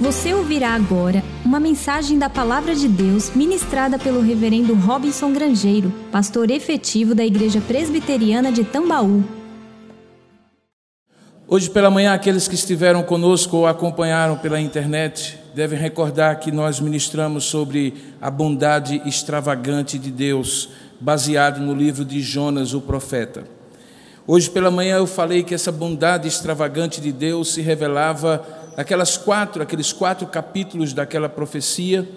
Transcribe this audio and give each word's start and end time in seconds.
Você 0.00 0.32
ouvirá 0.32 0.70
agora 0.70 1.22
uma 1.44 1.60
mensagem 1.60 2.18
da 2.18 2.30
Palavra 2.30 2.74
de 2.74 2.88
Deus 2.88 3.36
ministrada 3.36 3.98
pelo 3.98 4.22
Reverendo 4.22 4.74
Robinson 4.74 5.30
Grangeiro, 5.30 5.92
pastor 6.10 6.50
efetivo 6.50 7.14
da 7.14 7.22
Igreja 7.22 7.60
Presbiteriana 7.60 8.50
de 8.50 8.64
Tambaú. 8.64 9.22
Hoje 11.46 11.68
pela 11.68 11.90
manhã, 11.90 12.14
aqueles 12.14 12.48
que 12.48 12.54
estiveram 12.54 13.02
conosco 13.02 13.58
ou 13.58 13.66
acompanharam 13.66 14.38
pela 14.38 14.58
internet 14.58 15.38
devem 15.54 15.78
recordar 15.78 16.40
que 16.40 16.50
nós 16.50 16.80
ministramos 16.80 17.44
sobre 17.44 17.92
a 18.22 18.30
bondade 18.30 19.02
extravagante 19.04 19.98
de 19.98 20.10
Deus, 20.10 20.70
baseado 20.98 21.60
no 21.60 21.74
livro 21.74 22.06
de 22.06 22.22
Jonas, 22.22 22.72
o 22.72 22.80
profeta. 22.80 23.44
Hoje 24.26 24.48
pela 24.48 24.70
manhã 24.70 24.96
eu 24.96 25.06
falei 25.06 25.42
que 25.42 25.54
essa 25.54 25.72
bondade 25.72 26.28
extravagante 26.28 27.00
de 27.00 27.10
Deus 27.10 27.52
se 27.52 27.60
revelava 27.60 28.59
aquelas 28.80 29.18
quatro, 29.18 29.62
aqueles 29.62 29.92
quatro 29.92 30.26
capítulos 30.26 30.94
daquela 30.94 31.28
profecia 31.28 32.08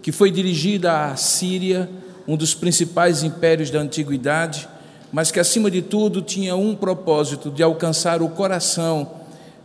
que 0.00 0.12
foi 0.12 0.30
dirigida 0.30 1.06
à 1.06 1.16
Síria, 1.16 1.90
um 2.28 2.36
dos 2.36 2.54
principais 2.54 3.24
impérios 3.24 3.70
da 3.70 3.80
antiguidade, 3.80 4.68
mas 5.12 5.32
que 5.32 5.40
acima 5.40 5.68
de 5.68 5.82
tudo 5.82 6.22
tinha 6.22 6.54
um 6.54 6.76
propósito 6.76 7.50
de 7.50 7.60
alcançar 7.60 8.22
o 8.22 8.28
coração 8.28 9.10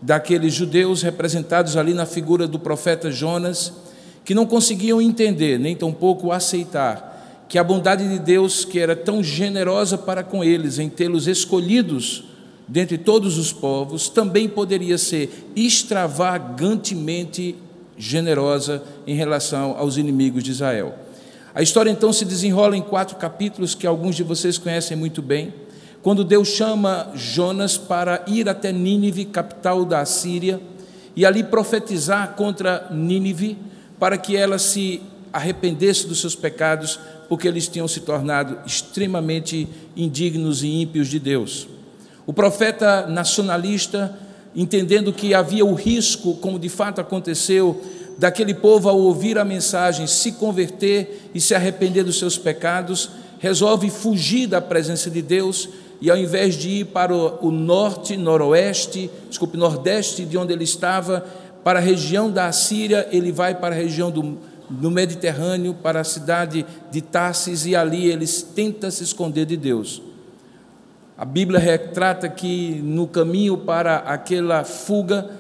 daqueles 0.01 0.51
judeus 0.51 1.03
representados 1.03 1.77
ali 1.77 1.93
na 1.93 2.07
figura 2.07 2.47
do 2.47 2.57
profeta 2.57 3.11
Jonas, 3.11 3.71
que 4.25 4.33
não 4.33 4.45
conseguiam 4.45 4.99
entender, 4.99 5.59
nem 5.59 5.75
tampouco 5.75 6.31
aceitar, 6.31 7.45
que 7.47 7.59
a 7.59 7.63
bondade 7.63 8.09
de 8.09 8.17
Deus, 8.17 8.65
que 8.65 8.79
era 8.79 8.95
tão 8.95 9.21
generosa 9.23 9.95
para 9.95 10.23
com 10.23 10.43
eles 10.43 10.79
em 10.79 10.89
tê-los 10.89 11.27
escolhidos 11.27 12.23
dentre 12.67 12.97
todos 12.97 13.37
os 13.37 13.53
povos, 13.53 14.09
também 14.09 14.49
poderia 14.49 14.97
ser 14.97 15.51
extravagantemente 15.55 17.55
generosa 17.97 18.83
em 19.05 19.15
relação 19.15 19.75
aos 19.77 19.97
inimigos 19.97 20.43
de 20.43 20.51
Israel. 20.51 20.93
A 21.55 21.61
história 21.61 21.89
então 21.89 22.13
se 22.13 22.25
desenrola 22.25 22.77
em 22.77 22.81
quatro 22.81 23.15
capítulos 23.15 23.73
que 23.73 23.87
alguns 23.87 24.15
de 24.15 24.23
vocês 24.23 24.57
conhecem 24.57 24.95
muito 24.95 25.21
bem. 25.21 25.53
Quando 26.03 26.23
Deus 26.23 26.49
chama 26.49 27.11
Jonas 27.15 27.77
para 27.77 28.23
ir 28.27 28.47
até 28.47 28.71
Nínive, 28.71 29.25
capital 29.25 29.83
da 29.83 30.05
Síria, 30.05 30.61
e 31.15 31.25
ali 31.25 31.43
profetizar 31.43 32.35
contra 32.35 32.87
Nínive, 32.91 33.57
para 33.99 34.17
que 34.17 34.37
ela 34.37 34.59
se 34.59 35.01
arrependesse 35.33 36.05
dos 36.05 36.21
seus 36.21 36.35
pecados, 36.35 36.99
porque 37.27 37.47
eles 37.47 37.67
tinham 37.67 37.87
se 37.87 38.01
tornado 38.01 38.59
extremamente 38.65 39.67
indignos 39.95 40.61
e 40.61 40.67
ímpios 40.67 41.07
de 41.07 41.19
Deus. 41.19 41.67
O 42.27 42.33
profeta 42.33 43.07
nacionalista, 43.07 44.13
entendendo 44.53 45.13
que 45.13 45.33
havia 45.33 45.65
o 45.65 45.73
risco, 45.73 46.35
como 46.35 46.59
de 46.59 46.67
fato 46.67 46.99
aconteceu, 46.99 47.81
daquele 48.17 48.53
povo 48.53 48.89
ao 48.89 48.99
ouvir 48.99 49.37
a 49.37 49.45
mensagem 49.45 50.05
se 50.05 50.33
converter 50.33 51.29
e 51.33 51.39
se 51.39 51.55
arrepender 51.55 52.03
dos 52.03 52.19
seus 52.19 52.37
pecados, 52.37 53.09
resolve 53.39 53.89
fugir 53.89 54.45
da 54.45 54.59
presença 54.59 55.09
de 55.09 55.21
Deus 55.21 55.69
e 56.01 56.11
ao 56.11 56.17
invés 56.17 56.55
de 56.55 56.69
ir 56.69 56.85
para 56.87 57.15
o 57.15 57.49
norte, 57.49 58.17
noroeste, 58.17 59.09
desculpe, 59.29 59.57
nordeste 59.57 60.25
de 60.25 60.37
onde 60.37 60.51
ele 60.51 60.65
estava, 60.65 61.25
para 61.63 61.79
a 61.79 61.81
região 61.81 62.29
da 62.29 62.47
Assíria, 62.47 63.07
ele 63.09 63.31
vai 63.31 63.55
para 63.55 63.73
a 63.73 63.77
região 63.77 64.11
do, 64.11 64.91
Mediterrâneo, 64.91 65.73
para 65.73 66.01
a 66.01 66.03
cidade 66.03 66.65
de 66.91 67.01
Tarsis, 67.01 67.65
e 67.65 67.73
ali 67.73 68.07
ele 68.07 68.27
tenta 68.53 68.91
se 68.91 69.03
esconder 69.03 69.45
de 69.45 69.55
Deus. 69.55 70.01
A 71.17 71.25
Bíblia 71.25 71.59
retrata 71.59 72.29
que 72.29 72.79
no 72.83 73.07
caminho 73.07 73.57
para 73.57 73.97
aquela 73.97 74.63
fuga, 74.63 75.31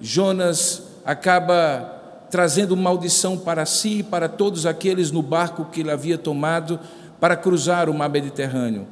Jonas 0.00 0.82
acaba 1.04 1.98
trazendo 2.28 2.76
maldição 2.76 3.38
para 3.38 3.64
si 3.64 3.98
e 3.98 4.02
para 4.02 4.28
todos 4.28 4.66
aqueles 4.66 5.12
no 5.12 5.22
barco 5.22 5.66
que 5.66 5.82
ele 5.82 5.90
havia 5.92 6.18
tomado 6.18 6.80
para 7.20 7.36
cruzar 7.36 7.88
o 7.88 7.94
mar 7.94 8.10
Mediterrâneo. 8.10 8.88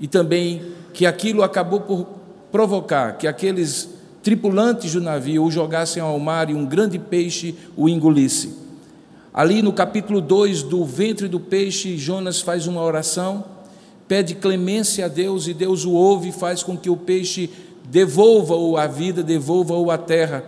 E 0.00 0.06
também 0.06 0.62
que 0.94 1.04
aquilo 1.04 1.42
acabou 1.42 1.80
por 1.82 2.06
provocar 2.50 3.18
que 3.18 3.26
aqueles 3.26 3.90
tripulantes 4.22 4.94
do 4.94 5.00
navio 5.00 5.44
o 5.44 5.50
jogassem 5.50 6.02
ao 6.02 6.18
mar 6.18 6.48
e 6.48 6.54
um 6.54 6.64
grande 6.64 6.98
peixe 6.98 7.54
o 7.76 7.86
engolisse. 7.86 8.56
Ali 9.34 9.60
no 9.60 9.74
capítulo 9.74 10.22
2 10.22 10.62
do 10.62 10.86
ventre 10.86 11.28
do 11.28 11.38
peixe, 11.38 11.98
Jonas 11.98 12.40
faz 12.40 12.66
uma 12.66 12.80
oração 12.80 13.51
pede 14.12 14.34
clemência 14.34 15.06
a 15.06 15.08
Deus 15.08 15.48
e 15.48 15.54
Deus 15.54 15.86
o 15.86 15.92
ouve 15.92 16.28
e 16.28 16.32
faz 16.32 16.62
com 16.62 16.76
que 16.76 16.90
o 16.90 16.96
peixe 16.98 17.48
devolva-o 17.84 18.76
à 18.76 18.86
vida, 18.86 19.22
devolva-o 19.22 19.90
à 19.90 19.96
terra. 19.96 20.44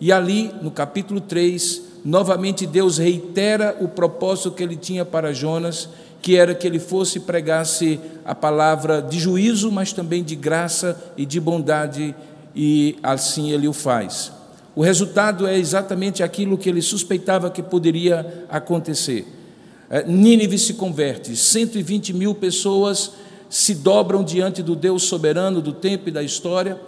E 0.00 0.10
ali, 0.10 0.50
no 0.62 0.70
capítulo 0.70 1.20
3, 1.20 1.82
novamente 2.02 2.66
Deus 2.66 2.96
reitera 2.96 3.76
o 3.78 3.88
propósito 3.88 4.52
que 4.52 4.62
ele 4.62 4.74
tinha 4.74 5.04
para 5.04 5.34
Jonas, 5.34 5.86
que 6.22 6.34
era 6.34 6.54
que 6.54 6.66
ele 6.66 6.78
fosse 6.78 7.18
e 7.18 7.20
pregasse 7.20 8.00
a 8.24 8.34
palavra 8.34 9.02
de 9.02 9.20
juízo, 9.20 9.70
mas 9.70 9.92
também 9.92 10.24
de 10.24 10.34
graça 10.34 10.98
e 11.14 11.26
de 11.26 11.38
bondade, 11.38 12.14
e 12.56 12.96
assim 13.02 13.50
ele 13.50 13.68
o 13.68 13.74
faz. 13.74 14.32
O 14.74 14.80
resultado 14.80 15.46
é 15.46 15.58
exatamente 15.58 16.22
aquilo 16.22 16.56
que 16.56 16.70
ele 16.70 16.80
suspeitava 16.80 17.50
que 17.50 17.62
poderia 17.62 18.46
acontecer. 18.48 19.43
É, 19.90 20.02
Nínive 20.06 20.58
se 20.58 20.74
converte, 20.74 21.36
120 21.36 22.12
mil 22.14 22.34
pessoas 22.34 23.12
se 23.50 23.74
dobram 23.74 24.24
diante 24.24 24.62
do 24.62 24.74
Deus 24.74 25.04
soberano 25.04 25.60
do 25.60 25.72
tempo 25.72 26.08
e 26.08 26.12
da 26.12 26.22
história 26.22 26.80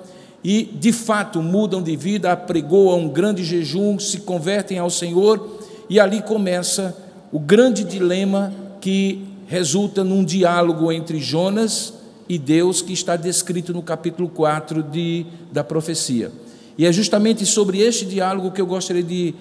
e, 0.42 0.64
de 0.64 0.92
fato, 0.92 1.42
mudam 1.42 1.82
de 1.82 1.94
vida, 1.96 2.32
apregoam 2.32 3.00
um 3.00 3.08
grande 3.08 3.44
jejum, 3.44 3.98
se 3.98 4.20
convertem 4.20 4.78
ao 4.78 4.90
Senhor 4.90 5.60
e 5.88 6.00
ali 6.00 6.22
começa 6.22 6.96
o 7.30 7.38
grande 7.38 7.84
dilema 7.84 8.52
que 8.80 9.24
resulta 9.46 10.02
num 10.02 10.24
diálogo 10.24 10.90
entre 10.90 11.18
Jonas 11.18 11.94
e 12.28 12.38
Deus 12.38 12.82
que 12.82 12.92
está 12.92 13.14
descrito 13.14 13.72
no 13.72 13.82
capítulo 13.82 14.28
4 14.28 14.82
de, 14.82 15.26
da 15.52 15.62
profecia. 15.62 16.32
E 16.78 16.84
é 16.84 16.92
justamente 16.92 17.44
sobre 17.46 17.80
este 17.80 18.04
diálogo 18.04 18.50
que 18.50 18.60
eu 18.60 18.66
gostaria 18.66 19.02
de 19.02 19.34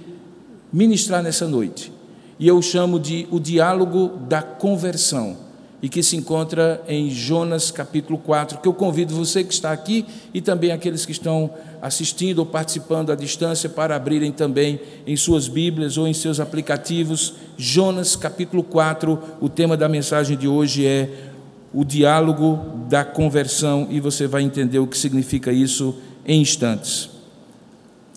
ministrar 0.72 1.24
nessa 1.24 1.48
noite 1.48 1.95
e 2.40 2.48
eu 2.48 2.62
chamo 2.62 3.00
de 3.00 3.28
o 3.32 3.40
diálogo 3.40 4.14
da 4.28 4.42
conversão, 4.42 5.38
e 5.82 5.90
que 5.90 6.02
se 6.02 6.16
encontra 6.16 6.82
em 6.88 7.12
Jonas 7.12 7.70
capítulo 7.70 8.18
4, 8.18 8.60
que 8.60 8.68
eu 8.68 8.74
convido 8.74 9.14
você 9.14 9.44
que 9.44 9.54
está 9.54 9.72
aqui 9.72 10.04
e 10.34 10.42
também 10.42 10.72
aqueles 10.72 11.06
que 11.06 11.12
estão 11.12 11.52
assistindo 11.80 12.40
ou 12.40 12.46
participando 12.46 13.12
à 13.12 13.16
distância 13.16 13.70
para 13.70 13.96
abrirem 13.96 14.32
também 14.32 14.80
em 15.06 15.16
suas 15.16 15.48
Bíblias 15.48 15.96
ou 15.96 16.08
em 16.08 16.14
seus 16.14 16.40
aplicativos. 16.40 17.36
Jonas 17.56 18.16
capítulo 18.16 18.64
4, 18.64 19.20
o 19.40 19.48
tema 19.48 19.78
da 19.78 19.88
mensagem 19.88 20.36
de 20.36 20.48
hoje 20.48 20.88
é 20.88 21.30
o 21.72 21.84
diálogo 21.84 22.60
da 22.90 23.06
conversão 23.06 23.88
e 23.92 24.00
você 24.00 24.26
vai 24.26 24.42
entender 24.42 24.80
o 24.80 24.88
que 24.88 24.98
significa 24.98 25.52
isso 25.52 25.96
em 26.26 26.42
instantes. 26.42 27.12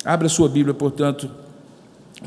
Abra 0.04 0.28
sua 0.28 0.48
Bíblia, 0.48 0.72
portanto, 0.72 1.28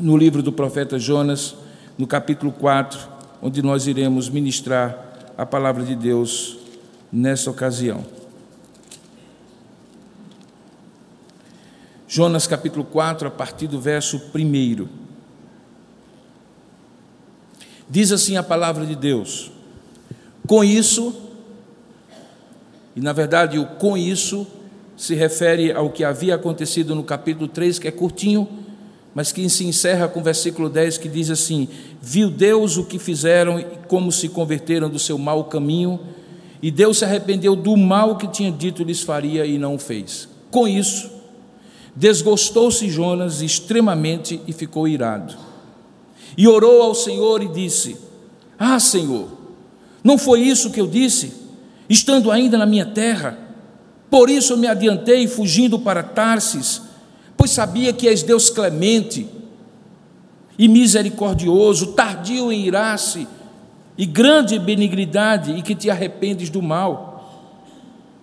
no 0.00 0.16
livro 0.16 0.42
do 0.42 0.52
profeta 0.52 0.98
Jonas 0.98 1.56
no 2.02 2.08
capítulo 2.08 2.50
4, 2.50 2.98
onde 3.40 3.62
nós 3.62 3.86
iremos 3.86 4.28
ministrar 4.28 5.30
a 5.38 5.46
palavra 5.46 5.84
de 5.84 5.94
Deus 5.94 6.58
nessa 7.12 7.48
ocasião. 7.48 8.04
Jonas 12.08 12.44
capítulo 12.48 12.84
4, 12.84 13.28
a 13.28 13.30
partir 13.30 13.68
do 13.68 13.80
verso 13.80 14.20
1. 14.34 14.88
Diz 17.88 18.10
assim 18.10 18.36
a 18.36 18.42
palavra 18.42 18.84
de 18.84 18.96
Deus: 18.96 19.52
Com 20.44 20.64
isso, 20.64 21.14
e 22.96 23.00
na 23.00 23.12
verdade 23.12 23.60
o 23.60 23.66
com 23.76 23.96
isso 23.96 24.44
se 24.96 25.14
refere 25.14 25.70
ao 25.70 25.88
que 25.88 26.02
havia 26.02 26.34
acontecido 26.34 26.96
no 26.96 27.04
capítulo 27.04 27.46
3, 27.46 27.78
que 27.78 27.86
é 27.86 27.92
curtinho, 27.92 28.48
mas 29.14 29.30
que 29.30 29.48
se 29.48 29.64
encerra 29.64 30.08
com 30.08 30.20
o 30.20 30.22
versículo 30.22 30.68
10 30.68 30.98
que 30.98 31.08
diz 31.08 31.30
assim: 31.30 31.68
Viu 32.00 32.30
Deus 32.30 32.76
o 32.76 32.84
que 32.84 32.98
fizeram 32.98 33.58
e 33.58 33.64
como 33.86 34.10
se 34.10 34.28
converteram 34.28 34.88
do 34.88 34.98
seu 34.98 35.18
mau 35.18 35.44
caminho, 35.44 36.00
e 36.62 36.70
Deus 36.70 36.98
se 36.98 37.04
arrependeu 37.04 37.54
do 37.54 37.76
mal 37.76 38.16
que 38.16 38.28
tinha 38.28 38.50
dito 38.50 38.84
lhes 38.84 39.02
faria 39.02 39.44
e 39.44 39.58
não 39.58 39.74
o 39.74 39.78
fez. 39.78 40.28
Com 40.50 40.66
isso, 40.66 41.10
desgostou-se 41.94 42.88
Jonas 42.88 43.42
extremamente 43.42 44.40
e 44.46 44.52
ficou 44.52 44.88
irado. 44.88 45.34
E 46.36 46.48
orou 46.48 46.82
ao 46.82 46.94
Senhor 46.94 47.42
e 47.42 47.48
disse: 47.48 47.96
Ah, 48.58 48.80
Senhor, 48.80 49.28
não 50.02 50.16
foi 50.16 50.40
isso 50.40 50.70
que 50.70 50.80
eu 50.80 50.86
disse, 50.86 51.32
estando 51.88 52.30
ainda 52.30 52.56
na 52.56 52.64
minha 52.64 52.86
terra? 52.86 53.38
Por 54.08 54.30
isso 54.30 54.54
eu 54.54 54.56
me 54.56 54.66
adiantei, 54.66 55.26
fugindo 55.26 55.78
para 55.78 56.02
Tarsis 56.02 56.91
pois 57.42 57.50
sabia 57.50 57.92
que 57.92 58.06
és 58.06 58.22
Deus 58.22 58.48
clemente 58.48 59.26
e 60.56 60.68
misericordioso, 60.68 61.88
tardio 61.88 62.52
em 62.52 62.64
irar-se 62.68 63.26
e 63.98 64.06
grande 64.06 64.60
benignidade, 64.60 65.50
e 65.50 65.60
que 65.60 65.74
te 65.74 65.90
arrependes 65.90 66.48
do 66.50 66.62
mal. 66.62 67.50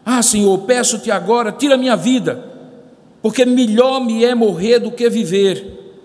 Ah, 0.05 0.23
Senhor, 0.23 0.57
peço-te 0.59 1.11
agora, 1.11 1.51
tira 1.51 1.75
minha 1.75 1.97
vida, 1.97 2.49
porque 3.21 3.43
melhor 3.43 3.99
me 3.99 4.23
é 4.23 4.33
morrer 4.33 4.79
do 4.79 4.89
que 4.89 5.09
viver. 5.09 5.99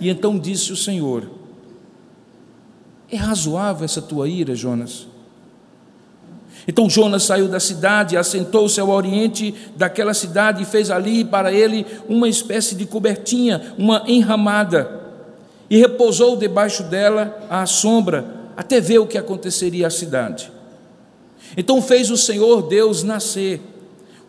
E 0.00 0.08
então 0.08 0.38
disse 0.38 0.72
o 0.72 0.76
Senhor: 0.76 1.28
É 3.10 3.16
razoável 3.16 3.84
essa 3.84 4.00
tua 4.00 4.28
ira, 4.28 4.54
Jonas? 4.54 5.08
Então 6.66 6.88
Jonas 6.88 7.24
saiu 7.24 7.48
da 7.48 7.58
cidade, 7.58 8.16
assentou-se 8.16 8.78
ao 8.80 8.88
oriente 8.88 9.54
daquela 9.76 10.14
cidade 10.14 10.62
e 10.62 10.66
fez 10.66 10.90
ali 10.90 11.24
para 11.24 11.52
ele 11.52 11.84
uma 12.08 12.28
espécie 12.28 12.74
de 12.74 12.86
cobertinha, 12.86 13.74
uma 13.76 14.04
enramada, 14.06 15.00
e 15.68 15.78
repousou 15.78 16.36
debaixo 16.36 16.84
dela 16.84 17.46
à 17.50 17.66
sombra, 17.66 18.24
até 18.56 18.80
ver 18.80 18.98
o 18.98 19.06
que 19.06 19.18
aconteceria 19.18 19.86
à 19.86 19.90
cidade. 19.90 20.52
Então 21.56 21.82
fez 21.82 22.10
o 22.10 22.16
Senhor 22.16 22.62
Deus 22.62 23.02
nascer 23.02 23.60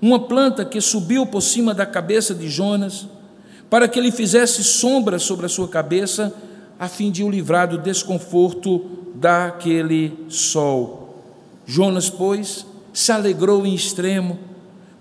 uma 0.02 0.20
planta 0.20 0.66
que 0.66 0.82
subiu 0.82 1.26
por 1.26 1.42
cima 1.42 1.74
da 1.74 1.86
cabeça 1.86 2.34
de 2.34 2.50
Jonas, 2.50 3.08
para 3.70 3.88
que 3.88 4.00
ele 4.00 4.12
fizesse 4.12 4.64
sombra 4.64 5.20
sobre 5.20 5.46
a 5.46 5.50
sua 5.50 5.68
cabeça, 5.68 6.34
a 6.80 6.88
fim 6.88 7.10
de 7.10 7.24
o 7.24 7.30
livrar 7.30 7.68
do 7.68 7.78
desconforto 7.78 8.84
daquele 9.16 10.12
sol. 10.28 11.03
Jonas, 11.66 12.10
pois, 12.10 12.66
se 12.92 13.12
alegrou 13.12 13.66
em 13.66 13.74
extremo 13.74 14.40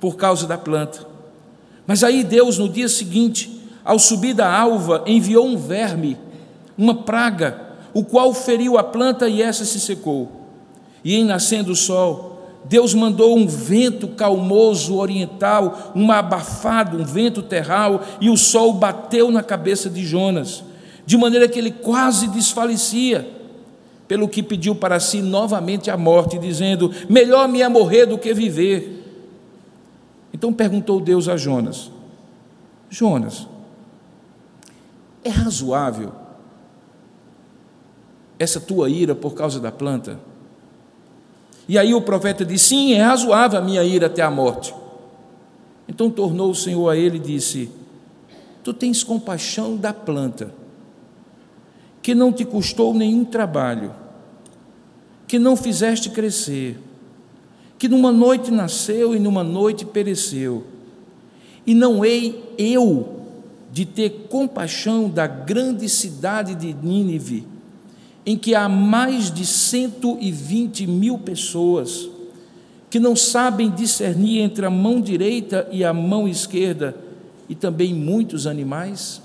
por 0.01 0.17
causa 0.17 0.47
da 0.47 0.57
planta. 0.57 1.07
Mas 1.87 2.03
aí 2.03 2.25
Deus, 2.25 2.59
no 2.59 2.69
dia 2.69 2.89
seguinte, 2.89 3.61
ao 3.85 3.99
subir 3.99 4.35
da 4.35 4.51
alva, 4.51 5.03
enviou 5.07 5.47
um 5.47 5.57
verme, 5.57 6.17
uma 6.77 6.95
praga, 6.95 7.61
o 7.93 8.05
qual 8.05 8.33
feriu 8.33 8.79
a 8.79 8.85
planta 8.85 9.29
e 9.29 9.43
essa 9.43 9.65
se 9.65 9.81
secou. 9.81 10.31
E 11.05 11.17
em 11.17 11.25
nascendo 11.25 11.73
o 11.73 11.77
sol, 11.77 12.33
Deus 12.65 12.95
mandou 12.95 13.37
um 13.37 13.47
vento 13.47 14.09
calmoso 14.09 14.97
oriental, 14.97 15.93
um 15.95 16.11
abafado, 16.13 16.97
um 16.97 17.05
vento 17.05 17.43
terral, 17.43 18.03
e 18.21 18.31
o 18.31 18.37
sol 18.37 18.73
bateu 18.75 19.31
na 19.31 19.43
cabeça 19.43 19.91
de 19.91 20.05
Jonas, 20.05 20.63
de 21.05 21.17
maneira 21.17 21.49
que 21.49 21.59
ele 21.59 21.73
quase 21.73 22.29
desfalecia 22.29 23.29
pelo 24.13 24.29
que 24.29 24.43
pediu 24.43 24.75
para 24.75 25.01
si 25.01 25.23
novamente 25.23 25.91
a 25.91 25.97
morte, 25.97 26.39
dizendo: 26.39 26.93
Melhor 27.09 27.49
me 27.49 27.63
é 27.63 27.69
morrer 27.71 28.05
do 28.05 28.19
que 28.19 28.35
viver. 28.35 29.03
Então 30.35 30.53
perguntou 30.53 31.01
Deus 31.01 31.29
a 31.29 31.37
Jonas: 31.39 31.91
Jonas, 32.91 33.49
é 35.25 35.31
razoável 35.31 36.13
essa 38.39 38.61
tua 38.61 38.91
ira 38.91 39.15
por 39.15 39.33
causa 39.33 39.59
da 39.59 39.73
planta? 39.73 40.21
E 41.67 41.79
aí 41.79 41.95
o 41.95 42.03
profeta 42.03 42.45
disse: 42.45 42.67
Sim, 42.67 42.93
é 42.93 43.01
razoável 43.01 43.61
a 43.61 43.63
minha 43.63 43.83
ira 43.83 44.09
até 44.09 44.21
a 44.21 44.31
morte. 44.31 44.75
Então 45.89 46.11
tornou 46.11 46.51
o 46.51 46.55
Senhor 46.55 46.91
a 46.91 46.99
ele 46.99 47.17
e 47.17 47.19
disse: 47.19 47.71
Tu 48.63 48.75
tens 48.75 49.03
compaixão 49.03 49.75
da 49.75 49.95
planta, 49.95 50.53
que 52.03 52.15
não 52.15 52.31
te 52.31 52.45
custou 52.45 52.93
nenhum 52.93 53.25
trabalho 53.25 54.02
que 55.33 55.39
não 55.39 55.57
fizeste 55.57 56.11
crescer, 56.11 56.79
que 57.79 57.89
numa 57.89 58.13
noite 58.13 58.51
nasceu 58.51 59.17
e 59.17 59.19
numa 59.19 59.43
noite 59.43 59.83
pereceu. 59.83 60.63
E 61.67 61.73
não 61.73 62.05
hei 62.05 62.53
eu 62.59 63.23
de 63.73 63.87
ter 63.87 64.27
compaixão 64.29 65.09
da 65.09 65.27
grande 65.27 65.89
cidade 65.89 66.55
de 66.55 66.75
Nínive, 66.75 67.47
em 68.27 68.37
que 68.37 68.55
há 68.55 68.69
mais 68.69 69.33
de 69.33 69.47
120 69.47 70.87
mil 70.87 71.17
pessoas 71.17 72.11
que 72.91 73.01
não 73.01 73.17
sabem 73.17 73.71
discernir 73.71 74.41
entre 74.41 74.67
a 74.67 74.71
mão 74.71 75.01
direita 75.01 75.67
e 75.73 75.83
a 75.83 75.95
mão 75.95 76.29
esquerda, 76.29 76.95
e 77.49 77.55
também 77.55 77.95
muitos 77.95 78.47
animais? 78.47 79.23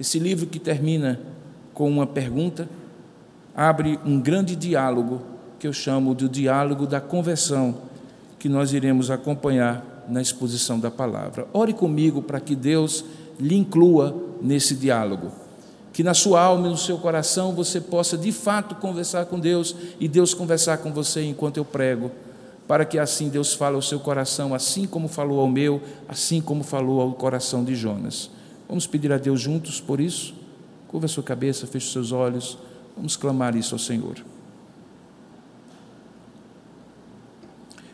Esse 0.00 0.18
livro 0.18 0.48
que 0.48 0.58
termina 0.58 1.20
com 1.72 1.88
uma 1.88 2.08
pergunta 2.08 2.68
abre 3.58 3.98
um 4.06 4.20
grande 4.20 4.54
diálogo 4.54 5.20
que 5.58 5.66
eu 5.66 5.72
chamo 5.72 6.14
de 6.14 6.28
diálogo 6.28 6.86
da 6.86 7.00
conversão, 7.00 7.74
que 8.38 8.48
nós 8.48 8.72
iremos 8.72 9.10
acompanhar 9.10 10.04
na 10.08 10.22
exposição 10.22 10.78
da 10.78 10.92
palavra. 10.92 11.48
Ore 11.52 11.72
comigo 11.72 12.22
para 12.22 12.38
que 12.38 12.54
Deus 12.54 13.04
lhe 13.36 13.56
inclua 13.56 14.16
nesse 14.40 14.76
diálogo. 14.76 15.32
Que 15.92 16.04
na 16.04 16.14
sua 16.14 16.40
alma 16.40 16.68
e 16.68 16.70
no 16.70 16.76
seu 16.76 16.98
coração 16.98 17.52
você 17.52 17.80
possa 17.80 18.16
de 18.16 18.30
fato 18.30 18.76
conversar 18.76 19.26
com 19.26 19.40
Deus 19.40 19.74
e 19.98 20.06
Deus 20.06 20.32
conversar 20.32 20.78
com 20.78 20.92
você 20.92 21.24
enquanto 21.24 21.56
eu 21.56 21.64
prego, 21.64 22.12
para 22.68 22.84
que 22.84 22.96
assim 22.96 23.28
Deus 23.28 23.54
fale 23.54 23.74
ao 23.74 23.82
seu 23.82 23.98
coração, 23.98 24.54
assim 24.54 24.86
como 24.86 25.08
falou 25.08 25.40
ao 25.40 25.48
meu, 25.48 25.82
assim 26.08 26.40
como 26.40 26.62
falou 26.62 27.00
ao 27.00 27.10
coração 27.12 27.64
de 27.64 27.74
Jonas. 27.74 28.30
Vamos 28.68 28.86
pedir 28.86 29.12
a 29.12 29.18
Deus 29.18 29.40
juntos 29.40 29.80
por 29.80 29.98
isso? 29.98 30.32
Curva 30.86 31.06
a 31.06 31.08
sua 31.08 31.24
cabeça, 31.24 31.66
feche 31.66 31.90
seus 31.90 32.12
olhos. 32.12 32.56
Vamos 32.98 33.16
clamar 33.16 33.54
isso 33.54 33.76
ao 33.76 33.78
Senhor. 33.78 34.16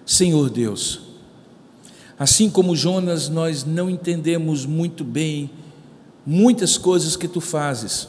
Senhor 0.06 0.48
Deus, 0.48 1.00
assim 2.18 2.48
como 2.48 2.74
Jonas, 2.74 3.28
nós 3.28 3.64
não 3.64 3.90
entendemos 3.90 4.64
muito 4.64 5.04
bem 5.04 5.50
muitas 6.24 6.78
coisas 6.78 7.16
que 7.16 7.28
tu 7.28 7.38
fazes. 7.38 8.08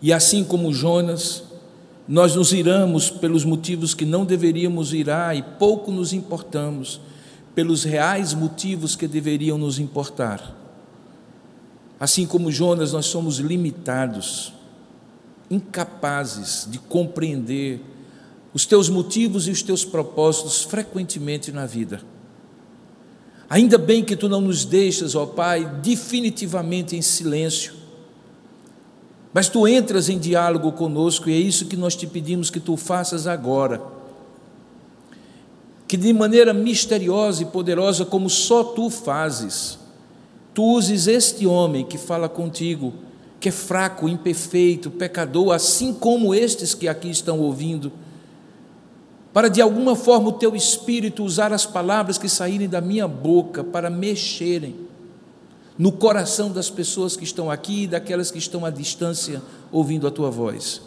E 0.00 0.10
assim 0.10 0.42
como 0.42 0.72
Jonas, 0.72 1.44
nós 2.08 2.34
nos 2.34 2.54
iramos 2.54 3.10
pelos 3.10 3.44
motivos 3.44 3.92
que 3.92 4.06
não 4.06 4.24
deveríamos 4.24 4.94
irar 4.94 5.36
e 5.36 5.42
pouco 5.42 5.92
nos 5.92 6.14
importamos 6.14 6.98
pelos 7.54 7.84
reais 7.84 8.32
motivos 8.32 8.96
que 8.96 9.06
deveriam 9.06 9.58
nos 9.58 9.78
importar. 9.78 10.56
Assim 12.00 12.26
como 12.26 12.50
Jonas, 12.50 12.94
nós 12.94 13.04
somos 13.04 13.36
limitados 13.36 14.54
incapazes 15.54 16.66
de 16.70 16.78
compreender 16.78 17.80
os 18.52 18.64
teus 18.64 18.88
motivos 18.88 19.48
e 19.48 19.50
os 19.50 19.62
teus 19.62 19.84
propósitos 19.84 20.62
frequentemente 20.62 21.50
na 21.50 21.66
vida. 21.66 22.00
Ainda 23.48 23.76
bem 23.76 24.04
que 24.04 24.16
tu 24.16 24.28
não 24.28 24.40
nos 24.40 24.64
deixas, 24.64 25.14
ó 25.14 25.26
Pai, 25.26 25.64
definitivamente 25.82 26.96
em 26.96 27.02
silêncio, 27.02 27.74
mas 29.32 29.48
tu 29.48 29.66
entras 29.66 30.08
em 30.08 30.18
diálogo 30.18 30.70
conosco 30.72 31.28
e 31.28 31.34
é 31.34 31.36
isso 31.36 31.66
que 31.66 31.76
nós 31.76 31.96
te 31.96 32.06
pedimos 32.06 32.50
que 32.50 32.60
tu 32.60 32.76
faças 32.76 33.26
agora. 33.26 33.82
Que 35.88 35.96
de 35.96 36.12
maneira 36.12 36.54
misteriosa 36.54 37.42
e 37.42 37.46
poderosa, 37.46 38.04
como 38.04 38.30
só 38.30 38.62
tu 38.62 38.88
fazes, 38.88 39.78
tu 40.54 40.62
uses 40.62 41.08
este 41.08 41.46
homem 41.46 41.84
que 41.84 41.98
fala 41.98 42.28
contigo 42.28 42.94
que 43.44 43.50
é 43.50 43.52
fraco, 43.52 44.08
imperfeito, 44.08 44.90
pecador, 44.90 45.52
assim 45.52 45.92
como 45.92 46.34
estes 46.34 46.72
que 46.72 46.88
aqui 46.88 47.10
estão 47.10 47.38
ouvindo, 47.40 47.92
para 49.34 49.48
de 49.48 49.60
alguma 49.60 49.94
forma 49.94 50.30
o 50.30 50.32
teu 50.32 50.56
espírito 50.56 51.22
usar 51.22 51.52
as 51.52 51.66
palavras 51.66 52.16
que 52.16 52.26
saírem 52.26 52.66
da 52.66 52.80
minha 52.80 53.06
boca 53.06 53.62
para 53.62 53.90
mexerem 53.90 54.74
no 55.76 55.92
coração 55.92 56.50
das 56.50 56.70
pessoas 56.70 57.18
que 57.18 57.24
estão 57.24 57.50
aqui 57.50 57.82
e 57.82 57.86
daquelas 57.86 58.30
que 58.30 58.38
estão 58.38 58.64
à 58.64 58.70
distância 58.70 59.42
ouvindo 59.70 60.06
a 60.06 60.10
tua 60.10 60.30
voz. 60.30 60.80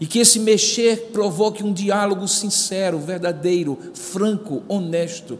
E 0.00 0.08
que 0.08 0.18
esse 0.18 0.40
mexer 0.40 1.10
provoque 1.12 1.62
um 1.62 1.72
diálogo 1.72 2.26
sincero, 2.26 2.98
verdadeiro, 2.98 3.78
franco, 3.94 4.64
honesto, 4.66 5.38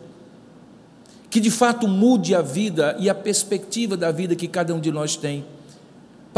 que 1.28 1.40
de 1.40 1.50
fato 1.50 1.88
mude 1.88 2.36
a 2.36 2.40
vida 2.40 2.96
e 3.00 3.10
a 3.10 3.14
perspectiva 3.16 3.96
da 3.96 4.12
vida 4.12 4.36
que 4.36 4.46
cada 4.46 4.72
um 4.72 4.78
de 4.78 4.92
nós 4.92 5.16
tem 5.16 5.57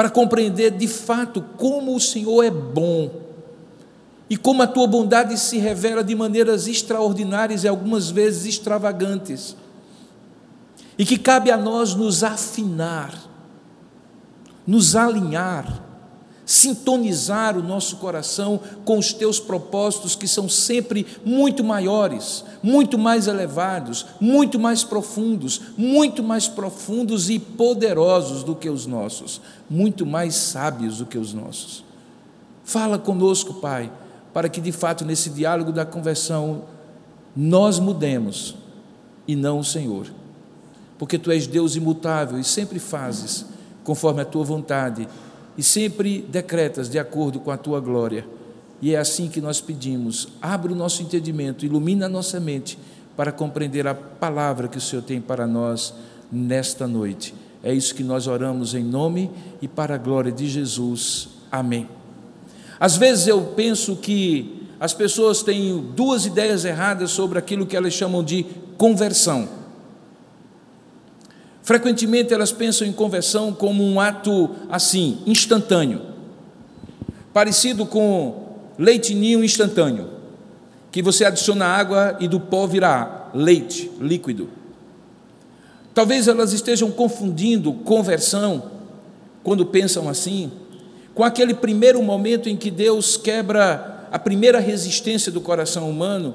para 0.01 0.09
compreender 0.09 0.71
de 0.71 0.89
fato 0.89 1.45
como 1.59 1.95
o 1.95 2.01
Senhor 2.01 2.43
é 2.43 2.51
bom 2.51 3.21
e 4.31 4.35
como 4.35 4.63
a 4.63 4.67
tua 4.67 4.87
bondade 4.87 5.39
se 5.39 5.59
revela 5.59 6.03
de 6.03 6.15
maneiras 6.15 6.67
extraordinárias 6.67 7.65
e 7.65 7.69
algumas 7.69 8.09
vezes 8.09 8.47
extravagantes. 8.47 9.55
E 10.97 11.05
que 11.05 11.19
cabe 11.19 11.51
a 11.51 11.57
nós 11.59 11.95
nos 11.95 12.25
afinar, 12.25 13.13
nos 14.67 14.97
alinhar, 14.97 15.85
sintonizar 16.51 17.57
o 17.57 17.63
nosso 17.63 17.99
coração 17.99 18.59
com 18.85 18.99
os 18.99 19.13
teus 19.13 19.39
propósitos, 19.39 20.17
que 20.17 20.27
são 20.27 20.49
sempre 20.49 21.07
muito 21.25 21.63
maiores, 21.63 22.45
muito 22.61 22.99
mais 22.99 23.29
elevados, 23.29 24.05
muito 24.21 24.59
mais 24.59 24.83
profundos, 24.83 25.61
muito 25.79 26.25
mais 26.25 26.49
profundos 26.49 27.31
e 27.31 27.39
poderosos 27.39 28.43
do 28.43 28.57
que 28.57 28.69
os 28.69 28.85
nossos, 28.85 29.41
muito 29.71 30.05
mais 30.05 30.35
sábios 30.35 30.99
do 30.99 31.07
que 31.07 31.17
os 31.17 31.33
nossos. 31.33 31.85
Fala 32.65 32.99
conosco, 32.99 33.55
Pai, 33.55 33.93
para 34.35 34.49
que 34.49 34.61
de 34.61 34.73
fato 34.73 35.05
nesse 35.05 35.31
diálogo 35.31 35.71
da 35.71 35.87
conversão 35.87 36.65
nós 37.37 37.79
mudemos 37.79 38.57
e 39.25 39.37
não 39.37 39.61
o 39.61 39.65
Senhor. 39.65 40.09
Porque 40.99 41.17
tu 41.17 41.31
és 41.31 41.47
Deus 41.47 41.77
imutável 41.77 42.41
e 42.41 42.45
sempre 42.45 42.81
fazes 42.81 43.47
conforme 43.85 44.21
a 44.21 44.25
tua 44.25 44.43
vontade 44.43 45.09
e 45.61 45.63
sempre 45.63 46.25
decretas 46.27 46.89
de 46.89 46.99
acordo 46.99 47.39
com 47.39 47.51
a 47.51 47.57
tua 47.59 47.81
glória. 47.81 48.25
E 48.81 48.95
é 48.95 48.99
assim 48.99 49.29
que 49.29 49.43
nós 49.43 49.61
pedimos: 49.61 50.27
abre 50.41 50.73
o 50.73 50.75
nosso 50.75 51.03
entendimento, 51.03 51.67
ilumina 51.67 52.07
a 52.07 52.09
nossa 52.09 52.41
mente 52.41 52.79
para 53.15 53.31
compreender 53.31 53.87
a 53.87 53.95
palavra 53.95 54.69
que 54.69 54.79
o 54.79 54.81
Senhor 54.81 55.03
tem 55.03 55.21
para 55.21 55.47
nós 55.47 55.93
nesta 56.33 56.87
noite. 56.87 57.35
É 57.63 57.75
isso 57.75 57.95
que 57.95 58.03
nós 58.03 58.27
oramos 58.27 58.73
em 58.73 58.83
nome 58.83 59.31
e 59.61 59.69
para 59.69 59.97
a 59.97 59.99
glória 59.99 60.33
de 60.33 60.49
Jesus. 60.49 61.29
Amém. 61.53 61.87
Às 62.79 62.97
vezes 62.97 63.27
eu 63.27 63.43
penso 63.55 63.97
que 63.97 64.67
as 64.81 64.95
pessoas 64.95 65.43
têm 65.43 65.79
duas 65.95 66.25
ideias 66.25 66.65
erradas 66.65 67.11
sobre 67.11 67.39
aquilo 67.39 67.67
que 67.67 67.77
elas 67.77 67.93
chamam 67.93 68.25
de 68.25 68.47
conversão. 68.79 69.47
Frequentemente 71.71 72.35
elas 72.35 72.51
pensam 72.51 72.85
em 72.85 72.91
conversão 72.91 73.53
como 73.53 73.85
um 73.85 74.01
ato 74.01 74.51
assim, 74.69 75.19
instantâneo, 75.25 76.03
parecido 77.33 77.87
com 77.87 78.57
leitinho 78.77 79.45
instantâneo, 79.45 80.11
que 80.91 81.01
você 81.01 81.25
adiciona 81.25 81.67
água 81.67 82.17
e 82.19 82.27
do 82.27 82.41
pó 82.41 82.67
virá 82.67 83.31
leite 83.33 83.89
líquido. 84.01 84.51
Talvez 85.95 86.27
elas 86.27 86.53
estejam 86.53 86.91
confundindo 86.91 87.73
conversão, 87.73 88.65
quando 89.45 89.65
pensam 89.65 90.09
assim, 90.09 90.51
com 91.15 91.23
aquele 91.23 91.55
primeiro 91.55 92.03
momento 92.03 92.49
em 92.49 92.57
que 92.57 92.69
Deus 92.73 93.17
quebra 93.17 94.09
a 94.11 94.19
primeira 94.19 94.59
resistência 94.59 95.31
do 95.31 95.41
coração 95.41 95.89
humano, 95.89 96.35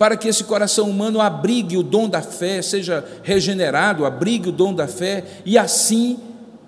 para 0.00 0.16
que 0.16 0.28
esse 0.28 0.44
coração 0.44 0.88
humano 0.88 1.20
abrigue 1.20 1.76
o 1.76 1.82
dom 1.82 2.08
da 2.08 2.22
fé, 2.22 2.62
seja 2.62 3.04
regenerado, 3.22 4.06
abrigue 4.06 4.48
o 4.48 4.52
dom 4.52 4.72
da 4.72 4.88
fé 4.88 5.22
e 5.44 5.58
assim 5.58 6.18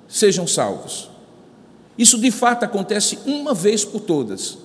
sejam 0.06 0.46
salvos. 0.46 1.08
Isso 1.96 2.18
de 2.18 2.30
fato 2.30 2.62
acontece 2.66 3.18
uma 3.24 3.54
vez 3.54 3.86
por 3.86 4.00
todas. 4.00 4.58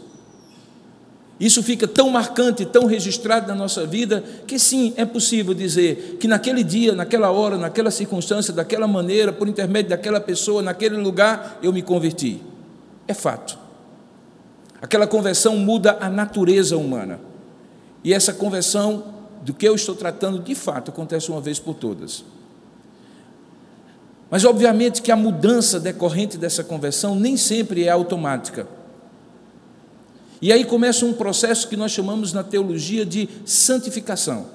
Isso 1.39 1.63
fica 1.63 1.87
tão 1.87 2.09
marcante, 2.09 2.65
tão 2.65 2.87
registrado 2.87 3.47
na 3.47 3.55
nossa 3.55 3.85
vida, 3.85 4.21
que 4.45 4.59
sim, 4.59 4.93
é 4.97 5.05
possível 5.05 5.53
dizer 5.53 6.17
que 6.19 6.27
naquele 6.27 6.61
dia, 6.61 6.91
naquela 6.91 7.31
hora, 7.31 7.57
naquela 7.57 7.89
circunstância, 7.89 8.53
daquela 8.53 8.85
maneira, 8.85 9.31
por 9.31 9.47
intermédio 9.47 9.91
daquela 9.91 10.19
pessoa, 10.19 10.61
naquele 10.61 10.97
lugar, 10.97 11.57
eu 11.63 11.71
me 11.71 11.81
converti. 11.81 12.41
É 13.07 13.13
fato. 13.13 13.57
Aquela 14.81 15.07
conversão 15.07 15.55
muda 15.55 15.97
a 16.01 16.09
natureza 16.09 16.75
humana. 16.75 17.26
E 18.07 18.13
essa 18.13 18.31
conversão, 18.31 19.03
do 19.41 19.53
que 19.53 19.67
eu 19.67 19.75
estou 19.75 19.93
tratando, 19.93 20.39
de 20.39 20.55
fato, 20.55 20.91
acontece 20.91 21.29
uma 21.29 21.41
vez 21.41 21.59
por 21.59 21.73
todas. 21.73 22.23
Mas, 24.31 24.45
obviamente, 24.45 25.01
que 25.01 25.11
a 25.11 25.15
mudança 25.17 25.77
decorrente 25.77 26.37
dessa 26.37 26.63
conversão 26.63 27.15
nem 27.15 27.35
sempre 27.35 27.83
é 27.83 27.89
automática. 27.89 28.65
E 30.41 30.53
aí 30.53 30.63
começa 30.63 31.05
um 31.05 31.11
processo 31.11 31.67
que 31.67 31.75
nós 31.75 31.91
chamamos 31.91 32.31
na 32.31 32.45
teologia 32.45 33.05
de 33.05 33.27
santificação. 33.45 34.45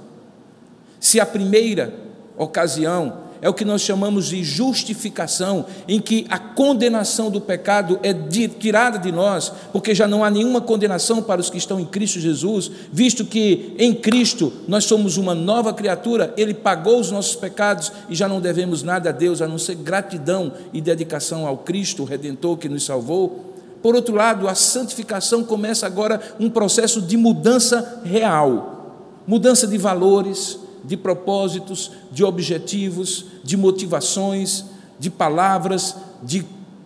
Se 0.99 1.21
a 1.21 1.27
primeira 1.27 1.93
ocasião 2.39 3.19
é 3.43 3.49
o 3.49 3.53
que 3.53 3.65
nós 3.65 3.83
chamamos 3.83 4.29
de 4.29 4.45
justificação, 4.45 5.67
em 5.89 6.01
que 6.01 6.25
a 6.31 6.39
condenação 6.39 7.29
do 7.29 7.41
pecado 7.41 7.99
é 8.01 8.15
tirada 8.15 9.01
de 9.01 9.11
nós, 9.11 9.53
porque 9.73 9.97
já 9.97 10.07
não 10.07 10.23
há 10.23 10.31
nenhuma 10.31 10.61
condenação 10.61 11.21
para 11.21 11.41
os 11.41 11.51
que 11.51 11.59
estão 11.59 11.81
em 11.81 11.85
Cristo 11.85 12.21
Jesus, 12.21 12.71
visto 12.93 13.25
que 13.25 13.75
em 13.77 13.93
Cristo 13.93 14.53
nós 14.69 14.85
somos 14.85 15.17
uma 15.17 15.35
nova 15.35 15.75
criatura, 15.75 16.33
Ele 16.37 16.55
pagou 16.55 17.01
os 17.01 17.11
nossos 17.11 17.35
pecados 17.35 17.91
e 18.09 18.15
já 18.15 18.29
não 18.29 18.41
devemos 18.41 18.85
nada 18.85 19.09
a 19.09 19.13
Deus 19.13 19.43
a 19.43 19.49
não 19.49 19.59
ser 19.59 19.75
gratidão 19.75 20.53
e 20.73 20.81
dedicação 20.81 21.45
ao 21.45 21.59
Cristo, 21.59 22.05
Redentor 22.05 22.57
que 22.57 22.69
nos 22.69 22.85
salvou. 22.85 23.53
Por 23.83 23.97
outro 23.97 24.15
lado, 24.15 24.47
a 24.47 24.55
santificação 24.55 25.43
começa 25.43 25.85
agora 25.85 26.21
um 26.39 26.49
processo 26.49 27.03
de 27.03 27.17
mudança 27.17 28.01
real, 28.05 29.19
mudança 29.27 29.67
de 29.67 29.77
valores, 29.77 30.61
de 30.85 30.97
propósitos, 30.97 31.93
de 32.11 32.25
objetivos, 32.25 33.27
de 33.43 33.57
motivações, 33.57 34.65
de 34.99 35.11
palavras, 35.11 35.97
de 36.23 36.45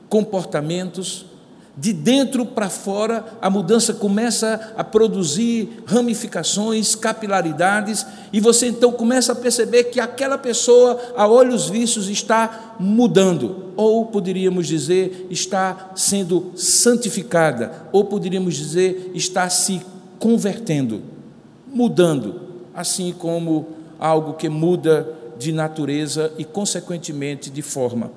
comportamentos. 0.09 1.27
De 1.79 1.93
dentro 1.93 2.47
para 2.47 2.71
fora, 2.71 3.23
a 3.41 3.51
mudança 3.51 3.93
começa 3.93 4.73
a 4.79 4.83
produzir 4.83 5.83
ramificações, 5.85 6.95
capilaridades, 6.95 8.07
e 8.33 8.41
você 8.41 8.69
então 8.69 8.91
começa 8.91 9.33
a 9.33 9.37
perceber 9.37 9.85
que 9.85 10.01
aquela 10.01 10.39
pessoa, 10.39 10.99
a 11.15 11.29
olhos 11.29 11.69
vistos, 11.69 12.09
está 12.09 12.77
mudando, 12.81 13.75
ou 13.77 14.07
poderíamos 14.07 14.67
dizer, 14.67 15.27
está 15.29 15.91
sendo 15.95 16.53
santificada, 16.57 17.89
ou 17.93 18.07
poderíamos 18.07 18.55
dizer, 18.55 19.11
está 19.15 19.51
se 19.51 19.83
convertendo, 20.19 21.03
mudando, 21.71 22.41
assim 22.75 23.13
como 23.13 23.76
algo 23.99 24.35
que 24.35 24.49
muda 24.49 25.09
de 25.39 25.53
natureza 25.53 26.33
e, 26.39 26.45
consequentemente, 26.45 27.51
de 27.51 27.63
forma. 27.63 28.11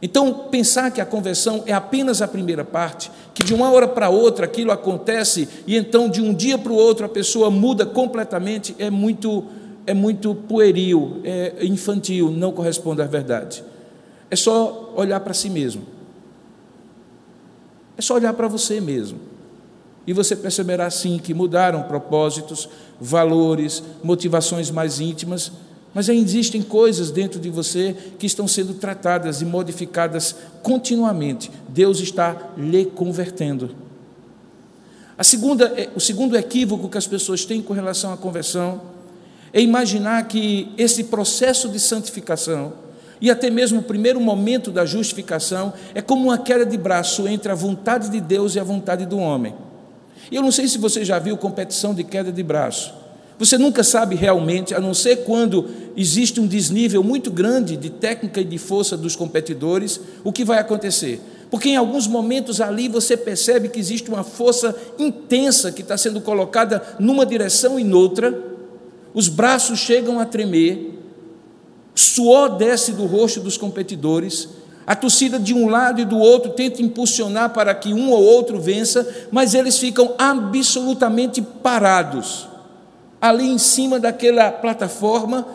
Então, 0.00 0.48
pensar 0.50 0.90
que 0.90 1.00
a 1.00 1.06
conversão 1.06 1.62
é 1.64 1.72
apenas 1.72 2.20
a 2.20 2.26
primeira 2.26 2.64
parte, 2.64 3.10
que 3.32 3.44
de 3.44 3.54
uma 3.54 3.70
hora 3.70 3.86
para 3.86 4.10
outra 4.10 4.46
aquilo 4.46 4.72
acontece 4.72 5.48
e 5.64 5.76
então 5.76 6.08
de 6.08 6.20
um 6.20 6.34
dia 6.34 6.58
para 6.58 6.72
o 6.72 6.76
outro 6.76 7.06
a 7.06 7.08
pessoa 7.08 7.50
muda 7.50 7.86
completamente, 7.86 8.74
é 8.80 8.90
muito, 8.90 9.44
é 9.86 9.94
muito 9.94 10.34
pueril, 10.34 11.20
é 11.22 11.64
infantil, 11.64 12.32
não 12.32 12.50
corresponde 12.50 13.00
à 13.00 13.06
verdade. 13.06 13.62
É 14.28 14.34
só 14.34 14.92
olhar 14.96 15.20
para 15.20 15.34
si 15.34 15.48
mesmo. 15.48 15.82
É 17.96 18.02
só 18.02 18.14
olhar 18.14 18.32
para 18.32 18.48
você 18.48 18.80
mesmo. 18.80 19.31
E 20.06 20.12
você 20.12 20.34
perceberá 20.34 20.90
sim 20.90 21.18
que 21.18 21.32
mudaram 21.32 21.82
propósitos, 21.82 22.68
valores, 23.00 23.82
motivações 24.02 24.70
mais 24.70 25.00
íntimas 25.00 25.52
mas 25.94 26.08
ainda 26.08 26.24
existem 26.24 26.62
coisas 26.62 27.10
dentro 27.10 27.38
de 27.38 27.50
você 27.50 27.94
que 28.18 28.26
estão 28.26 28.48
sendo 28.48 28.74
tratadas 28.74 29.42
e 29.42 29.44
modificadas 29.44 30.34
continuamente. 30.62 31.50
Deus 31.68 32.00
está 32.00 32.50
lhe 32.56 32.86
convertendo. 32.86 33.74
A 35.18 35.24
segunda, 35.24 35.66
é, 35.76 35.90
o 35.94 36.00
segundo 36.00 36.36
equívoco 36.36 36.88
que 36.88 36.96
as 36.96 37.06
pessoas 37.06 37.44
têm 37.44 37.60
com 37.60 37.74
relação 37.74 38.12
à 38.12 38.16
conversão 38.16 38.80
é 39.52 39.60
imaginar 39.60 40.26
que 40.26 40.72
esse 40.78 41.04
processo 41.04 41.68
de 41.68 41.78
santificação 41.78 42.72
e 43.20 43.30
até 43.30 43.50
mesmo 43.50 43.80
o 43.80 43.84
primeiro 43.84 44.18
momento 44.18 44.70
da 44.70 44.86
justificação 44.86 45.74
é 45.94 46.00
como 46.00 46.24
uma 46.24 46.38
queda 46.38 46.64
de 46.64 46.76
braço 46.78 47.28
entre 47.28 47.52
a 47.52 47.54
vontade 47.54 48.08
de 48.08 48.20
Deus 48.20 48.54
e 48.54 48.60
a 48.60 48.64
vontade 48.64 49.04
do 49.04 49.18
homem. 49.18 49.54
Eu 50.32 50.42
não 50.42 50.50
sei 50.50 50.66
se 50.66 50.78
você 50.78 51.04
já 51.04 51.18
viu 51.18 51.36
competição 51.36 51.94
de 51.94 52.02
queda 52.02 52.32
de 52.32 52.42
braço. 52.42 52.94
Você 53.38 53.58
nunca 53.58 53.82
sabe 53.82 54.14
realmente, 54.14 54.74
a 54.74 54.80
não 54.80 54.94
ser 54.94 55.24
quando 55.24 55.68
existe 55.96 56.40
um 56.40 56.46
desnível 56.46 57.02
muito 57.02 57.30
grande 57.30 57.76
de 57.76 57.90
técnica 57.90 58.40
e 58.40 58.44
de 58.44 58.56
força 58.56 58.96
dos 58.96 59.14
competidores, 59.14 60.00
o 60.24 60.32
que 60.32 60.44
vai 60.44 60.58
acontecer. 60.58 61.20
Porque 61.50 61.68
em 61.68 61.76
alguns 61.76 62.06
momentos 62.06 62.60
ali 62.60 62.88
você 62.88 63.16
percebe 63.16 63.68
que 63.68 63.78
existe 63.78 64.08
uma 64.08 64.22
força 64.22 64.74
intensa 64.98 65.70
que 65.70 65.82
está 65.82 65.98
sendo 65.98 66.20
colocada 66.20 66.82
numa 66.98 67.26
direção 67.26 67.78
e 67.78 67.84
noutra, 67.84 68.32
os 69.12 69.28
braços 69.28 69.78
chegam 69.78 70.18
a 70.18 70.24
tremer, 70.24 70.98
suor 71.94 72.56
desce 72.56 72.92
do 72.92 73.04
rosto 73.04 73.40
dos 73.40 73.58
competidores, 73.58 74.48
a 74.86 74.96
torcida 74.96 75.38
de 75.38 75.54
um 75.54 75.68
lado 75.68 76.00
e 76.00 76.04
do 76.04 76.18
outro 76.18 76.52
tenta 76.52 76.82
impulsionar 76.82 77.50
para 77.50 77.74
que 77.74 77.94
um 77.94 78.10
ou 78.10 78.22
outro 78.22 78.60
vença, 78.60 79.06
mas 79.30 79.54
eles 79.54 79.78
ficam 79.78 80.14
absolutamente 80.18 81.40
parados 81.40 82.48
ali 83.22 83.48
em 83.48 83.58
cima 83.58 84.00
daquela 84.00 84.50
plataforma 84.50 85.46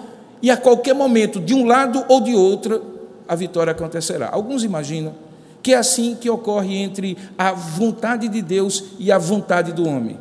e 0.41 0.49
a 0.49 0.55
qualquer 0.55 0.95
momento, 0.95 1.37
de 1.37 1.53
um 1.53 1.65
lado 1.65 2.05
ou 2.07 2.21
de 2.21 2.33
outro, 2.33 2.81
a 3.27 3.35
vitória 3.35 3.71
acontecerá. 3.71 4.29
Alguns 4.31 4.63
imaginam 4.63 5.13
que 5.61 5.73
é 5.73 5.77
assim 5.77 6.15
que 6.15 6.29
ocorre 6.29 6.77
entre 6.77 7.17
a 7.37 7.51
vontade 7.51 8.29
de 8.29 8.41
Deus 8.41 8.85
e 8.97 9.11
a 9.11 9.17
vontade 9.17 9.73
do 9.73 9.85
homem. 9.85 10.17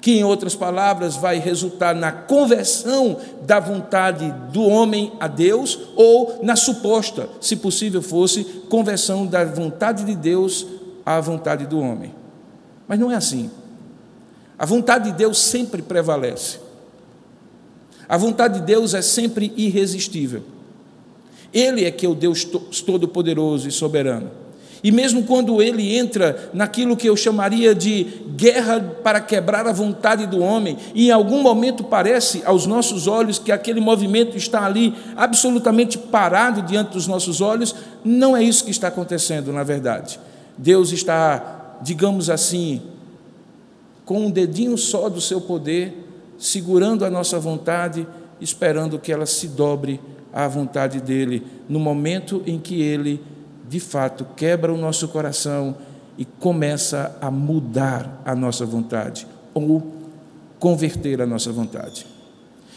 Que, 0.00 0.18
em 0.18 0.24
outras 0.24 0.54
palavras, 0.54 1.16
vai 1.16 1.38
resultar 1.38 1.94
na 1.94 2.12
conversão 2.12 3.16
da 3.42 3.58
vontade 3.58 4.32
do 4.52 4.62
homem 4.62 5.12
a 5.18 5.26
Deus, 5.26 5.78
ou 5.96 6.40
na 6.42 6.54
suposta, 6.54 7.28
se 7.40 7.56
possível 7.56 8.02
fosse, 8.02 8.44
conversão 8.68 9.26
da 9.26 9.44
vontade 9.44 10.04
de 10.04 10.14
Deus 10.14 10.66
à 11.04 11.20
vontade 11.20 11.66
do 11.66 11.80
homem. 11.80 12.14
Mas 12.86 12.98
não 12.98 13.10
é 13.10 13.16
assim. 13.16 13.50
A 14.58 14.64
vontade 14.64 15.10
de 15.10 15.16
Deus 15.16 15.38
sempre 15.38 15.82
prevalece. 15.82 16.58
A 18.08 18.16
vontade 18.16 18.60
de 18.60 18.66
Deus 18.66 18.94
é 18.94 19.02
sempre 19.02 19.52
irresistível. 19.56 20.42
Ele 21.52 21.84
é 21.84 21.90
que 21.90 22.06
é 22.06 22.08
o 22.08 22.14
Deus 22.14 22.44
todo-poderoso 22.44 23.68
e 23.68 23.72
soberano. 23.72 24.30
E 24.82 24.92
mesmo 24.92 25.24
quando 25.24 25.60
ele 25.60 25.96
entra 25.96 26.50
naquilo 26.52 26.96
que 26.96 27.08
eu 27.08 27.16
chamaria 27.16 27.74
de 27.74 28.04
guerra 28.36 28.80
para 29.02 29.20
quebrar 29.20 29.66
a 29.66 29.72
vontade 29.72 30.26
do 30.26 30.40
homem, 30.40 30.76
e 30.94 31.08
em 31.08 31.10
algum 31.10 31.42
momento 31.42 31.84
parece 31.84 32.42
aos 32.44 32.66
nossos 32.66 33.06
olhos 33.06 33.38
que 33.38 33.50
aquele 33.50 33.80
movimento 33.80 34.36
está 34.36 34.64
ali 34.64 34.94
absolutamente 35.16 35.98
parado 35.98 36.62
diante 36.62 36.92
dos 36.92 37.06
nossos 37.06 37.40
olhos, 37.40 37.74
não 38.04 38.36
é 38.36 38.42
isso 38.42 38.64
que 38.64 38.70
está 38.70 38.88
acontecendo, 38.88 39.52
na 39.52 39.62
verdade. 39.62 40.20
Deus 40.56 40.92
está, 40.92 41.78
digamos 41.82 42.30
assim, 42.30 42.82
com 44.04 44.26
um 44.26 44.30
dedinho 44.30 44.78
só 44.78 45.08
do 45.08 45.20
seu 45.20 45.40
poder, 45.40 46.04
segurando 46.38 47.04
a 47.04 47.10
nossa 47.10 47.38
vontade, 47.40 48.06
esperando 48.40 48.98
que 48.98 49.12
ela 49.12 49.26
se 49.26 49.48
dobre 49.48 50.00
à 50.32 50.46
vontade 50.46 51.00
dele, 51.00 51.42
no 51.68 51.80
momento 51.80 52.42
em 52.46 52.58
que 52.58 52.80
ele, 52.80 53.20
de 53.68 53.80
fato, 53.80 54.26
quebra 54.36 54.72
o 54.72 54.76
nosso 54.76 55.08
coração 55.08 55.76
e 56.16 56.24
começa 56.24 57.16
a 57.20 57.30
mudar 57.30 58.22
a 58.24 58.34
nossa 58.34 58.64
vontade, 58.64 59.26
ou 59.52 59.94
converter 60.58 61.20
a 61.20 61.26
nossa 61.26 61.52
vontade. 61.52 62.06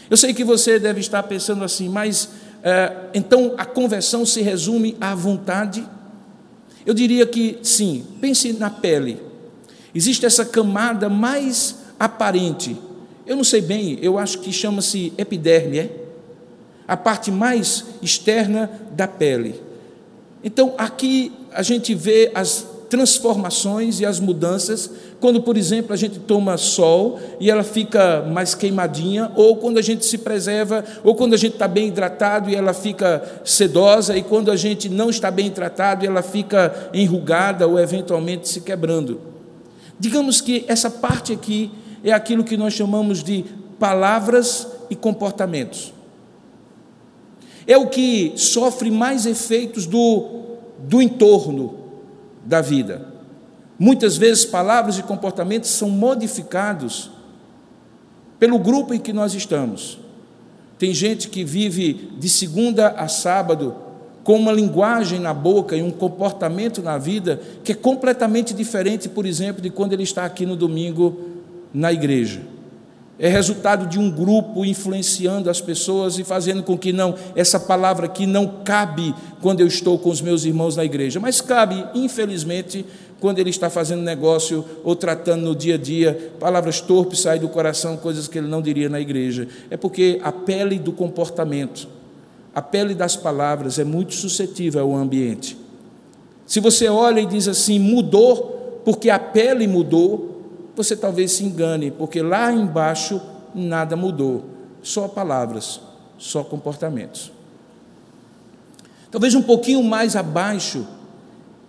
Eu 0.10 0.17
sei 0.17 0.34
que 0.34 0.43
você 0.43 0.79
deve 0.79 1.00
estar 1.00 1.24
pensando 1.24 1.63
assim, 1.63 1.88
mas 1.88 2.29
é, 2.63 2.91
então 3.13 3.53
a 3.58 3.65
conversão 3.65 4.25
se 4.25 4.41
resume 4.41 4.98
à 5.00 5.13
vontade? 5.15 5.86
Eu 6.86 6.93
diria 6.93 7.25
que 7.25 7.60
sim, 7.62 8.05
pense 8.19 8.51
na 8.53 8.69
pele. 8.69 9.22
Existe 9.93 10.25
essa 10.25 10.46
camada 10.46 11.10
mais 11.10 11.77
aparente. 12.00 12.75
Eu 13.25 13.36
não 13.36 13.43
sei 13.43 13.62
bem, 13.62 14.00
eu 14.01 14.17
acho 14.17 14.39
que 14.39 14.51
chama-se 14.51 15.13
epiderme, 15.17 15.79
é? 15.79 16.05
A 16.88 16.98
parte 16.98 17.29
mais 17.29 17.86
externa 18.01 18.69
da 18.91 19.08
pele. 19.08 19.68
Então, 20.43 20.74
aqui 20.77 21.31
a 21.51 21.62
gente 21.62 21.93
vê 21.93 22.31
as 22.34 22.65
transformações 22.89 24.00
e 24.00 24.05
as 24.05 24.19
mudanças, 24.19 24.89
quando, 25.19 25.41
por 25.41 25.55
exemplo, 25.55 25.93
a 25.93 25.96
gente 25.96 26.19
toma 26.19 26.58
sol 26.58 27.19
e 27.39 27.50
ela 27.50 27.63
fica 27.63 28.24
mais 28.24 28.55
queimadinha, 28.55 29.31
ou 29.36 29.58
quando 29.58 29.77
a 29.77 29.81
gente 29.81 30.05
se 30.05 30.17
preserva, 30.17 30.84
ou 31.03 31.13
quando 31.13 31.36
a 31.36 31.38
gente 31.38 31.53
está 31.53 31.67
bem 31.67 31.89
hidratado 31.89 32.50
e 32.50 32.55
ela 32.55 32.74
fica 32.74 33.41
sedosa, 33.46 34.17
e 34.17 34.24
quando 34.24 34.50
a 34.50 34.55
gente 34.55 34.89
não 34.89 35.10
está 35.10 35.29
bem 35.29 35.51
tratado 35.51 36.05
ela 36.05 36.24
fica 36.24 36.89
enrugada 36.93 37.67
ou 37.67 37.79
eventualmente 37.79 38.50
se 38.50 38.62
quebrando. 38.62 39.22
Digamos 40.00 40.41
que 40.41 40.65
essa 40.67 40.89
parte 40.89 41.34
aqui 41.34 41.69
é 42.03 42.12
aquilo 42.12 42.43
que 42.43 42.58
nós 42.58 42.74
chamamos 42.74 43.22
de 43.22 43.46
palavras 43.77 44.67
e 44.89 44.96
comportamentos. 44.96 45.93
É 47.69 47.77
o 47.77 47.85
que 47.85 48.33
sofre 48.35 48.89
mais 48.89 49.27
efeitos 49.27 49.85
do, 49.85 50.57
do 50.79 50.99
entorno, 50.99 51.75
da 52.43 52.61
vida. 52.61 53.05
Muitas 53.77 54.17
vezes 54.17 54.43
palavras 54.43 54.97
e 54.97 55.03
comportamentos 55.03 55.69
são 55.69 55.88
modificados 55.88 57.11
pelo 58.39 58.57
grupo 58.57 58.91
em 58.91 58.99
que 58.99 59.13
nós 59.13 59.35
estamos. 59.35 59.99
Tem 60.79 60.91
gente 60.95 61.29
que 61.29 61.43
vive 61.43 62.09
de 62.17 62.27
segunda 62.27 62.88
a 62.88 63.07
sábado 63.07 63.75
com 64.23 64.35
uma 64.35 64.51
linguagem 64.51 65.19
na 65.19 65.31
boca 65.31 65.75
e 65.75 65.83
um 65.83 65.91
comportamento 65.91 66.81
na 66.81 66.97
vida 66.97 67.39
que 67.63 67.73
é 67.73 67.75
completamente 67.75 68.51
diferente, 68.51 69.07
por 69.07 69.27
exemplo, 69.27 69.61
de 69.61 69.69
quando 69.69 69.93
ele 69.93 70.01
está 70.01 70.25
aqui 70.25 70.43
no 70.43 70.55
domingo 70.55 71.19
na 71.71 71.93
igreja 71.93 72.41
é 73.19 73.27
resultado 73.27 73.85
de 73.85 73.99
um 73.99 74.09
grupo 74.09 74.63
influenciando 74.65 75.49
as 75.49 75.59
pessoas 75.59 76.17
e 76.17 76.23
fazendo 76.23 76.63
com 76.63 76.77
que 76.77 76.93
não 76.93 77.13
essa 77.35 77.59
palavra 77.59 78.05
aqui 78.05 78.25
não 78.25 78.47
cabe 78.63 79.13
quando 79.41 79.59
eu 79.59 79.67
estou 79.67 79.99
com 79.99 80.09
os 80.09 80.21
meus 80.21 80.45
irmãos 80.45 80.77
na 80.77 80.85
igreja, 80.85 81.19
mas 81.19 81.41
cabe, 81.41 81.85
infelizmente, 81.93 82.85
quando 83.19 83.39
ele 83.39 83.49
está 83.49 83.69
fazendo 83.69 84.01
negócio 84.01 84.63
ou 84.85 84.95
tratando 84.95 85.43
no 85.43 85.53
dia 85.53 85.75
a 85.75 85.77
dia, 85.77 86.31
palavras 86.39 86.79
torpes 86.79 87.19
saem 87.19 87.41
do 87.41 87.49
coração, 87.49 87.97
coisas 87.97 88.27
que 88.27 88.38
ele 88.38 88.47
não 88.47 88.61
diria 88.61 88.88
na 88.88 89.01
igreja. 89.01 89.49
É 89.69 89.75
porque 89.75 90.21
a 90.23 90.31
pele 90.31 90.79
do 90.79 90.93
comportamento, 90.93 91.89
a 92.55 92.61
pele 92.61 92.95
das 92.95 93.17
palavras 93.17 93.77
é 93.77 93.83
muito 93.83 94.13
suscetível 94.15 94.81
ao 94.81 94.95
ambiente. 94.95 95.57
Se 96.45 96.61
você 96.61 96.88
olha 96.88 97.19
e 97.19 97.25
diz 97.25 97.49
assim, 97.49 97.77
mudou, 97.77 98.81
porque 98.85 99.09
a 99.09 99.19
pele 99.19 99.67
mudou, 99.67 100.38
você 100.79 100.95
talvez 100.95 101.33
se 101.33 101.43
engane, 101.43 101.91
porque 101.91 102.21
lá 102.21 102.53
embaixo 102.53 103.19
nada 103.53 103.98
mudou, 103.98 104.45
só 104.81 105.09
palavras, 105.09 105.81
só 106.17 106.41
comportamentos. 106.41 107.33
Talvez 109.12 109.36
um 109.36 109.41
pouquinho 109.41 109.83
mais 109.83 110.15
abaixo, 110.15 110.88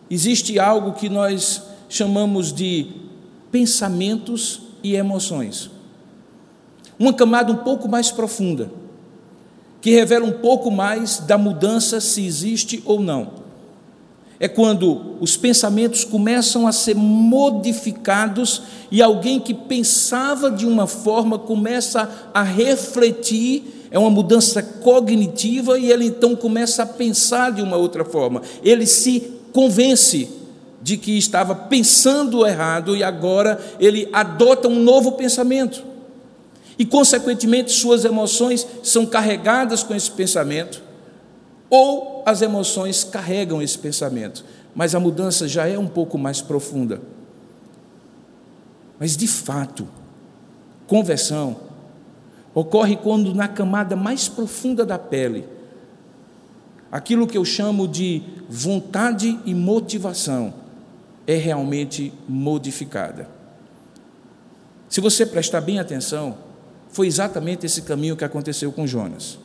existe 0.08 0.60
algo 0.60 0.92
que 0.92 1.08
nós 1.08 1.60
chamamos 1.88 2.52
de 2.52 2.86
pensamentos 3.50 4.62
e 4.80 4.94
emoções. 4.94 5.72
Uma 6.96 7.12
camada 7.12 7.50
um 7.50 7.56
pouco 7.56 7.88
mais 7.88 8.12
profunda, 8.12 8.70
que 9.80 9.90
revela 9.90 10.24
um 10.24 10.38
pouco 10.38 10.70
mais 10.70 11.18
da 11.18 11.36
mudança 11.36 12.00
se 12.00 12.24
existe 12.24 12.80
ou 12.86 13.00
não 13.00 13.39
é 14.40 14.48
quando 14.48 15.18
os 15.20 15.36
pensamentos 15.36 16.02
começam 16.02 16.66
a 16.66 16.72
ser 16.72 16.96
modificados 16.96 18.62
e 18.90 19.02
alguém 19.02 19.38
que 19.38 19.52
pensava 19.52 20.50
de 20.50 20.64
uma 20.64 20.86
forma 20.86 21.38
começa 21.38 22.30
a 22.32 22.42
refletir, 22.42 23.86
é 23.90 23.98
uma 23.98 24.08
mudança 24.08 24.62
cognitiva 24.62 25.78
e 25.78 25.92
ele 25.92 26.06
então 26.06 26.34
começa 26.34 26.84
a 26.84 26.86
pensar 26.86 27.52
de 27.52 27.60
uma 27.60 27.76
outra 27.76 28.02
forma. 28.02 28.40
Ele 28.64 28.86
se 28.86 29.30
convence 29.52 30.30
de 30.80 30.96
que 30.96 31.18
estava 31.18 31.54
pensando 31.54 32.46
errado 32.46 32.96
e 32.96 33.04
agora 33.04 33.60
ele 33.78 34.08
adota 34.10 34.68
um 34.68 34.82
novo 34.82 35.12
pensamento. 35.12 35.84
E, 36.78 36.86
consequentemente, 36.86 37.72
suas 37.72 38.06
emoções 38.06 38.66
são 38.82 39.04
carregadas 39.04 39.82
com 39.82 39.94
esse 39.94 40.10
pensamento 40.10 40.89
ou 41.70 42.24
as 42.26 42.42
emoções 42.42 43.04
carregam 43.04 43.62
esse 43.62 43.78
pensamento, 43.78 44.44
mas 44.74 44.94
a 44.94 45.00
mudança 45.00 45.46
já 45.46 45.66
é 45.68 45.78
um 45.78 45.86
pouco 45.86 46.18
mais 46.18 46.42
profunda. 46.42 47.00
Mas 48.98 49.16
de 49.16 49.28
fato, 49.28 49.88
conversão 50.86 51.56
ocorre 52.52 52.96
quando 52.96 53.32
na 53.32 53.48
camada 53.48 53.94
mais 53.94 54.28
profunda 54.28 54.84
da 54.84 54.98
pele, 54.98 55.46
aquilo 56.90 57.26
que 57.26 57.38
eu 57.38 57.44
chamo 57.44 57.86
de 57.86 58.22
vontade 58.48 59.38
e 59.46 59.54
motivação 59.54 60.52
é 61.26 61.36
realmente 61.36 62.12
modificada. 62.28 63.28
Se 64.88 65.00
você 65.00 65.24
prestar 65.24 65.60
bem 65.60 65.78
atenção, 65.78 66.36
foi 66.88 67.06
exatamente 67.06 67.64
esse 67.64 67.82
caminho 67.82 68.16
que 68.16 68.24
aconteceu 68.24 68.72
com 68.72 68.86
Jonas. 68.86 69.38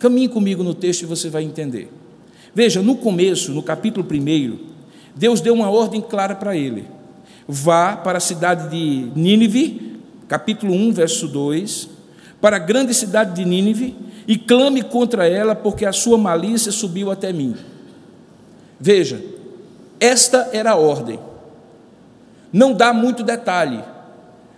Caminhe 0.00 0.28
comigo 0.28 0.64
no 0.64 0.74
texto 0.74 1.02
e 1.02 1.06
você 1.06 1.28
vai 1.28 1.44
entender. 1.44 1.92
Veja, 2.54 2.82
no 2.82 2.96
começo, 2.96 3.52
no 3.52 3.62
capítulo 3.62 4.04
1, 4.10 4.58
Deus 5.14 5.42
deu 5.42 5.52
uma 5.52 5.70
ordem 5.70 6.00
clara 6.00 6.34
para 6.34 6.56
ele: 6.56 6.86
vá 7.46 7.96
para 7.96 8.16
a 8.16 8.20
cidade 8.20 8.70
de 8.70 9.12
Nínive, 9.14 10.00
capítulo 10.26 10.72
1, 10.72 10.92
verso 10.92 11.28
2, 11.28 11.90
para 12.40 12.56
a 12.56 12.58
grande 12.58 12.94
cidade 12.94 13.34
de 13.34 13.44
Nínive 13.44 13.94
e 14.26 14.38
clame 14.38 14.82
contra 14.82 15.28
ela, 15.28 15.54
porque 15.54 15.84
a 15.84 15.92
sua 15.92 16.16
malícia 16.16 16.72
subiu 16.72 17.10
até 17.10 17.30
mim. 17.30 17.54
Veja, 18.80 19.22
esta 20.00 20.48
era 20.52 20.70
a 20.70 20.76
ordem. 20.76 21.20
Não 22.50 22.72
dá 22.72 22.94
muito 22.94 23.22
detalhe, 23.22 23.84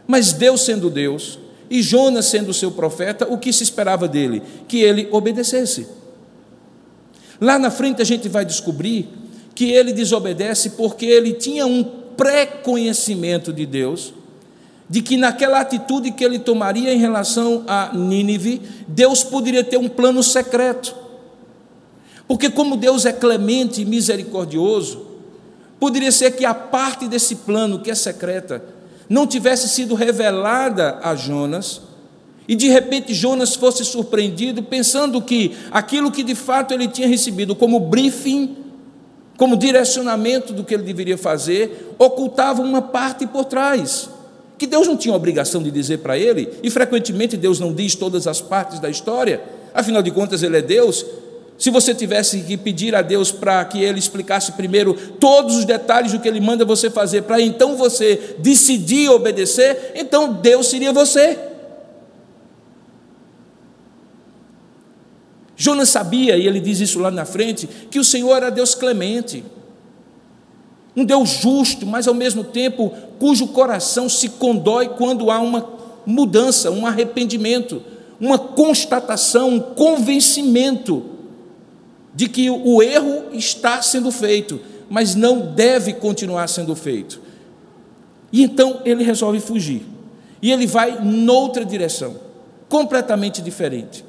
mas 0.07 0.33
Deus 0.33 0.65
sendo 0.65 0.89
Deus, 0.89 1.39
e 1.73 1.81
Jonas, 1.81 2.27
sendo 2.27 2.53
seu 2.53 2.71
profeta, 2.71 3.27
o 3.33 3.39
que 3.39 3.51
se 3.51 3.63
esperava 3.63 4.07
dele? 4.07 4.43
Que 4.69 4.83
ele 4.83 5.09
obedecesse. 5.11 5.87
Lá 7.41 7.59
na 7.59 7.71
frente 7.71 8.03
a 8.03 8.05
gente 8.05 8.29
vai 8.29 8.45
descobrir 8.45 9.09
que 9.55 9.73
ele 9.73 9.91
desobedece 9.91 10.71
porque 10.71 11.07
ele 11.07 11.33
tinha 11.33 11.67
um 11.67 11.83
pré-conhecimento 11.83 13.55
de 13.55 13.65
Deus, 13.65 14.13
de 14.87 15.01
que 15.01 15.17
naquela 15.17 15.61
atitude 15.61 16.11
que 16.11 16.23
ele 16.23 16.39
tomaria 16.39 16.93
em 16.93 16.99
relação 16.99 17.65
a 17.67 17.91
Nínive, 17.95 18.61
Deus 18.87 19.25
poderia 19.25 19.65
ter 19.65 19.79
um 19.79 19.89
plano 19.89 20.23
secreto. 20.23 20.95
Porque, 22.29 22.51
como 22.51 22.77
Deus 22.77 23.07
é 23.07 23.15
clemente 23.15 23.81
e 23.81 23.87
misericordioso, 23.87 25.07
poderia 25.81 26.13
ser 26.13 26.33
que 26.33 26.45
a 26.45 26.53
parte 26.53 27.09
desse 27.09 27.37
plano 27.37 27.79
que 27.79 27.91
é 27.91 27.95
secreta 27.95 28.63
não 29.09 29.27
tivesse 29.27 29.69
sido 29.69 29.95
revelada 29.95 30.99
a 31.03 31.15
Jonas, 31.15 31.83
e 32.47 32.57
de 32.57 32.69
repente 32.69 33.15
Jonas 33.15 33.55
fosse 33.55 33.85
surpreendido 33.85 34.63
pensando 34.63 35.23
que 35.23 35.57
aquilo 35.71 36.11
que 36.11 36.23
de 36.23 36.35
fato 36.35 36.75
ele 36.75 36.89
tinha 36.89 37.07
recebido 37.07 37.55
como 37.55 37.79
briefing, 37.79 38.57
como 39.37 39.57
direcionamento 39.57 40.53
do 40.53 40.65
que 40.65 40.75
ele 40.75 40.83
deveria 40.83 41.17
fazer, 41.17 41.95
ocultava 41.99 42.63
uma 42.63 42.83
parte 42.83 43.27
por 43.27 43.45
trás, 43.45 44.09
que 44.59 44.67
Deus 44.67 44.87
não 44.87 44.97
tinha 44.97 45.15
obrigação 45.15 45.63
de 45.63 45.71
dizer 45.71 45.99
para 45.99 46.19
ele, 46.19 46.49
e 46.63 46.71
frequentemente 46.71 47.37
Deus 47.37 47.59
não 47.59 47.73
diz 47.73 47.95
todas 47.95 48.27
as 48.27 48.41
partes 48.41 48.79
da 48.79 48.91
história, 48.91 49.43
afinal 49.75 50.03
de 50.03 50.11
contas 50.11 50.43
ele 50.43 50.59
é 50.59 50.63
Deus, 50.63 51.05
se 51.59 51.71
você 51.71 51.95
tivesse 51.95 52.41
que 52.43 52.57
pedir 52.57 52.95
a 52.95 53.03
Deus 53.03 53.31
para 53.31 53.65
que 53.65 53.83
Ele 53.83 53.99
explicasse 53.99 54.53
primeiro 54.53 54.95
todos 55.21 55.57
os 55.57 55.65
detalhes 55.65 56.13
do 56.13 56.19
que 56.19 56.29
Ele 56.29 56.41
manda 56.41 56.65
você 56.65 56.91
fazer, 56.91 57.23
para 57.23 57.41
então 57.41 57.77
você 57.77 58.37
decidir 58.39 59.11
obedecer, 59.11 59.93
então 59.95 60.33
Deus 60.33 60.67
seria 60.67 60.93
você. 60.93 61.39
Jonas 65.55 65.91
sabia, 65.91 66.37
e 66.37 66.49
ele 66.49 66.59
diz 66.59 66.81
isso 66.81 66.99
lá 66.99 67.11
na 67.11 67.25
frente, 67.25 67.69
que 67.89 68.01
o 68.01 68.05
Senhor 68.05 68.35
era 68.35 68.51
Deus 68.51 68.75
clemente, 68.75 69.45
um 70.97 71.05
Deus 71.05 71.29
justo, 71.41 71.87
mas 71.87 72.09
ao 72.09 72.15
mesmo 72.15 72.43
tempo 72.43 72.93
cujo 73.21 73.47
coração 73.47 74.09
se 74.09 74.29
condói 74.29 74.89
quando 74.89 75.31
há 75.31 75.39
uma 75.39 75.69
mudança, 76.05 76.71
um 76.73 76.85
arrependimento 76.85 77.81
uma 78.23 78.39
constatação, 78.39 79.49
um 79.49 79.61
convencimento 79.61 81.03
de 82.15 82.29
que 82.29 82.51
o 82.51 82.83
erro 82.83 83.25
está 83.33 83.81
sendo 83.81 84.11
feito, 84.11 84.61
mas 84.89 85.15
não 85.15 85.53
deve 85.55 85.95
continuar 85.95 86.49
sendo 86.49 86.75
feito. 86.77 87.21
E 88.33 88.43
então 88.43 88.81
ele 88.85 89.03
resolve 89.03 89.41
fugir. 89.41 89.87
E 90.41 90.51
ele 90.51 90.67
vai 90.67 91.03
noutra 91.03 91.65
direção, 91.65 92.17
completamente 92.69 93.41
diferente. 93.41 94.05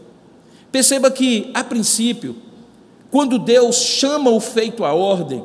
Perceba 0.72 1.12
que, 1.12 1.52
a 1.54 1.64
princípio, 1.64 2.36
quando 3.12 3.38
Deus 3.38 3.76
chama 3.76 4.32
o 4.32 4.40
feito 4.40 4.84
à 4.84 4.94
ordem, 4.94 5.44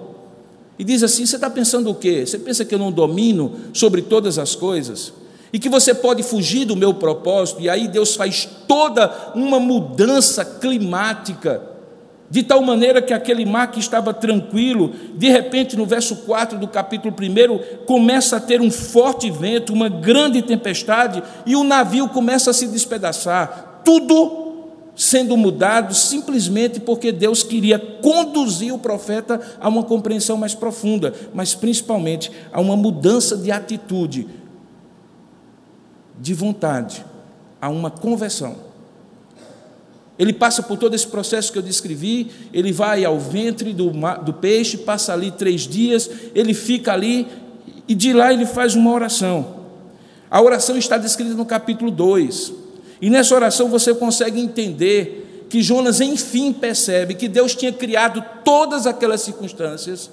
e 0.79 0.85
diz 0.85 1.03
assim: 1.03 1.27
Você 1.27 1.37
está 1.37 1.51
pensando 1.51 1.91
o 1.91 1.95
quê? 1.95 2.25
Você 2.25 2.39
pensa 2.39 2.65
que 2.65 2.75
eu 2.75 2.79
não 2.79 2.91
domino 2.91 3.53
sobre 3.75 4.01
todas 4.01 4.39
as 4.39 4.55
coisas? 4.55 5.13
E 5.53 5.59
que 5.59 5.69
você 5.69 5.95
pode 5.95 6.23
fugir 6.23 6.65
do 6.65 6.77
meu 6.77 6.95
propósito? 6.95 7.61
E 7.61 7.69
aí 7.69 7.89
Deus 7.89 8.15
faz 8.15 8.49
toda 8.67 9.33
uma 9.35 9.59
mudança 9.59 10.45
climática 10.45 11.63
de 12.31 12.43
tal 12.43 12.63
maneira 12.63 13.01
que 13.01 13.15
aquele 13.15 13.47
mar 13.47 13.71
que 13.71 13.81
estava 13.81 14.13
tranquilo, 14.13 14.93
de 15.15 15.29
repente, 15.29 15.77
no 15.77 15.87
verso 15.87 16.17
4 16.17 16.59
do 16.59 16.69
capítulo 16.69 17.15
1, 17.15 17.85
começa 17.87 18.37
a 18.37 18.41
ter 18.41 18.61
um 18.61 18.71
forte 18.71 19.31
vento, 19.31 19.73
uma 19.73 19.89
grande 19.89 20.43
tempestade, 20.43 21.23
e 21.47 21.57
o 21.57 21.65
navio 21.65 22.09
começa 22.09 22.51
a 22.51 22.55
se 22.55 22.67
despedaçar. 22.67 23.81
Tudo 23.83 24.47
sendo 24.95 25.37
mudado 25.37 25.95
simplesmente 25.95 26.81
porque 26.81 27.13
Deus 27.13 27.45
queria 27.45 27.79
conduzir 27.79 28.75
o 28.75 28.79
profeta 28.79 29.41
a 29.61 29.69
uma 29.69 29.85
compreensão 29.85 30.37
mais 30.37 30.55
profunda, 30.55 31.15
mas 31.33 31.55
principalmente 31.55 32.33
a 32.53 32.61
uma 32.61 32.77
mudança 32.77 33.37
de 33.37 33.53
atitude, 33.53 34.27
de 36.21 36.35
vontade, 36.35 37.07
a 37.61 37.69
uma 37.69 37.91
conversão. 37.91 38.68
Ele 40.19 40.33
passa 40.33 40.63
por 40.63 40.77
todo 40.77 40.95
esse 40.95 41.07
processo 41.07 41.53
que 41.53 41.59
eu 41.59 41.63
descrevi, 41.63 42.31
ele 42.53 42.73
vai 42.73 43.05
ao 43.05 43.19
ventre 43.21 43.73
do, 43.73 43.91
do 44.25 44.33
peixe, 44.33 44.77
passa 44.79 45.13
ali 45.13 45.31
três 45.31 45.63
dias, 45.63 46.11
ele 46.35 46.55
fica 46.55 46.93
ali 46.93 47.27
e 47.87 47.95
de 47.95 48.13
lá 48.13 48.33
ele 48.33 48.45
faz 48.45 48.75
uma 48.75 48.93
oração. 48.93 49.59
A 50.31 50.43
oração 50.43 50.77
está 50.77 50.99
descrita 50.99 51.35
no 51.35 51.47
capítulo 51.47 51.91
2. 51.91 52.53
E 53.01 53.09
nessa 53.09 53.35
oração 53.35 53.69
você 53.69 53.95
consegue 53.95 54.41
entender 54.41 55.47
que 55.49 55.63
Jonas 55.63 56.01
enfim 56.01 56.53
percebe 56.53 57.15
que 57.15 57.29
Deus 57.29 57.55
tinha 57.55 57.73
criado 57.73 58.23
todas 58.45 58.87
aquelas 58.87 59.23
circunstâncias 59.23 60.11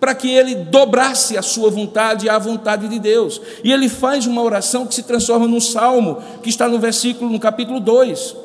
para 0.00 0.14
que 0.14 0.28
ele 0.28 0.54
dobrasse 0.56 1.36
a 1.36 1.42
sua 1.42 1.70
vontade 1.70 2.28
à 2.28 2.38
vontade 2.38 2.88
de 2.88 2.98
Deus. 2.98 3.40
E 3.62 3.72
ele 3.72 3.88
faz 3.88 4.26
uma 4.26 4.42
oração 4.42 4.86
que 4.86 4.94
se 4.94 5.02
transforma 5.02 5.46
num 5.46 5.60
salmo, 5.60 6.22
que 6.42 6.48
está 6.48 6.68
no 6.68 6.78
versículo 6.78 7.30
no 7.30 7.38
capítulo 7.38 7.78
2. 7.78 8.43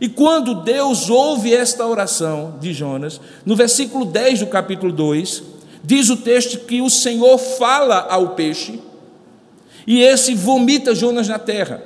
E 0.00 0.08
quando 0.08 0.62
Deus 0.62 1.10
ouve 1.10 1.52
esta 1.52 1.86
oração 1.86 2.54
de 2.60 2.72
Jonas, 2.72 3.20
no 3.44 3.56
versículo 3.56 4.04
10 4.04 4.40
do 4.40 4.46
capítulo 4.46 4.92
2, 4.92 5.42
diz 5.82 6.08
o 6.08 6.16
texto 6.16 6.60
que 6.60 6.80
o 6.80 6.88
Senhor 6.88 7.36
fala 7.38 8.06
ao 8.08 8.30
peixe, 8.30 8.80
e 9.86 10.02
esse 10.02 10.34
vomita 10.34 10.94
Jonas 10.94 11.26
na 11.26 11.38
terra. 11.38 11.82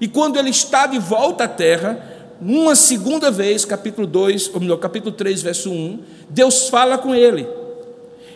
E 0.00 0.08
quando 0.08 0.38
ele 0.38 0.50
está 0.50 0.86
de 0.86 0.98
volta 0.98 1.44
à 1.44 1.48
terra, 1.48 2.14
uma 2.40 2.74
segunda 2.74 3.30
vez, 3.30 3.64
capítulo 3.64 4.06
2, 4.06 4.50
ou 4.54 4.60
melhor, 4.60 4.78
capítulo 4.78 5.12
3, 5.12 5.42
verso 5.42 5.70
1, 5.70 5.98
Deus 6.28 6.68
fala 6.68 6.98
com 6.98 7.14
ele 7.14 7.46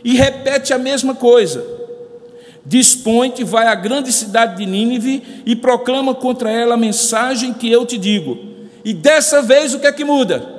e 0.05 0.15
repete 0.15 0.73
a 0.73 0.79
mesma 0.79 1.15
coisa. 1.15 1.65
Dispõe-te, 2.65 3.43
vai 3.45 3.67
à 3.67 3.75
grande 3.75 4.13
cidade 4.13 4.59
de 4.59 4.67
Nínive 4.67 5.43
e 5.47 5.57
proclama 5.57 6.15
contra 6.15 6.51
ela 6.51 6.75
a 6.75 6.79
mensagem 6.79 7.53
que 7.53 7.71
eu 7.71 7.85
te 7.87 7.97
digo. 7.97 8.39
E 8.89 8.95
dessa 8.95 9.43
vez 9.43 9.75
o 9.75 9.81
que 9.81 9.87
é 9.87 9.93
que 9.93 10.03
muda? 10.03 10.51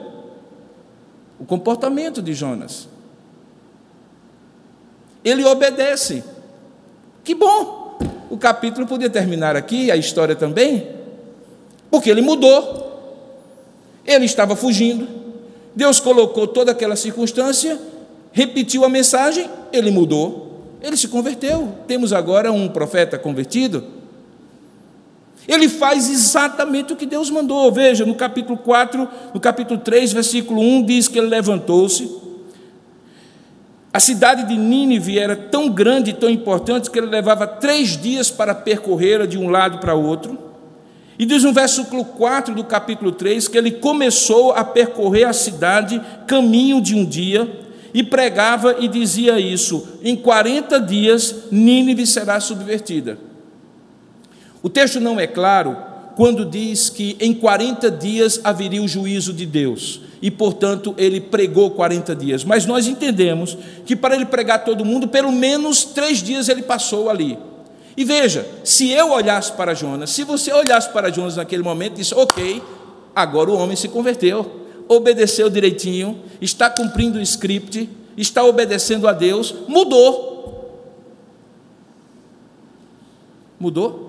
O 1.40 1.46
comportamento 1.46 2.22
de 2.22 2.36
Jonas. 2.36 2.88
Ele 5.26 5.44
obedece. 5.44 6.24
Que 7.24 7.34
bom! 7.34 7.98
O 8.30 8.38
capítulo 8.38 8.86
podia 8.86 9.10
terminar 9.10 9.56
aqui, 9.56 9.90
a 9.90 9.96
história 9.96 10.36
também, 10.36 10.90
porque 11.90 12.08
ele 12.08 12.22
mudou. 12.22 13.02
Ele 14.06 14.26
estava 14.26 14.56
fugindo. 14.56 15.08
Deus 15.76 16.00
colocou 16.00 16.46
toda 16.46 16.72
aquela 16.72 16.96
circunstância, 16.96 17.80
repetiu 18.32 18.86
a 18.86 18.90
mensagem, 18.90 19.50
ele 19.74 19.90
mudou. 19.90 20.68
Ele 20.84 20.96
se 20.96 21.08
converteu. 21.08 21.74
Temos 21.88 22.14
agora 22.14 22.52
um 22.52 22.70
profeta 22.70 23.18
convertido. 23.18 23.99
Ele 25.50 25.68
faz 25.68 26.08
exatamente 26.08 26.94
o 26.94 26.96
que 26.96 27.08
Deus 27.08 27.32
mandou. 27.32 27.72
Veja, 27.72 28.06
no 28.06 28.14
capítulo 28.14 28.56
4, 28.56 29.10
no 29.34 29.40
capítulo 29.40 29.80
3, 29.80 30.14
versículo 30.14 30.62
1, 30.62 30.84
diz 30.84 31.08
que 31.08 31.18
ele 31.18 31.26
levantou-se. 31.26 32.08
A 33.92 34.00
cidade 34.00 34.44
de 34.44 34.56
Nínive 34.56 35.18
era 35.18 35.36
tão 35.36 35.68
grande 35.68 36.12
e 36.12 36.14
tão 36.14 36.30
importante 36.30 36.92
que 36.92 37.00
ele 37.00 37.08
levava 37.08 37.48
três 37.48 37.98
dias 37.98 38.30
para 38.30 38.54
percorrê-la 38.54 39.26
de 39.26 39.40
um 39.40 39.50
lado 39.50 39.80
para 39.80 39.96
outro. 39.96 40.38
E 41.18 41.26
diz 41.26 41.44
no 41.44 41.52
versículo 41.52 42.06
4 42.06 42.54
do 42.54 42.64
capítulo 42.64 43.12
3 43.12 43.48
que 43.48 43.58
ele 43.58 43.72
começou 43.72 44.52
a 44.52 44.64
percorrer 44.64 45.24
a 45.24 45.34
cidade 45.34 46.00
caminho 46.28 46.80
de 46.80 46.94
um 46.94 47.04
dia 47.04 47.50
e 47.92 48.04
pregava 48.04 48.76
e 48.80 48.88
dizia 48.88 49.40
isso: 49.40 49.98
em 50.04 50.16
40 50.16 50.80
dias 50.80 51.46
Nínive 51.52 52.06
será 52.06 52.40
subvertida. 52.40 53.29
O 54.62 54.70
texto 54.70 55.00
não 55.00 55.20
é 55.20 55.26
claro 55.28 55.78
quando 56.16 56.44
diz 56.44 56.90
que 56.90 57.16
em 57.20 57.34
40 57.34 57.90
dias 57.90 58.42
haveria 58.44 58.84
o 58.84 58.88
juízo 58.88 59.32
de 59.32 59.46
Deus, 59.46 60.02
e 60.22 60.30
portanto 60.30 60.94
ele 60.98 61.22
pregou 61.22 61.72
40 61.72 62.14
dias. 62.14 62.44
Mas 62.44 62.66
nós 62.66 62.88
entendemos 62.88 63.58
que 63.86 63.96
para 63.96 64.16
ele 64.16 64.26
pregar 64.26 64.66
todo 64.66 64.84
mundo, 64.84 65.08
pelo 65.08 65.32
menos 65.32 65.86
três 65.86 66.22
dias 66.22 66.50
ele 66.50 66.62
passou 66.62 67.10
ali. 67.10 67.38
E 67.96 68.04
veja, 68.04 68.46
se 68.64 68.90
eu 68.90 69.12
olhasse 69.12 69.54
para 69.54 69.74
Jonas, 69.74 70.10
se 70.10 70.24
você 70.24 70.52
olhasse 70.52 70.90
para 70.90 71.10
Jonas 71.10 71.38
naquele 71.38 71.64
momento 71.64 71.94
e 71.94 71.98
disse, 71.98 72.14
ok, 72.14 72.62
agora 73.16 73.50
o 73.50 73.58
homem 73.58 73.78
se 73.78 73.88
converteu, 73.88 74.66
obedeceu 74.90 75.50
direitinho, 75.50 76.20
está 76.42 76.70
cumprindo 76.70 77.18
o 77.18 77.22
script, 77.22 77.90
está 78.18 78.44
obedecendo 78.44 79.08
a 79.08 79.14
Deus, 79.14 79.56
mudou. 79.68 80.28
Mudou? 83.60 84.09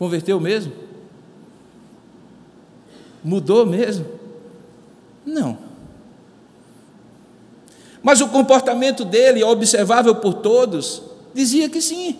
Converteu 0.00 0.40
mesmo? 0.40 0.72
Mudou 3.22 3.66
mesmo? 3.66 4.06
Não. 5.26 5.58
Mas 8.02 8.22
o 8.22 8.28
comportamento 8.28 9.04
dele, 9.04 9.44
observável 9.44 10.14
por 10.14 10.32
todos, 10.32 11.02
dizia 11.34 11.68
que 11.68 11.82
sim. 11.82 12.18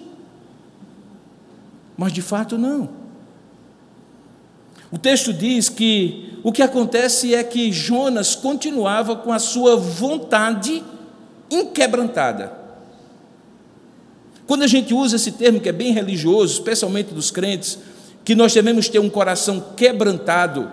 Mas 1.96 2.12
de 2.12 2.20
fato 2.20 2.58
não. 2.58 2.90
O 4.92 4.98
texto 4.98 5.32
diz 5.32 5.70
que 5.70 6.38
o 6.44 6.52
que 6.52 6.60
acontece 6.60 7.34
é 7.34 7.42
que 7.42 7.72
Jonas 7.72 8.34
continuava 8.34 9.16
com 9.16 9.32
a 9.32 9.38
sua 9.38 9.74
vontade 9.74 10.84
inquebrantada. 11.50 12.59
Quando 14.50 14.64
a 14.64 14.66
gente 14.66 14.92
usa 14.92 15.14
esse 15.14 15.30
termo 15.30 15.60
que 15.60 15.68
é 15.68 15.72
bem 15.72 15.92
religioso, 15.92 16.54
especialmente 16.54 17.14
dos 17.14 17.30
crentes, 17.30 17.78
que 18.24 18.34
nós 18.34 18.52
devemos 18.52 18.88
ter 18.88 18.98
um 18.98 19.08
coração 19.08 19.62
quebrantado, 19.76 20.68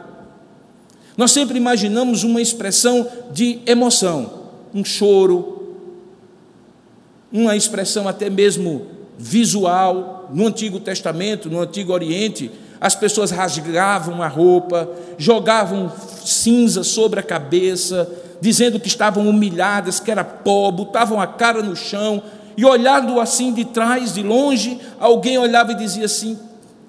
nós 1.16 1.30
sempre 1.30 1.60
imaginamos 1.60 2.24
uma 2.24 2.42
expressão 2.42 3.08
de 3.32 3.60
emoção, 3.68 4.46
um 4.74 4.84
choro, 4.84 5.78
uma 7.32 7.56
expressão 7.56 8.08
até 8.08 8.32
mesmo 8.32 8.88
visual. 9.16 10.28
No 10.34 10.48
Antigo 10.48 10.80
Testamento, 10.80 11.48
no 11.48 11.62
Antigo 11.62 11.94
Oriente, 11.94 12.50
as 12.82 12.96
pessoas 12.96 13.30
rasgavam 13.30 14.24
a 14.24 14.28
roupa, 14.28 14.90
jogavam 15.20 15.92
cinza 16.26 16.84
sobre 16.84 17.20
a 17.20 17.24
cabeça, 17.24 18.12
dizendo 18.42 18.80
que 18.80 18.88
estavam 18.88 19.30
humilhadas, 19.30 20.00
que 20.00 20.10
era 20.10 20.24
pó, 20.24 20.72
botavam 20.72 21.22
a 21.22 21.28
cara 21.28 21.62
no 21.62 21.76
chão 21.76 22.24
e 22.58 22.66
olhando 22.66 23.22
assim 23.22 23.54
de 23.54 23.64
trás, 23.64 24.16
de 24.16 24.24
longe, 24.24 24.80
alguém 25.00 25.38
olhava 25.38 25.74
e 25.74 25.76
dizia 25.76 26.06
assim: 26.06 26.38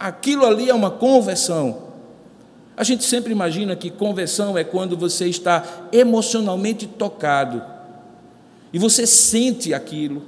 aquilo 0.00 0.46
ali 0.46 0.70
é 0.70 0.74
uma 0.74 0.90
conversão. 0.90 1.87
A 2.74 2.83
gente 2.83 3.04
sempre 3.04 3.33
imagina 3.33 3.76
que 3.76 3.90
conversão 3.90 4.57
é 4.57 4.64
quando 4.64 4.96
você 4.96 5.26
está 5.26 5.62
emocionalmente 5.92 6.87
tocado, 6.87 7.62
e 8.72 8.78
você 8.78 9.07
sente 9.07 9.74
aquilo, 9.74 10.22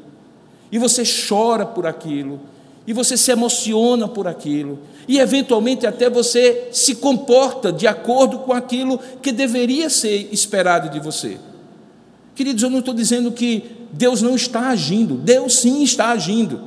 e 0.70 0.78
você 0.78 1.02
chora 1.28 1.64
por 1.64 1.86
aquilo, 1.86 2.40
e 2.86 2.92
você 2.92 3.16
se 3.16 3.30
emociona 3.30 4.08
por 4.08 4.26
aquilo, 4.26 4.80
e 5.08 5.18
eventualmente 5.18 5.86
até 5.86 6.10
você 6.10 6.68
se 6.72 6.96
comporta 6.96 7.72
de 7.72 7.86
acordo 7.86 8.40
com 8.40 8.52
aquilo 8.52 8.98
que 9.22 9.32
deveria 9.32 9.88
ser 9.88 10.28
esperado 10.32 10.90
de 10.90 11.00
você. 11.00 11.38
Queridos, 12.40 12.62
eu 12.62 12.70
não 12.70 12.78
estou 12.78 12.94
dizendo 12.94 13.30
que 13.30 13.64
Deus 13.92 14.22
não 14.22 14.34
está 14.34 14.68
agindo, 14.68 15.14
Deus 15.14 15.58
sim 15.58 15.82
está 15.82 16.08
agindo, 16.08 16.58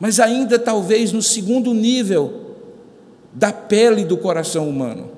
mas 0.00 0.18
ainda 0.18 0.58
talvez 0.58 1.12
no 1.12 1.22
segundo 1.22 1.72
nível 1.72 2.56
da 3.32 3.52
pele 3.52 4.04
do 4.04 4.16
coração 4.16 4.68
humano. 4.68 5.12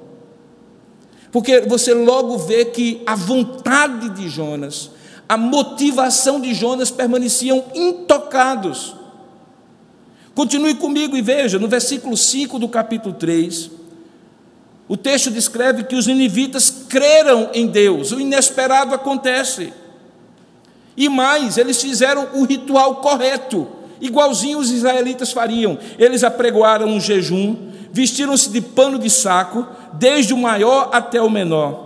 Porque 1.33 1.63
você 1.63 1.95
logo 1.95 2.37
vê 2.37 2.67
que 2.67 3.01
a 3.07 3.15
vontade 3.17 4.11
de 4.11 4.29
Jonas, 4.29 4.91
a 5.27 5.39
motivação 5.39 6.39
de 6.39 6.53
Jonas 6.53 6.91
permaneciam 6.91 7.65
intocados. 7.75 8.95
Continue 10.35 10.75
comigo 10.75 11.17
e 11.17 11.23
veja, 11.23 11.59
no 11.59 11.69
versículo 11.69 12.19
5 12.19 12.59
do 12.59 12.69
capítulo 12.69 13.15
3, 13.15 13.71
o 14.87 14.97
texto 14.97 15.31
descreve 15.31 15.85
que 15.85 15.97
os 15.97 16.07
ninivitas 16.07 16.85
creram 16.89 17.51
em 17.55 17.67
Deus, 17.67 18.13
o 18.13 18.21
inesperado 18.21 18.95
acontece. 18.95 19.73
E 20.97 21.09
mais, 21.09 21.57
eles 21.57 21.81
fizeram 21.81 22.29
o 22.35 22.45
ritual 22.45 22.97
correto, 22.97 23.67
igualzinho 24.01 24.59
os 24.59 24.71
israelitas 24.71 25.33
fariam. 25.33 25.79
Eles 25.99 26.23
apregoaram 26.23 26.87
um 26.87 27.01
jejum, 27.01 27.57
vestiram-se 27.91 28.51
de 28.51 28.61
pano 28.61 28.99
de 28.99 29.09
saco, 29.09 29.67
desde 29.95 30.35
o 30.35 30.39
maior 30.39 30.91
até 30.93 31.21
o 31.21 31.31
menor. 31.31 31.85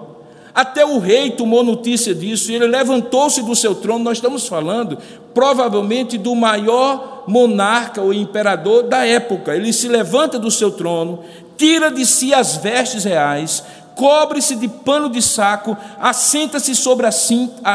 Até 0.54 0.84
o 0.84 0.98
rei 0.98 1.30
tomou 1.30 1.62
notícia 1.62 2.12
disso 2.12 2.50
e 2.50 2.56
ele 2.56 2.66
levantou-se 2.66 3.40
do 3.42 3.54
seu 3.54 3.76
trono. 3.76 4.02
Nós 4.02 4.18
estamos 4.18 4.48
falando 4.48 4.98
provavelmente 5.32 6.18
do 6.18 6.34
maior 6.34 7.22
monarca 7.28 8.02
ou 8.02 8.12
imperador 8.12 8.82
da 8.82 9.06
época. 9.06 9.54
Ele 9.54 9.72
se 9.72 9.86
levanta 9.86 10.36
do 10.36 10.50
seu 10.50 10.72
trono, 10.72 11.20
tira 11.58 11.90
de 11.90 12.06
si 12.06 12.32
as 12.32 12.56
vestes 12.56 13.04
reais, 13.04 13.62
cobre-se 13.94 14.54
de 14.54 14.68
pano 14.68 15.10
de 15.10 15.20
saco, 15.20 15.76
assenta-se 16.00 16.72
sobre 16.76 17.04
a 17.04 17.10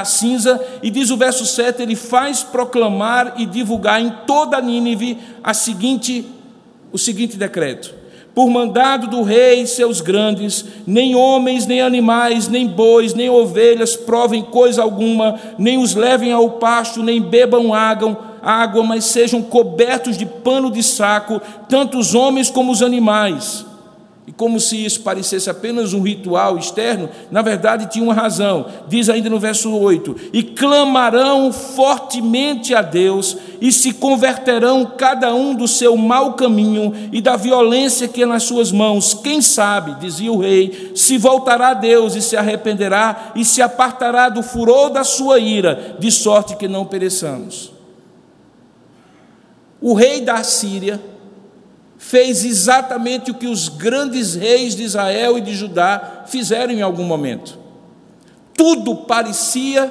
cinza, 0.06 0.66
e 0.82 0.90
diz 0.90 1.12
o 1.12 1.18
verso 1.18 1.46
7: 1.46 1.84
ele 1.84 1.98
faz 1.98 2.42
proclamar 2.42 3.34
e 3.38 3.46
divulgar 3.46 4.02
em 4.02 4.10
toda 4.26 4.62
Nínive 4.62 5.20
a 5.44 5.54
seguinte, 5.54 6.26
o 6.94 6.98
seguinte 6.98 7.36
decreto: 7.36 7.94
por 8.34 8.50
mandado 8.50 9.08
do 9.08 9.22
rei 9.22 9.64
e 9.64 9.68
seus 9.68 10.00
grandes, 10.00 10.64
nem 10.88 11.14
homens, 11.14 11.68
nem 11.68 11.82
animais, 11.82 12.48
nem 12.48 12.66
bois, 12.68 13.14
nem 13.14 13.30
ovelhas 13.30 13.98
provem 13.98 14.42
coisa 14.42 14.82
alguma, 14.82 15.38
nem 15.60 15.78
os 15.78 15.94
levem 15.94 16.32
ao 16.32 16.52
pasto, 16.52 17.04
nem 17.04 17.22
bebam 17.22 17.74
água, 17.74 18.38
água, 18.42 18.82
mas 18.82 19.04
sejam 19.04 19.42
cobertos 19.42 20.18
de 20.18 20.26
pano 20.26 20.72
de 20.72 20.82
saco, 20.82 21.42
tanto 21.68 22.00
os 22.00 22.16
homens 22.16 22.50
como 22.50 22.72
os 22.72 22.82
animais. 22.82 23.73
E 24.26 24.32
como 24.32 24.58
se 24.58 24.86
isso 24.86 25.02
parecesse 25.02 25.50
apenas 25.50 25.92
um 25.92 26.02
ritual 26.02 26.58
externo, 26.58 27.10
na 27.30 27.42
verdade 27.42 27.88
tinha 27.88 28.06
uma 28.06 28.14
razão. 28.14 28.68
Diz 28.88 29.10
ainda 29.10 29.30
no 29.30 29.38
verso 29.38 29.76
8: 29.76 30.16
E 30.32 30.42
clamarão 30.42 31.52
fortemente 31.52 32.74
a 32.74 32.82
Deus, 32.82 33.36
e 33.60 33.70
se 33.70 33.92
converterão 33.92 34.86
cada 34.98 35.34
um 35.36 35.54
do 35.54 35.68
seu 35.68 35.98
mau 35.98 36.34
caminho 36.34 36.94
e 37.12 37.20
da 37.20 37.36
violência 37.36 38.08
que 38.08 38.24
é 38.24 38.26
nas 38.26 38.44
suas 38.44 38.72
mãos. 38.72 39.14
Quem 39.14 39.42
sabe, 39.42 39.96
dizia 40.00 40.32
o 40.32 40.40
rei, 40.40 40.94
se 40.96 41.18
voltará 41.18 41.70
a 41.70 41.74
Deus 41.74 42.16
e 42.16 42.22
se 42.22 42.38
arrependerá 42.38 43.34
e 43.36 43.44
se 43.44 43.62
apartará 43.62 44.30
do 44.30 44.42
furor 44.42 44.90
da 44.90 45.04
sua 45.04 45.38
ira, 45.38 45.98
de 46.00 46.10
sorte 46.10 46.56
que 46.56 46.68
não 46.68 46.86
pereçamos. 46.86 47.74
O 49.82 49.94
rei 49.94 50.22
da 50.22 50.42
Síria 50.44 51.13
fez 52.04 52.44
exatamente 52.44 53.32
o 53.32 53.34
que 53.34 53.48
os 53.48 53.70
grandes 53.70 54.36
reis 54.36 54.76
de 54.76 54.84
Israel 54.84 55.38
e 55.38 55.42
de 55.42 55.56
Judá 55.56 56.26
fizeram 56.28 56.74
em 56.74 56.82
algum 56.82 57.06
momento. 57.06 57.58
Tudo 58.56 58.94
parecia 58.94 59.90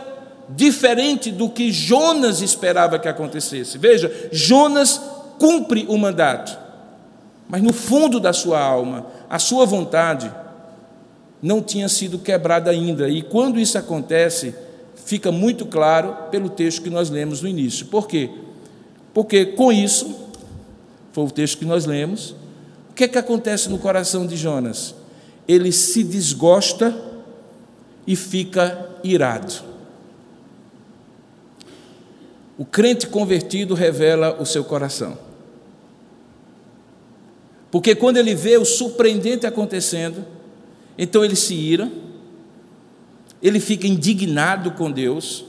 diferente 0.50 1.30
do 1.30 1.48
que 1.48 1.72
Jonas 1.72 2.42
esperava 2.42 2.98
que 2.98 3.08
acontecesse. 3.08 3.78
Veja, 3.78 4.12
Jonas 4.30 5.00
cumpre 5.38 5.86
o 5.88 5.96
mandato, 5.96 6.56
mas 7.48 7.62
no 7.62 7.72
fundo 7.72 8.20
da 8.20 8.34
sua 8.34 8.60
alma, 8.60 9.06
a 9.28 9.38
sua 9.38 9.64
vontade 9.64 10.30
não 11.40 11.62
tinha 11.62 11.88
sido 11.88 12.18
quebrada 12.18 12.70
ainda. 12.70 13.08
E 13.08 13.22
quando 13.22 13.58
isso 13.58 13.78
acontece, 13.78 14.54
fica 15.06 15.32
muito 15.32 15.64
claro 15.64 16.14
pelo 16.30 16.50
texto 16.50 16.82
que 16.82 16.90
nós 16.90 17.08
lemos 17.08 17.40
no 17.40 17.48
início. 17.48 17.86
Por 17.86 18.06
quê? 18.06 18.28
Porque 19.14 19.46
com 19.46 19.72
isso 19.72 20.30
foi 21.12 21.24
o 21.24 21.30
texto 21.30 21.58
que 21.58 21.64
nós 21.64 21.84
lemos. 21.84 22.34
O 22.90 22.94
que 22.94 23.04
é 23.04 23.08
que 23.08 23.18
acontece 23.18 23.68
no 23.68 23.78
coração 23.78 24.26
de 24.26 24.36
Jonas? 24.36 24.94
Ele 25.46 25.72
se 25.72 26.02
desgosta 26.02 26.94
e 28.06 28.16
fica 28.16 28.90
irado. 29.02 29.52
O 32.58 32.64
crente 32.64 33.06
convertido 33.06 33.74
revela 33.74 34.40
o 34.40 34.46
seu 34.46 34.62
coração. 34.64 35.16
Porque 37.70 37.94
quando 37.94 38.18
ele 38.18 38.34
vê 38.34 38.58
o 38.58 38.64
surpreendente 38.64 39.46
acontecendo, 39.46 40.24
então 40.98 41.24
ele 41.24 41.34
se 41.34 41.54
ira, 41.54 41.90
ele 43.42 43.58
fica 43.58 43.86
indignado 43.86 44.72
com 44.72 44.90
Deus, 44.90 45.44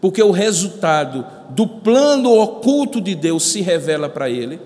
porque 0.00 0.22
o 0.22 0.30
resultado 0.30 1.26
do 1.50 1.68
plano 1.68 2.32
oculto 2.32 3.00
de 3.00 3.14
Deus 3.14 3.44
se 3.44 3.60
revela 3.60 4.08
para 4.08 4.30
ele. 4.30 4.58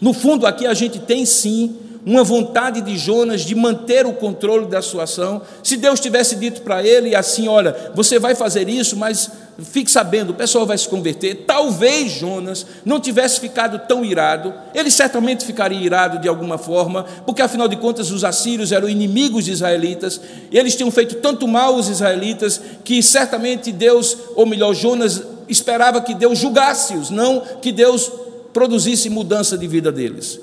No 0.00 0.12
fundo, 0.12 0.46
aqui 0.46 0.66
a 0.66 0.74
gente 0.74 0.98
tem 0.98 1.24
sim 1.26 1.76
uma 2.06 2.24
vontade 2.24 2.80
de 2.80 2.96
Jonas 2.96 3.42
de 3.42 3.54
manter 3.54 4.06
o 4.06 4.14
controle 4.14 4.66
da 4.66 4.80
sua 4.80 5.02
ação. 5.04 5.42
Se 5.62 5.76
Deus 5.76 6.00
tivesse 6.00 6.36
dito 6.36 6.62
para 6.62 6.82
ele 6.82 7.14
assim: 7.14 7.48
olha, 7.48 7.92
você 7.94 8.18
vai 8.18 8.34
fazer 8.34 8.68
isso, 8.68 8.96
mas 8.96 9.30
fique 9.62 9.90
sabendo, 9.90 10.30
o 10.30 10.34
pessoal 10.34 10.64
vai 10.64 10.78
se 10.78 10.88
converter. 10.88 11.44
Talvez 11.46 12.12
Jonas 12.12 12.64
não 12.84 13.00
tivesse 13.00 13.40
ficado 13.40 13.80
tão 13.86 14.04
irado, 14.04 14.54
ele 14.74 14.90
certamente 14.90 15.44
ficaria 15.44 15.78
irado 15.78 16.18
de 16.18 16.28
alguma 16.28 16.56
forma, 16.56 17.04
porque 17.26 17.42
afinal 17.42 17.66
de 17.66 17.76
contas 17.76 18.10
os 18.10 18.24
assírios 18.24 18.70
eram 18.72 18.88
inimigos 18.88 19.48
israelitas, 19.48 20.20
eles 20.52 20.76
tinham 20.76 20.90
feito 20.90 21.16
tanto 21.16 21.48
mal 21.48 21.74
aos 21.74 21.88
israelitas 21.88 22.60
que 22.84 23.02
certamente 23.02 23.72
Deus, 23.72 24.16
ou 24.36 24.46
melhor, 24.46 24.74
Jonas 24.74 25.22
esperava 25.48 26.00
que 26.00 26.14
Deus 26.14 26.38
julgasse-os, 26.38 27.10
não 27.10 27.40
que 27.60 27.72
Deus 27.72 28.10
produzisse 28.52 29.08
mudança 29.08 29.56
de 29.56 29.66
vida 29.66 29.92
deles. 29.92 30.40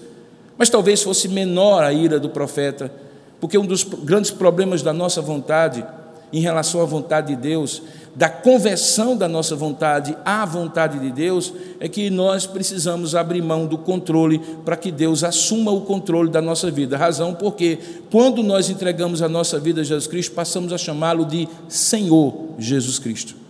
Mas 0.57 0.69
talvez 0.69 1.01
fosse 1.01 1.27
menor 1.27 1.83
a 1.83 1.91
ira 1.91 2.19
do 2.19 2.29
profeta, 2.29 2.91
porque 3.39 3.57
um 3.57 3.65
dos 3.65 3.83
grandes 3.83 4.31
problemas 4.31 4.81
da 4.81 4.93
nossa 4.93 5.21
vontade, 5.21 5.85
em 6.31 6.39
relação 6.39 6.81
à 6.81 6.85
vontade 6.85 7.35
de 7.35 7.41
Deus, 7.41 7.81
da 8.15 8.29
conversão 8.29 9.17
da 9.17 9.27
nossa 9.27 9.55
vontade 9.55 10.15
à 10.23 10.45
vontade 10.45 10.99
de 10.99 11.11
Deus, 11.11 11.53
é 11.81 11.89
que 11.89 12.09
nós 12.09 12.45
precisamos 12.45 13.13
abrir 13.13 13.41
mão 13.41 13.65
do 13.67 13.77
controle 13.77 14.39
para 14.63 14.77
que 14.77 14.89
Deus 14.89 15.23
assuma 15.23 15.71
o 15.71 15.81
controle 15.81 16.29
da 16.29 16.41
nossa 16.41 16.71
vida. 16.71 16.97
Razão 16.97 17.33
porque, 17.33 17.77
quando 18.09 18.41
nós 18.41 18.69
entregamos 18.69 19.21
a 19.21 19.27
nossa 19.27 19.59
vida 19.59 19.81
a 19.81 19.83
Jesus 19.83 20.07
Cristo, 20.07 20.33
passamos 20.33 20.71
a 20.71 20.77
chamá-lo 20.77 21.25
de 21.25 21.47
Senhor 21.67 22.33
Jesus 22.57 22.97
Cristo. 22.97 23.44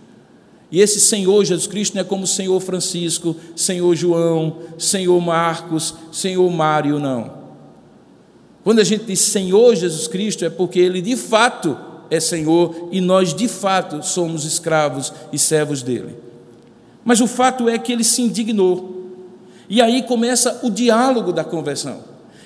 E 0.76 0.80
esse 0.82 1.00
Senhor 1.00 1.42
Jesus 1.42 1.66
Cristo 1.66 1.94
não 1.94 2.02
é 2.02 2.04
como 2.04 2.26
Senhor 2.26 2.60
Francisco, 2.60 3.34
Senhor 3.56 3.96
João, 3.96 4.58
Senhor 4.76 5.18
Marcos, 5.22 5.94
Senhor 6.12 6.50
Mário, 6.50 6.98
não. 6.98 7.32
Quando 8.62 8.80
a 8.80 8.84
gente 8.84 9.04
diz 9.04 9.20
Senhor 9.20 9.74
Jesus 9.74 10.06
Cristo, 10.06 10.44
é 10.44 10.50
porque 10.50 10.78
Ele 10.78 11.00
de 11.00 11.16
fato 11.16 11.78
é 12.10 12.20
Senhor 12.20 12.90
e 12.92 13.00
nós 13.00 13.32
de 13.32 13.48
fato 13.48 14.04
somos 14.04 14.44
escravos 14.44 15.14
e 15.32 15.38
servos 15.38 15.82
dele. 15.82 16.14
Mas 17.02 17.22
o 17.22 17.26
fato 17.26 17.70
é 17.70 17.78
que 17.78 17.90
ele 17.90 18.04
se 18.04 18.20
indignou. 18.20 19.14
E 19.70 19.80
aí 19.80 20.02
começa 20.02 20.60
o 20.62 20.68
diálogo 20.68 21.32
da 21.32 21.42
conversão. 21.42 22.00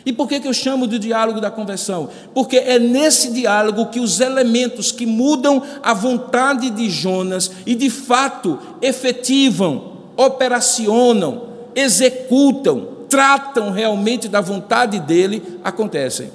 E 0.05 0.13
por 0.13 0.27
que, 0.29 0.41
que 0.41 0.49
eu 0.49 0.55
chamo 0.55 0.87
de 0.87 0.99
diálogo 0.99 1.41
da 1.41 1.51
conversão? 1.51 2.09
Porque 2.35 2.57
é 2.57 2.79
nesse 2.79 3.33
diálogo 3.33 3.87
que 3.87 4.01
os 4.01 4.21
elementos 4.21 4.91
que 4.91 5.05
mudam 5.05 5.63
a 5.83 5.93
vontade 5.93 6.71
de 6.71 6.89
Jonas 6.89 7.51
e 7.67 7.75
de 7.75 7.91
fato 7.91 8.59
efetivam, 8.81 9.99
operacionam, 10.17 11.49
executam, 11.75 12.89
tratam 13.09 13.71
realmente 13.71 14.27
da 14.29 14.41
vontade 14.41 14.99
dele 15.01 15.43
acontecem. 15.63 16.31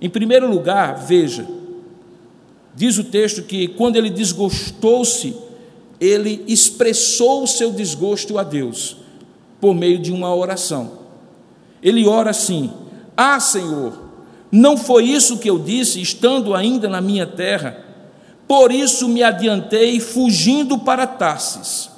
Em 0.00 0.08
primeiro 0.08 0.48
lugar, 0.48 0.96
veja, 0.96 1.46
diz 2.74 2.98
o 2.98 3.04
texto 3.04 3.42
que 3.42 3.66
quando 3.66 3.96
ele 3.96 4.10
desgostou-se, 4.10 5.34
ele 5.98 6.44
expressou 6.46 7.42
o 7.42 7.46
seu 7.46 7.72
desgosto 7.72 8.38
a 8.38 8.42
Deus 8.42 8.98
por 9.60 9.74
meio 9.74 9.98
de 9.98 10.12
uma 10.12 10.34
oração. 10.34 11.05
Ele 11.82 12.06
ora 12.06 12.30
assim: 12.30 12.72
Ah, 13.16 13.38
Senhor, 13.40 14.06
não 14.50 14.76
foi 14.76 15.04
isso 15.04 15.38
que 15.38 15.50
eu 15.50 15.58
disse 15.58 16.00
estando 16.00 16.54
ainda 16.54 16.88
na 16.88 17.00
minha 17.00 17.26
terra? 17.26 17.84
Por 18.46 18.70
isso 18.70 19.08
me 19.08 19.22
adiantei 19.22 19.98
fugindo 20.00 20.78
para 20.78 21.06
Tarsis. 21.06 21.90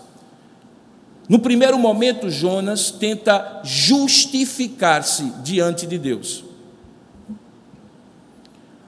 No 1.28 1.38
primeiro 1.38 1.78
momento, 1.78 2.30
Jonas 2.30 2.90
tenta 2.90 3.60
justificar-se 3.62 5.24
diante 5.42 5.86
de 5.86 5.98
Deus. 5.98 6.42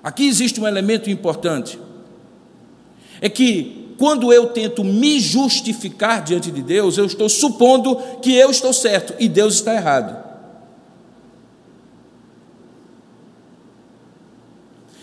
Aqui 0.02 0.26
existe 0.26 0.58
um 0.58 0.66
elemento 0.66 1.10
importante. 1.10 1.78
É 3.20 3.28
que 3.28 3.94
quando 3.98 4.32
eu 4.32 4.46
tento 4.46 4.82
me 4.82 5.20
justificar 5.20 6.24
diante 6.24 6.50
de 6.50 6.62
Deus, 6.62 6.96
eu 6.96 7.04
estou 7.04 7.28
supondo 7.28 7.96
que 8.22 8.34
eu 8.34 8.50
estou 8.50 8.72
certo 8.72 9.14
e 9.18 9.28
Deus 9.28 9.56
está 9.56 9.74
errado. 9.74 10.29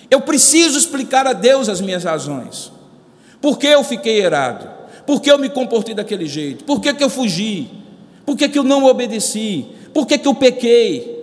Eu 0.09 0.21
preciso 0.21 0.77
explicar 0.77 1.27
a 1.27 1.33
Deus 1.33 1.67
as 1.69 1.81
minhas 1.81 2.03
razões. 2.03 2.71
Por 3.41 3.57
que 3.57 3.67
eu 3.67 3.83
fiquei 3.83 4.21
errado? 4.21 4.69
Por 5.05 5.21
que 5.21 5.31
eu 5.31 5.37
me 5.37 5.49
comportei 5.49 5.93
daquele 5.95 6.25
jeito? 6.25 6.63
Por 6.63 6.81
que, 6.81 6.93
que 6.93 7.03
eu 7.03 7.09
fugi? 7.09 7.69
Por 8.25 8.35
que, 8.35 8.49
que 8.49 8.59
eu 8.59 8.63
não 8.63 8.83
obedeci? 8.85 9.65
Por 9.93 10.05
que, 10.05 10.17
que 10.17 10.27
eu 10.27 10.35
pequei? 10.35 11.15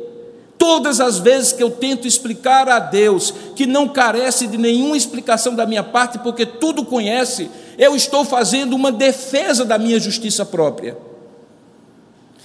Todas 0.57 1.01
as 1.01 1.18
vezes 1.18 1.53
que 1.53 1.62
eu 1.62 1.70
tento 1.70 2.09
explicar 2.09 2.68
a 2.68 2.79
Deus, 2.79 3.35
que 3.55 3.66
não 3.66 3.87
carece 3.87 4.47
de 4.47 4.57
nenhuma 4.57 4.97
explicação 4.97 5.55
da 5.55 5.66
minha 5.66 5.83
parte, 5.83 6.18
porque 6.18 6.47
tudo 6.47 6.85
conhece, 6.85 7.51
eu 7.77 7.94
estou 7.94 8.25
fazendo 8.25 8.75
uma 8.75 8.90
defesa 8.90 9.64
da 9.64 9.79
minha 9.79 10.01
justiça 10.01 10.47
própria. 10.47 10.97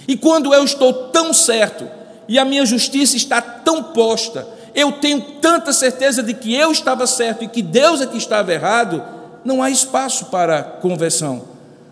E 0.06 0.16
quando 0.16 0.52
eu 0.52 0.64
estou 0.64 0.92
tão 0.92 1.32
certo 1.32 1.88
e 2.28 2.38
a 2.38 2.44
minha 2.44 2.66
justiça 2.66 3.16
está 3.16 3.40
tão 3.40 3.82
posta, 3.82 4.46
eu 4.74 4.92
tenho 4.92 5.20
tanta 5.40 5.72
certeza 5.72 6.22
de 6.22 6.34
que 6.34 6.54
eu 6.54 6.70
estava 6.70 7.06
certo 7.06 7.44
e 7.44 7.48
que 7.48 7.62
Deus 7.62 8.00
é 8.00 8.06
que 8.06 8.16
estava 8.16 8.52
errado, 8.52 9.02
não 9.44 9.62
há 9.62 9.70
espaço 9.70 10.26
para 10.26 10.62
conversão, 10.62 11.42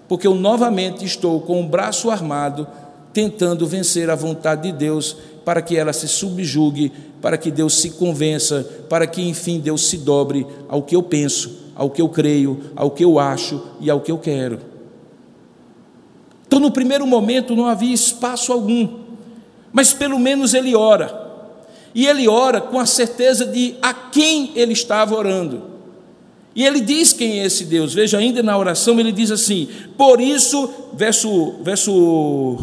porque 0.07 0.27
eu 0.27 0.35
novamente 0.35 1.05
estou 1.05 1.41
com 1.41 1.61
o 1.61 1.69
braço 1.69 2.11
armado 2.11 2.67
tentando 3.13 3.67
vencer 3.67 4.11
a 4.11 4.15
vontade 4.15 4.71
de 4.71 4.73
Deus 4.73 5.17
para 5.45 5.63
que 5.63 5.77
ela 5.77 5.93
se 5.93 6.07
subjugue, 6.07 6.93
para 7.21 7.37
que 7.37 7.51
Deus 7.51 7.81
se 7.81 7.91
convença, 7.91 8.67
para 8.89 9.07
que 9.07 9.23
enfim 9.23 9.59
Deus 9.59 9.89
se 9.89 9.97
dobre 9.97 10.47
ao 10.69 10.83
que 10.83 10.95
eu 10.95 11.03
penso, 11.03 11.51
ao 11.75 11.91
que 11.91 12.03
eu 12.03 12.09
creio, 12.09 12.61
ao 12.77 12.91
que 12.91 13.05
eu 13.05 13.19
acho 13.19 13.63
e 13.81 13.91
ao 13.91 14.01
que 14.01 14.13
eu 14.13 14.19
quero. 14.19 14.61
Então, 16.47 16.61
no 16.61 16.71
primeiro 16.71 17.07
momento, 17.07 17.55
não 17.55 17.67
havia 17.67 17.93
espaço 17.93 18.53
algum, 18.53 19.01
mas 19.73 19.93
pelo 19.93 20.19
menos 20.19 20.55
ele 20.55 20.75
ora. 20.75 21.28
E 21.99 22.07
ele 22.07 22.29
ora 22.29 22.61
com 22.61 22.79
a 22.79 22.87
certeza 22.87 23.45
de 23.45 23.75
a 23.83 23.93
quem 23.93 24.53
ele 24.55 24.73
estava 24.73 25.17
orando. 25.17 25.65
E 26.55 26.65
ele 26.65 26.81
diz 26.81 27.13
quem 27.13 27.41
é 27.41 27.47
esse 27.47 27.65
Deus. 27.65 27.93
Veja, 27.93 28.19
ainda 28.19 28.41
na 28.41 28.57
oração, 28.57 29.01
ele 29.01 29.11
diz 29.11 29.33
assim: 29.33 29.69
Por 29.97 30.21
isso, 30.21 30.71
verso, 30.93 31.57
verso 31.61 32.57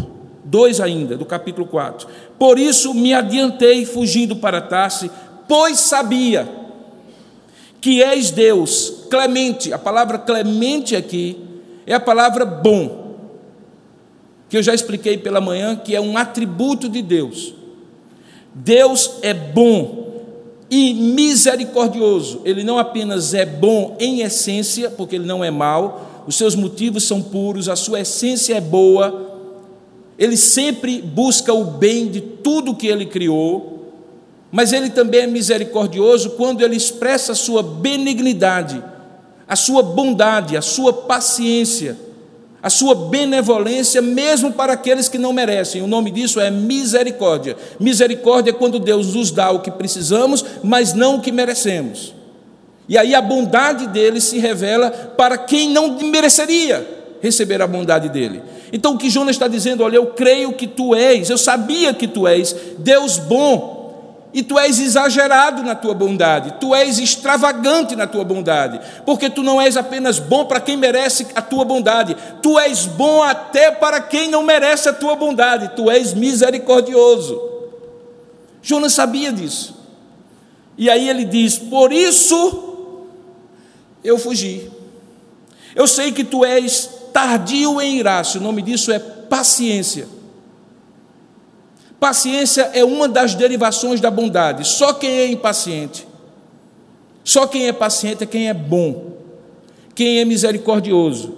2 0.46 0.80
ainda, 0.80 1.18
do 1.18 1.26
capítulo 1.26 1.68
4. 1.68 2.08
Por 2.40 2.58
isso 2.58 2.94
me 2.94 3.14
adiantei 3.14 3.86
fugindo 3.86 4.38
para 4.38 4.62
Tarse, 4.62 5.12
pois 5.50 5.80
sabia 5.82 6.50
que 7.82 8.02
és 8.02 8.32
Deus, 8.32 9.04
clemente. 9.10 9.74
A 9.74 9.78
palavra 9.78 10.18
clemente 10.18 10.96
aqui 10.96 11.38
é 11.86 11.94
a 11.94 12.00
palavra 12.00 12.46
bom, 12.46 13.18
que 14.48 14.56
eu 14.56 14.64
já 14.64 14.74
expliquei 14.74 15.18
pela 15.18 15.42
manhã, 15.42 15.76
que 15.76 15.94
é 15.94 16.00
um 16.00 16.18
atributo 16.18 16.88
de 16.88 17.02
Deus. 17.02 17.65
Deus 18.56 19.18
é 19.22 19.34
bom 19.34 20.06
e 20.72 20.94
misericordioso. 20.94 22.42
Ele 22.44 22.64
não 22.64 22.80
apenas 22.80 23.36
é 23.36 23.46
bom 23.46 23.96
em 24.00 24.22
essência, 24.22 24.90
porque 24.90 25.16
ele 25.16 25.26
não 25.28 25.44
é 25.44 25.52
mau, 25.52 26.24
os 26.26 26.36
seus 26.36 26.56
motivos 26.56 27.04
são 27.04 27.22
puros, 27.22 27.70
a 27.70 27.76
sua 27.76 28.00
essência 28.00 28.56
é 28.56 28.62
boa 28.62 29.26
ele 30.18 30.38
sempre 30.38 31.02
busca 31.02 31.54
o 31.54 31.66
bem 31.66 32.08
de 32.08 32.22
tudo 32.22 32.76
que 32.76 32.88
ele 32.88 33.06
criou, 33.06 33.92
mas 34.52 34.72
ele 34.72 34.90
também 34.90 35.22
é 35.22 35.28
misericordioso 35.28 36.32
quando 36.32 36.62
ele 36.62 36.76
expressa 36.76 37.34
a 37.34 37.36
sua 37.36 37.62
benignidade, 37.62 38.82
a 39.48 39.56
sua 39.56 39.84
bondade, 39.84 40.56
a 40.56 40.62
sua 40.62 40.94
paciência, 40.94 41.98
a 42.66 42.70
sua 42.72 42.96
benevolência, 42.96 44.02
mesmo 44.02 44.52
para 44.52 44.74
aqueles 44.74 45.08
que 45.08 45.20
não 45.20 45.32
merecem. 45.32 45.84
O 45.84 45.88
nome 45.88 46.10
disso 46.10 46.40
é 46.40 46.50
misericórdia. 46.50 47.56
Misericórdia 47.80 48.50
é 48.50 48.54
quando 48.54 48.80
Deus 48.80 49.14
nos 49.14 49.30
dá 49.30 49.52
o 49.52 49.60
que 49.60 49.70
precisamos, 49.70 50.44
mas 50.64 50.92
não 50.92 51.18
o 51.18 51.22
que 51.22 51.32
merecemos. 51.32 52.16
E 52.90 52.98
aí 52.98 53.14
a 53.14 53.22
bondade 53.22 53.86
dele 53.86 54.20
se 54.20 54.40
revela 54.40 54.90
para 54.90 55.38
quem 55.38 55.70
não 55.70 56.00
mereceria 56.00 56.84
receber 57.22 57.62
a 57.62 57.68
bondade 57.68 58.10
dele. 58.10 58.42
Então 58.74 58.96
o 58.96 58.98
que 58.98 59.12
Jonas 59.12 59.36
está 59.36 59.48
dizendo, 59.48 59.84
olha, 59.84 59.98
eu 59.98 60.08
creio 60.08 60.52
que 60.54 60.66
tu 60.66 60.96
és, 60.96 61.30
eu 61.30 61.38
sabia 61.38 61.94
que 61.94 62.08
tu 62.08 62.28
és 62.28 62.56
Deus 62.80 63.20
bom, 63.20 63.75
e 64.36 64.44
tu 64.44 64.60
és 64.60 64.82
exagerado 64.82 65.64
na 65.64 65.74
tua 65.74 65.94
bondade, 65.94 66.56
tu 66.60 66.76
és 66.76 67.00
extravagante 67.00 67.96
na 67.96 68.06
tua 68.06 68.26
bondade, 68.26 68.82
porque 69.06 69.30
tu 69.30 69.42
não 69.42 69.62
és 69.62 69.78
apenas 69.78 70.20
bom 70.20 70.44
para 70.44 70.60
quem 70.60 70.76
merece 70.76 71.28
a 71.34 71.42
tua 71.42 71.64
bondade, 71.64 72.18
tu 72.44 72.60
és 72.60 72.86
bom 72.86 73.24
até 73.24 73.72
para 73.72 74.02
quem 74.02 74.28
não 74.28 74.44
merece 74.44 74.90
a 74.90 74.94
tua 74.94 75.16
bondade, 75.16 75.72
tu 75.74 75.90
és 75.90 76.14
misericordioso. 76.14 77.42
Jonas 78.62 78.92
sabia 78.92 79.32
disso. 79.32 79.74
E 80.78 80.90
aí 80.90 81.08
ele 81.08 81.24
diz: 81.24 81.58
Por 81.58 81.94
isso 81.94 83.08
eu 84.04 84.18
fugi. 84.18 84.70
Eu 85.74 85.88
sei 85.88 86.12
que 86.12 86.26
tu 86.26 86.44
és 86.44 86.90
tardio 87.14 87.80
em 87.80 88.00
irar-se, 88.00 88.38
o 88.38 88.42
nome 88.42 88.62
disso 88.62 88.92
é 88.92 89.00
paciência. 89.00 90.10
Paciência 92.00 92.72
é 92.74 92.84
uma 92.84 93.08
das 93.08 93.36
derivações 93.36 94.02
da 94.02 94.12
bondade. 94.12 94.68
Só 94.68 94.94
quem 94.94 95.10
é 95.10 95.28
impaciente, 95.28 96.08
só 97.24 97.48
quem 97.48 97.68
é 97.68 97.74
paciente 97.74 98.24
é 98.24 98.28
quem 98.28 98.50
é 98.50 98.54
bom, 98.54 99.14
quem 99.94 100.20
é 100.20 100.26
misericordioso, 100.26 101.38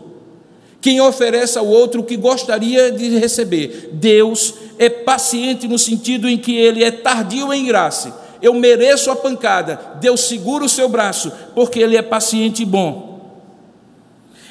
quem 0.81 0.99
oferece 0.99 1.57
ao 1.57 1.67
outro 1.67 2.01
o 2.01 2.03
que 2.03 2.17
gostaria 2.17 2.91
de 2.91 3.17
receber. 3.17 3.89
Deus 3.93 4.53
é 4.77 4.89
paciente 4.89 5.67
no 5.67 5.77
sentido 5.77 6.27
em 6.27 6.37
que 6.37 6.55
ele 6.55 6.83
é 6.83 6.91
tardio 6.91 7.53
em 7.53 7.67
irar-se. 7.67 8.11
Eu 8.41 8.53
mereço 8.53 9.09
a 9.09 9.15
pancada, 9.15 9.79
Deus 9.99 10.21
segura 10.21 10.63
o 10.63 10.69
seu 10.69 10.87
braço, 10.87 11.31
porque 11.55 11.79
ele 11.79 11.97
é 11.97 12.01
paciente 12.01 12.61
e 12.61 12.65
bom. 12.65 13.07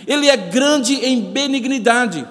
Ele 0.06 0.28
é 0.28 0.36
grande 0.36 0.94
em 0.94 1.20
benignidade. 1.20 2.26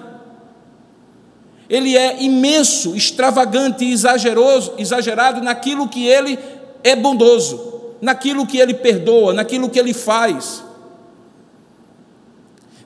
Ele 1.68 1.96
é 1.96 2.22
imenso, 2.22 2.94
extravagante 2.94 3.84
e 3.84 3.92
exageroso, 3.92 4.74
exagerado 4.78 5.40
naquilo 5.40 5.88
que 5.88 6.06
ele 6.06 6.38
é 6.84 6.94
bondoso, 6.94 7.94
naquilo 8.00 8.46
que 8.46 8.58
ele 8.58 8.74
perdoa, 8.74 9.32
naquilo 9.32 9.68
que 9.68 9.78
ele 9.78 9.92
faz. 9.92 10.62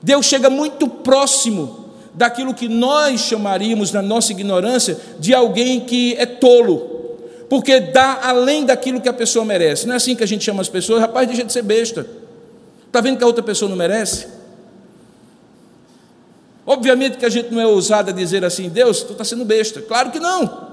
Deus 0.03 0.25
chega 0.25 0.49
muito 0.49 0.89
próximo 0.89 1.91
daquilo 2.15 2.55
que 2.55 2.69
nós 2.69 3.21
chamaríamos, 3.21 3.93
na 3.93 4.01
nossa 4.01 4.33
ignorância, 4.33 4.97
de 5.19 5.35
alguém 5.35 5.81
que 5.81 6.15
é 6.19 6.25
tolo, 6.25 7.19
porque 7.49 7.81
dá 7.81 8.21
além 8.23 8.65
daquilo 8.65 9.01
que 9.01 9.09
a 9.09 9.13
pessoa 9.13 9.45
merece. 9.45 9.87
Não 9.87 9.95
é 9.95 9.97
assim 9.97 10.17
que 10.17 10.25
a 10.25 10.27
gente 10.27 10.45
chama 10.45 10.63
as 10.63 10.69
pessoas, 10.69 11.01
rapaz, 11.01 11.27
deixa 11.27 11.45
de 11.45 11.53
ser 11.53 11.63
besta. 11.63 12.07
Está 12.87 13.01
vendo 13.01 13.19
que 13.19 13.25
a 13.25 13.27
outra 13.27 13.43
pessoa 13.43 13.69
não 13.69 13.77
merece? 13.77 14.27
Obviamente 16.71 17.19
que 17.19 17.27
a 17.27 17.29
gente 17.29 17.53
não 17.53 17.61
é 17.61 17.67
ousado 17.67 18.11
a 18.11 18.13
dizer 18.13 18.45
assim, 18.45 18.69
Deus, 18.69 19.03
tu 19.03 19.11
está 19.11 19.25
sendo 19.25 19.45
besta. 19.45 19.83
Claro 19.83 20.13
que 20.13 20.21
não. 20.21 20.69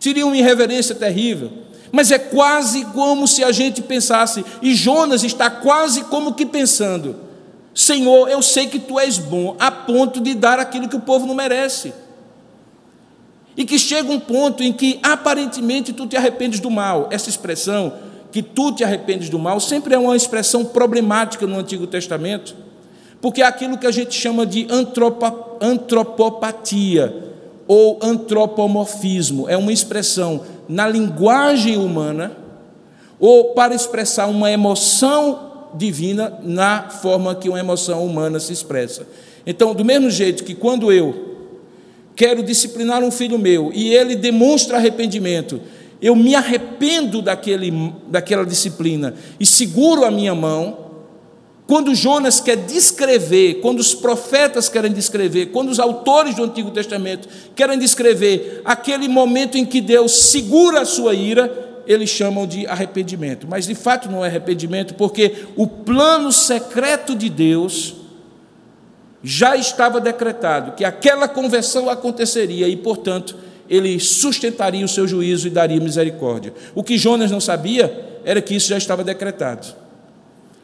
Seria 0.00 0.24
uma 0.24 0.34
irreverência 0.34 0.94
terrível. 0.94 1.52
Mas 1.92 2.10
é 2.10 2.18
quase 2.18 2.86
como 2.86 3.28
se 3.28 3.44
a 3.44 3.52
gente 3.52 3.82
pensasse, 3.82 4.42
e 4.62 4.74
Jonas 4.74 5.22
está 5.22 5.50
quase 5.50 6.04
como 6.04 6.32
que 6.32 6.46
pensando: 6.46 7.16
Senhor, 7.74 8.30
eu 8.30 8.40
sei 8.40 8.66
que 8.66 8.78
tu 8.78 8.98
és 8.98 9.18
bom, 9.18 9.54
a 9.60 9.70
ponto 9.70 10.22
de 10.22 10.34
dar 10.34 10.58
aquilo 10.58 10.88
que 10.88 10.96
o 10.96 11.00
povo 11.00 11.26
não 11.26 11.34
merece. 11.34 11.92
E 13.58 13.66
que 13.66 13.78
chega 13.78 14.10
um 14.10 14.18
ponto 14.18 14.62
em 14.62 14.72
que 14.72 15.00
aparentemente 15.02 15.92
tu 15.92 16.06
te 16.06 16.16
arrependes 16.16 16.60
do 16.60 16.70
mal. 16.70 17.08
Essa 17.10 17.28
expressão, 17.28 17.92
que 18.32 18.42
tu 18.42 18.72
te 18.72 18.82
arrependes 18.82 19.28
do 19.28 19.38
mal, 19.38 19.60
sempre 19.60 19.94
é 19.94 19.98
uma 19.98 20.16
expressão 20.16 20.64
problemática 20.64 21.46
no 21.46 21.58
Antigo 21.58 21.86
Testamento 21.86 22.67
porque 23.20 23.42
é 23.42 23.46
aquilo 23.46 23.78
que 23.78 23.86
a 23.86 23.90
gente 23.90 24.14
chama 24.14 24.46
de 24.46 24.66
antropo, 24.70 25.56
antropopatia 25.60 27.28
ou 27.66 27.98
antropomorfismo 28.02 29.48
é 29.48 29.56
uma 29.56 29.72
expressão 29.72 30.42
na 30.66 30.88
linguagem 30.88 31.76
humana 31.76 32.36
ou 33.20 33.52
para 33.52 33.74
expressar 33.74 34.26
uma 34.26 34.50
emoção 34.50 35.68
divina 35.74 36.38
na 36.42 36.88
forma 36.88 37.34
que 37.34 37.48
uma 37.48 37.58
emoção 37.58 38.04
humana 38.06 38.40
se 38.40 38.52
expressa. 38.52 39.06
Então, 39.46 39.74
do 39.74 39.84
mesmo 39.84 40.10
jeito 40.10 40.44
que 40.44 40.54
quando 40.54 40.90
eu 40.90 41.36
quero 42.16 42.42
disciplinar 42.42 43.02
um 43.02 43.10
filho 43.10 43.38
meu 43.38 43.70
e 43.74 43.94
ele 43.94 44.16
demonstra 44.16 44.78
arrependimento, 44.78 45.60
eu 46.00 46.14
me 46.16 46.34
arrependo 46.34 47.20
daquele, 47.20 47.92
daquela 48.08 48.46
disciplina 48.46 49.14
e 49.38 49.44
seguro 49.44 50.04
a 50.04 50.10
minha 50.10 50.34
mão, 50.34 50.87
quando 51.68 51.94
Jonas 51.94 52.40
quer 52.40 52.56
descrever, 52.56 53.56
quando 53.56 53.80
os 53.80 53.94
profetas 53.94 54.70
querem 54.70 54.90
descrever, 54.90 55.48
quando 55.48 55.68
os 55.68 55.78
autores 55.78 56.34
do 56.34 56.42
Antigo 56.42 56.70
Testamento 56.70 57.28
querem 57.54 57.78
descrever 57.78 58.62
aquele 58.64 59.06
momento 59.06 59.58
em 59.58 59.66
que 59.66 59.82
Deus 59.82 60.30
segura 60.30 60.80
a 60.80 60.86
sua 60.86 61.12
ira, 61.12 61.82
eles 61.86 62.08
chamam 62.08 62.46
de 62.46 62.66
arrependimento. 62.66 63.46
Mas 63.46 63.66
de 63.66 63.74
fato 63.74 64.10
não 64.10 64.24
é 64.24 64.28
arrependimento, 64.28 64.94
porque 64.94 65.44
o 65.56 65.66
plano 65.66 66.32
secreto 66.32 67.14
de 67.14 67.28
Deus 67.28 67.96
já 69.22 69.54
estava 69.54 70.00
decretado 70.00 70.72
que 70.72 70.86
aquela 70.86 71.28
conversão 71.28 71.90
aconteceria 71.90 72.66
e, 72.66 72.76
portanto, 72.76 73.36
ele 73.68 74.00
sustentaria 74.00 74.86
o 74.86 74.88
seu 74.88 75.06
juízo 75.06 75.46
e 75.46 75.50
daria 75.50 75.78
misericórdia. 75.78 76.54
O 76.74 76.82
que 76.82 76.96
Jonas 76.96 77.30
não 77.30 77.42
sabia 77.42 78.20
era 78.24 78.40
que 78.40 78.56
isso 78.56 78.70
já 78.70 78.78
estava 78.78 79.04
decretado. 79.04 79.86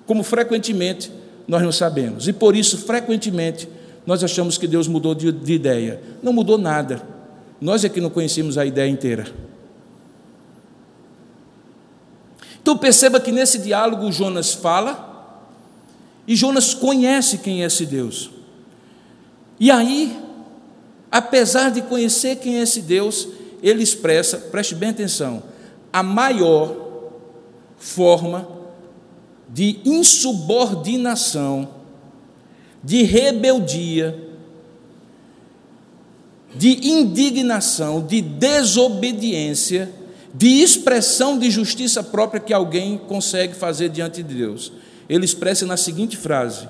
Como 0.07 0.23
frequentemente 0.23 1.11
nós 1.47 1.63
não 1.63 1.73
sabemos. 1.73 2.29
E 2.29 2.33
por 2.33 2.57
isso, 2.57 2.79
frequentemente, 2.79 3.69
nós 4.07 4.23
achamos 4.23 4.59
que 4.59 4.67
Deus 4.67 4.89
mudou 4.89 5.15
de, 5.15 5.33
de 5.33 5.53
ideia. 5.53 6.01
Não 6.23 6.33
mudou 6.33 6.59
nada. 6.59 7.03
Nós 7.61 7.85
é 7.85 7.89
que 7.89 8.01
não 8.01 8.11
conhecemos 8.11 8.59
a 8.59 8.65
ideia 8.65 8.89
inteira. 8.89 9.27
Então 12.61 12.77
perceba 12.79 13.21
que 13.21 13.31
nesse 13.31 13.59
diálogo 13.59 14.11
Jonas 14.11 14.55
fala 14.55 15.13
e 16.27 16.35
Jonas 16.35 16.73
conhece 16.73 17.39
quem 17.39 17.63
é 17.63 17.67
esse 17.67 17.85
Deus. 17.85 18.31
E 19.61 19.71
aí, 19.71 20.19
apesar 21.13 21.71
de 21.71 21.83
conhecer 21.83 22.37
quem 22.37 22.59
é 22.59 22.63
esse 22.63 22.81
Deus, 22.81 23.29
ele 23.63 23.83
expressa, 23.83 24.39
preste 24.39 24.75
bem 24.75 24.91
atenção, 24.91 25.43
a 25.93 26.03
maior 26.03 26.75
forma 27.77 28.49
de 29.49 29.79
insubordinação, 29.85 31.69
de 32.83 33.03
rebeldia, 33.03 34.19
de 36.55 36.89
indignação, 36.89 38.01
de 38.01 38.21
desobediência, 38.21 39.91
de 40.33 40.63
expressão 40.63 41.39
de 41.39 41.51
justiça 41.51 42.03
própria 42.03 42.41
que 42.41 42.53
alguém 42.53 42.99
consegue 42.99 43.55
fazer 43.55 43.89
diante 43.89 44.23
de 44.23 44.35
Deus. 44.35 44.73
Ele 45.09 45.25
expressa 45.25 45.67
na 45.67 45.77
seguinte 45.77 46.17
frase: 46.17 46.69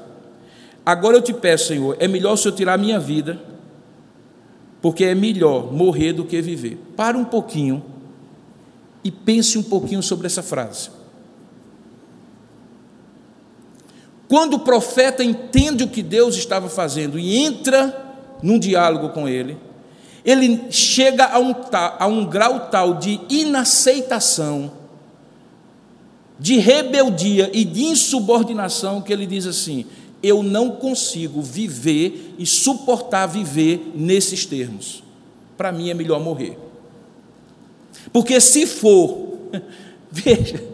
Agora 0.85 1.17
eu 1.17 1.23
te 1.23 1.33
peço, 1.33 1.69
Senhor, 1.69 1.97
é 1.99 2.07
melhor 2.07 2.35
o 2.35 2.37
Senhor 2.37 2.55
tirar 2.55 2.75
a 2.75 2.79
minha 2.79 2.99
vida, 2.99 3.41
porque 4.83 5.05
é 5.05 5.15
melhor 5.15 5.73
morrer 5.73 6.13
do 6.13 6.25
que 6.25 6.41
viver. 6.43 6.79
Para 6.97 7.17
um 7.17 7.25
pouquinho 7.25 7.83
e 9.03 9.11
pense 9.11 9.57
um 9.57 9.63
pouquinho 9.63 10.03
sobre 10.03 10.27
essa 10.27 10.43
frase. 10.43 10.91
Quando 14.29 14.55
o 14.55 14.61
profeta 14.61 15.23
entende 15.23 15.85
o 15.85 15.89
que 15.89 16.03
Deus 16.03 16.37
estava 16.37 16.69
fazendo 16.69 17.19
e 17.19 17.39
entra 17.39 18.17
num 18.43 18.59
diálogo 18.59 19.11
com 19.11 19.29
ele, 19.29 19.57
ele 20.25 20.71
chega 20.71 21.27
a 21.27 21.39
um, 21.39 21.55
a 21.99 22.07
um 22.07 22.25
grau 22.25 22.69
tal 22.71 22.95
de 22.95 23.21
inaceitação, 23.29 24.73
de 26.39 26.59
rebeldia 26.59 27.51
e 27.53 27.65
de 27.65 27.85
insubordinação 27.85 29.03
que 29.03 29.13
ele 29.13 29.27
diz 29.27 29.47
assim: 29.47 29.85
Eu 30.23 30.43
não 30.43 30.71
consigo 30.71 31.43
viver 31.43 32.35
e 32.39 32.47
suportar 32.47 33.27
viver 33.27 33.93
nesses 33.95 34.47
termos. 34.47 35.03
Para 35.57 35.71
mim 35.71 35.91
é 35.91 35.95
melhor 35.95 36.21
morrer. 36.21 36.59
Porque 38.13 38.41
se 38.41 38.67
for, 38.67 39.39
veja, 40.11 40.74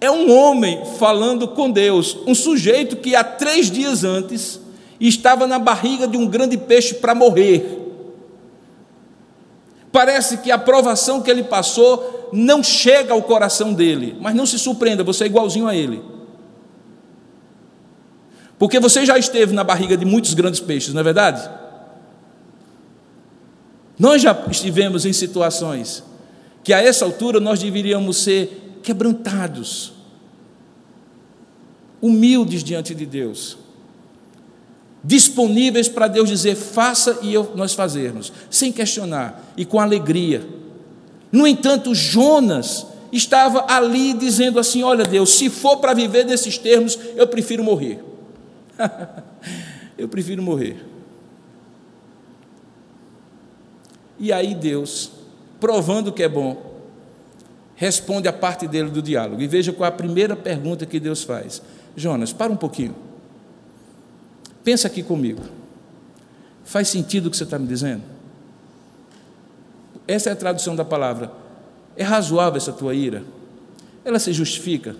é 0.00 0.10
um 0.10 0.30
homem 0.30 0.84
falando 0.98 1.48
com 1.48 1.70
Deus, 1.70 2.16
um 2.26 2.34
sujeito 2.34 2.96
que 2.96 3.16
há 3.16 3.24
três 3.24 3.70
dias 3.70 4.04
antes 4.04 4.60
estava 5.00 5.46
na 5.46 5.58
barriga 5.58 6.06
de 6.06 6.16
um 6.16 6.26
grande 6.26 6.56
peixe 6.56 6.94
para 6.94 7.14
morrer. 7.14 7.76
Parece 9.90 10.38
que 10.38 10.50
a 10.50 10.58
provação 10.58 11.20
que 11.20 11.30
ele 11.30 11.42
passou 11.42 12.30
não 12.32 12.62
chega 12.62 13.12
ao 13.12 13.22
coração 13.22 13.72
dele, 13.72 14.16
mas 14.20 14.34
não 14.34 14.46
se 14.46 14.58
surpreenda, 14.58 15.02
você 15.02 15.24
é 15.24 15.26
igualzinho 15.26 15.66
a 15.66 15.74
ele. 15.74 16.02
Porque 18.58 18.78
você 18.78 19.06
já 19.06 19.16
esteve 19.16 19.52
na 19.52 19.64
barriga 19.64 19.96
de 19.96 20.04
muitos 20.04 20.34
grandes 20.34 20.60
peixes, 20.60 20.92
não 20.92 21.00
é 21.00 21.04
verdade? 21.04 21.48
Nós 23.98 24.22
já 24.22 24.36
estivemos 24.50 25.04
em 25.04 25.12
situações 25.12 26.04
que 26.62 26.72
a 26.72 26.82
essa 26.82 27.04
altura 27.04 27.40
nós 27.40 27.60
deveríamos 27.60 28.18
ser 28.18 28.67
quebrantados, 28.88 29.92
humildes 32.00 32.64
diante 32.64 32.94
de 32.94 33.04
Deus, 33.04 33.58
disponíveis 35.04 35.90
para 35.90 36.08
Deus 36.08 36.26
dizer 36.26 36.54
faça 36.54 37.18
e 37.20 37.34
eu, 37.34 37.52
nós 37.54 37.74
fazermos, 37.74 38.32
sem 38.48 38.72
questionar 38.72 39.52
e 39.58 39.66
com 39.66 39.78
alegria. 39.78 40.48
No 41.30 41.46
entanto, 41.46 41.94
Jonas 41.94 42.86
estava 43.12 43.70
ali 43.70 44.14
dizendo 44.14 44.58
assim: 44.58 44.82
Olha, 44.82 45.04
Deus, 45.04 45.34
se 45.34 45.50
for 45.50 45.76
para 45.76 45.92
viver 45.92 46.24
desses 46.24 46.56
termos, 46.56 46.98
eu 47.14 47.28
prefiro 47.28 47.62
morrer. 47.62 48.02
eu 49.98 50.08
prefiro 50.08 50.42
morrer. 50.42 50.82
E 54.18 54.32
aí 54.32 54.54
Deus 54.54 55.10
provando 55.60 56.10
que 56.10 56.22
é 56.22 56.28
bom, 56.28 56.67
responde 57.78 58.26
a 58.26 58.32
parte 58.32 58.66
dele 58.66 58.90
do 58.90 59.00
diálogo. 59.00 59.40
E 59.40 59.46
veja 59.46 59.72
qual 59.72 59.86
é 59.86 59.88
a 59.88 59.92
primeira 59.96 60.34
pergunta 60.34 60.84
que 60.84 60.98
Deus 60.98 61.22
faz: 61.22 61.62
Jonas, 61.96 62.32
para 62.32 62.52
um 62.52 62.56
pouquinho. 62.56 62.94
Pensa 64.64 64.88
aqui 64.88 65.02
comigo. 65.02 65.40
Faz 66.64 66.88
sentido 66.88 67.26
o 67.26 67.30
que 67.30 67.36
você 67.36 67.44
está 67.44 67.58
me 67.58 67.66
dizendo? 67.66 68.02
Essa 70.06 70.30
é 70.30 70.32
a 70.32 70.36
tradução 70.36 70.74
da 70.74 70.84
palavra. 70.84 71.32
É 71.96 72.02
razoável 72.02 72.56
essa 72.56 72.72
tua 72.72 72.94
ira? 72.94 73.22
Ela 74.04 74.18
se 74.18 74.32
justifica? 74.32 74.96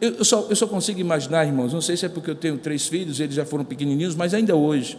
Eu, 0.00 0.14
eu, 0.14 0.24
só, 0.24 0.46
eu 0.48 0.54
só 0.54 0.66
consigo 0.66 1.00
imaginar, 1.00 1.44
irmãos, 1.44 1.72
não 1.72 1.80
sei 1.80 1.96
se 1.96 2.06
é 2.06 2.08
porque 2.08 2.30
eu 2.30 2.36
tenho 2.36 2.56
três 2.58 2.86
filhos, 2.86 3.18
eles 3.18 3.34
já 3.34 3.44
foram 3.44 3.64
pequenininhos, 3.64 4.14
mas 4.14 4.32
ainda 4.32 4.54
hoje, 4.54 4.96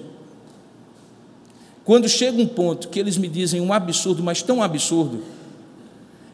quando 1.90 2.08
chega 2.08 2.40
um 2.40 2.46
ponto 2.46 2.88
que 2.90 3.00
eles 3.00 3.18
me 3.18 3.28
dizem 3.28 3.60
um 3.60 3.74
absurdo, 3.74 4.22
mas 4.22 4.44
tão 4.44 4.62
absurdo, 4.62 5.24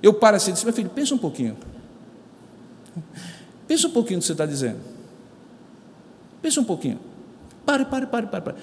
eu 0.03 0.13
paro 0.13 0.35
assim 0.35 0.49
e 0.49 0.53
disse, 0.53 0.65
meu 0.65 0.73
filho, 0.73 0.89
pensa 0.89 1.15
um 1.15 1.17
pouquinho. 1.17 1.55
Pensa 3.65 3.87
um 3.87 3.91
pouquinho 3.91 4.17
o 4.17 4.21
que 4.21 4.25
você 4.25 4.33
está 4.33 4.45
dizendo. 4.45 4.79
Pensa 6.41 6.59
um 6.59 6.65
pouquinho. 6.65 6.99
Pare, 7.65 7.85
pare, 7.85 8.05
pare, 8.05 8.27
pare, 8.27 8.43
pare. 8.43 8.57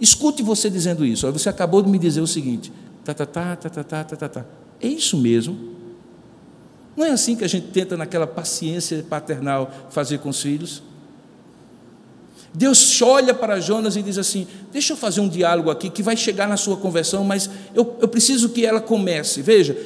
Escute 0.00 0.40
você 0.40 0.70
dizendo 0.70 1.04
isso. 1.04 1.28
Você 1.32 1.48
acabou 1.48 1.82
de 1.82 1.90
me 1.90 1.98
dizer 1.98 2.20
o 2.20 2.28
seguinte. 2.28 2.72
Tá, 3.04 3.12
tá, 3.12 3.26
tá, 3.26 3.56
tá, 3.56 3.68
tá, 3.68 3.82
tá, 3.82 4.04
tá, 4.04 4.16
tá, 4.16 4.28
tá. 4.28 4.44
É 4.80 4.86
isso 4.86 5.16
mesmo? 5.16 5.74
Não 6.96 7.04
é 7.04 7.10
assim 7.10 7.34
que 7.34 7.42
a 7.42 7.48
gente 7.48 7.66
tenta, 7.72 7.96
naquela 7.96 8.24
paciência 8.24 9.04
paternal, 9.10 9.68
fazer 9.90 10.18
com 10.18 10.28
os 10.28 10.40
filhos? 10.40 10.80
Deus 12.56 13.02
olha 13.02 13.34
para 13.34 13.60
Jonas 13.60 13.96
e 13.96 14.02
diz 14.02 14.16
assim: 14.16 14.46
Deixa 14.72 14.94
eu 14.94 14.96
fazer 14.96 15.20
um 15.20 15.28
diálogo 15.28 15.70
aqui 15.70 15.90
que 15.90 16.02
vai 16.02 16.16
chegar 16.16 16.48
na 16.48 16.56
sua 16.56 16.78
conversão, 16.78 17.22
mas 17.22 17.50
eu, 17.74 17.96
eu 18.00 18.08
preciso 18.08 18.48
que 18.48 18.64
ela 18.64 18.80
comece. 18.80 19.42
Veja, 19.42 19.76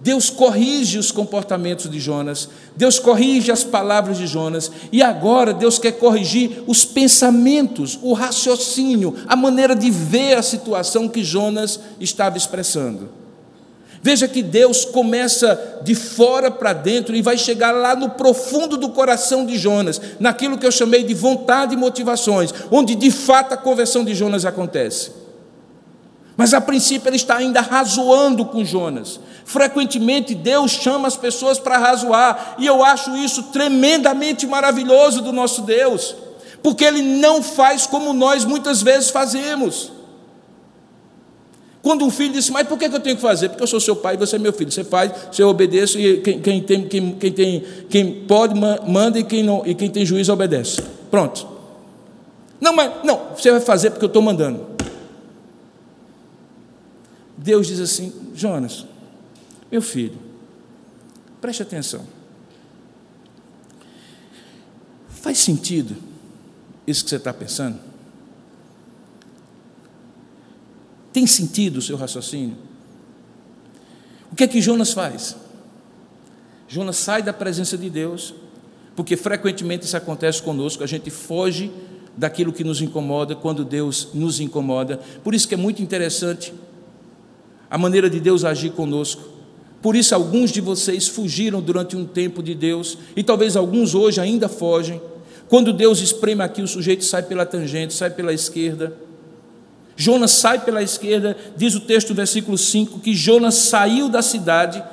Deus 0.00 0.30
corrige 0.30 0.98
os 0.98 1.12
comportamentos 1.12 1.90
de 1.90 2.00
Jonas, 2.00 2.48
Deus 2.74 2.98
corrige 2.98 3.52
as 3.52 3.62
palavras 3.62 4.16
de 4.16 4.26
Jonas, 4.26 4.72
e 4.90 5.02
agora 5.02 5.52
Deus 5.52 5.78
quer 5.78 5.92
corrigir 5.92 6.62
os 6.66 6.86
pensamentos, 6.86 7.98
o 8.00 8.14
raciocínio, 8.14 9.14
a 9.26 9.36
maneira 9.36 9.76
de 9.76 9.90
ver 9.90 10.38
a 10.38 10.42
situação 10.42 11.10
que 11.10 11.22
Jonas 11.22 11.78
estava 12.00 12.38
expressando. 12.38 13.10
Veja 14.06 14.28
que 14.28 14.40
Deus 14.40 14.84
começa 14.84 15.80
de 15.82 15.92
fora 15.96 16.48
para 16.48 16.72
dentro 16.72 17.16
e 17.16 17.20
vai 17.20 17.36
chegar 17.36 17.72
lá 17.72 17.96
no 17.96 18.10
profundo 18.10 18.76
do 18.76 18.90
coração 18.90 19.44
de 19.44 19.58
Jonas, 19.58 20.00
naquilo 20.20 20.56
que 20.56 20.64
eu 20.64 20.70
chamei 20.70 21.02
de 21.02 21.12
vontade 21.12 21.74
e 21.74 21.76
motivações, 21.76 22.54
onde 22.70 22.94
de 22.94 23.10
fato 23.10 23.54
a 23.54 23.56
conversão 23.56 24.04
de 24.04 24.14
Jonas 24.14 24.44
acontece. 24.44 25.10
Mas 26.36 26.54
a 26.54 26.60
princípio 26.60 27.08
ele 27.08 27.16
está 27.16 27.38
ainda 27.38 27.60
razoando 27.60 28.44
com 28.44 28.64
Jonas. 28.64 29.18
Frequentemente 29.44 30.36
Deus 30.36 30.70
chama 30.70 31.08
as 31.08 31.16
pessoas 31.16 31.58
para 31.58 31.76
razoar, 31.76 32.54
e 32.60 32.66
eu 32.66 32.84
acho 32.84 33.16
isso 33.16 33.42
tremendamente 33.44 34.46
maravilhoso 34.46 35.20
do 35.20 35.32
nosso 35.32 35.62
Deus, 35.62 36.14
porque 36.62 36.84
ele 36.84 37.02
não 37.02 37.42
faz 37.42 37.88
como 37.88 38.12
nós 38.12 38.44
muitas 38.44 38.80
vezes 38.80 39.10
fazemos. 39.10 39.95
Quando 41.86 42.04
um 42.04 42.10
filho 42.10 42.32
diz, 42.32 42.50
mas 42.50 42.66
por 42.66 42.76
que 42.76 42.86
eu 42.86 42.98
tenho 42.98 43.14
que 43.14 43.22
fazer? 43.22 43.48
Porque 43.48 43.62
eu 43.62 43.66
sou 43.68 43.78
seu 43.78 43.94
pai 43.94 44.14
e 44.14 44.18
você 44.18 44.34
é 44.34 44.38
meu 44.40 44.52
filho. 44.52 44.72
Você 44.72 44.82
faz, 44.82 45.12
você 45.30 45.44
obedece 45.44 45.96
e 45.96 46.20
quem, 46.20 46.40
quem, 46.40 46.60
tem, 46.60 46.88
quem, 46.88 47.12
quem, 47.14 47.32
tem, 47.32 47.64
quem 47.88 48.26
pode 48.26 48.58
manda 48.58 49.20
e 49.20 49.22
quem, 49.22 49.44
não, 49.44 49.64
e 49.64 49.72
quem 49.72 49.88
tem 49.88 50.04
juízo 50.04 50.32
obedece. 50.32 50.82
Pronto. 51.12 51.46
Não, 52.60 52.72
mas 52.72 53.04
não, 53.04 53.28
você 53.36 53.52
vai 53.52 53.60
fazer 53.60 53.90
porque 53.90 54.04
eu 54.04 54.08
estou 54.08 54.20
mandando. 54.20 54.66
Deus 57.38 57.68
diz 57.68 57.78
assim: 57.78 58.12
Jonas, 58.34 58.84
meu 59.70 59.80
filho, 59.80 60.18
preste 61.40 61.62
atenção. 61.62 62.04
Faz 65.08 65.38
sentido 65.38 65.94
isso 66.84 67.04
que 67.04 67.10
você 67.10 67.14
está 67.14 67.32
pensando? 67.32 67.85
Tem 71.16 71.26
sentido 71.26 71.78
o 71.78 71.80
seu 71.80 71.96
raciocínio? 71.96 72.58
O 74.30 74.36
que 74.36 74.44
é 74.44 74.46
que 74.46 74.60
Jonas 74.60 74.92
faz? 74.92 75.34
Jonas 76.68 76.96
sai 76.96 77.22
da 77.22 77.32
presença 77.32 77.78
de 77.78 77.88
Deus, 77.88 78.34
porque 78.94 79.16
frequentemente 79.16 79.86
isso 79.86 79.96
acontece 79.96 80.42
conosco, 80.42 80.84
a 80.84 80.86
gente 80.86 81.08
foge 81.08 81.70
daquilo 82.18 82.52
que 82.52 82.62
nos 82.62 82.82
incomoda 82.82 83.34
quando 83.34 83.64
Deus 83.64 84.08
nos 84.12 84.40
incomoda. 84.40 85.00
Por 85.24 85.34
isso 85.34 85.48
que 85.48 85.54
é 85.54 85.56
muito 85.56 85.80
interessante 85.80 86.52
a 87.70 87.78
maneira 87.78 88.10
de 88.10 88.20
Deus 88.20 88.44
agir 88.44 88.72
conosco. 88.72 89.22
Por 89.80 89.96
isso, 89.96 90.14
alguns 90.14 90.52
de 90.52 90.60
vocês 90.60 91.08
fugiram 91.08 91.62
durante 91.62 91.96
um 91.96 92.04
tempo 92.04 92.42
de 92.42 92.54
Deus, 92.54 92.98
e 93.16 93.22
talvez 93.22 93.56
alguns 93.56 93.94
hoje 93.94 94.20
ainda 94.20 94.50
fogem. 94.50 95.00
Quando 95.48 95.72
Deus 95.72 96.00
espreme 96.00 96.42
aqui, 96.42 96.60
o 96.60 96.68
sujeito 96.68 97.06
sai 97.06 97.22
pela 97.22 97.46
tangente, 97.46 97.94
sai 97.94 98.10
pela 98.10 98.34
esquerda. 98.34 99.05
Jonas 99.96 100.32
sai 100.32 100.62
pela 100.62 100.82
esquerda, 100.82 101.36
diz 101.56 101.74
o 101.74 101.80
texto, 101.80 102.14
versículo 102.14 102.58
5, 102.58 103.00
que 103.00 103.14
Jonas 103.14 103.54
saiu 103.54 104.08
da 104.08 104.20
cidade 104.20 104.84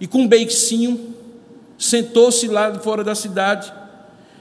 e 0.00 0.06
com 0.06 0.22
um 0.22 0.28
beicinho 0.28 1.14
sentou-se 1.78 2.46
lá 2.48 2.74
fora 2.80 3.04
da 3.04 3.14
cidade, 3.14 3.72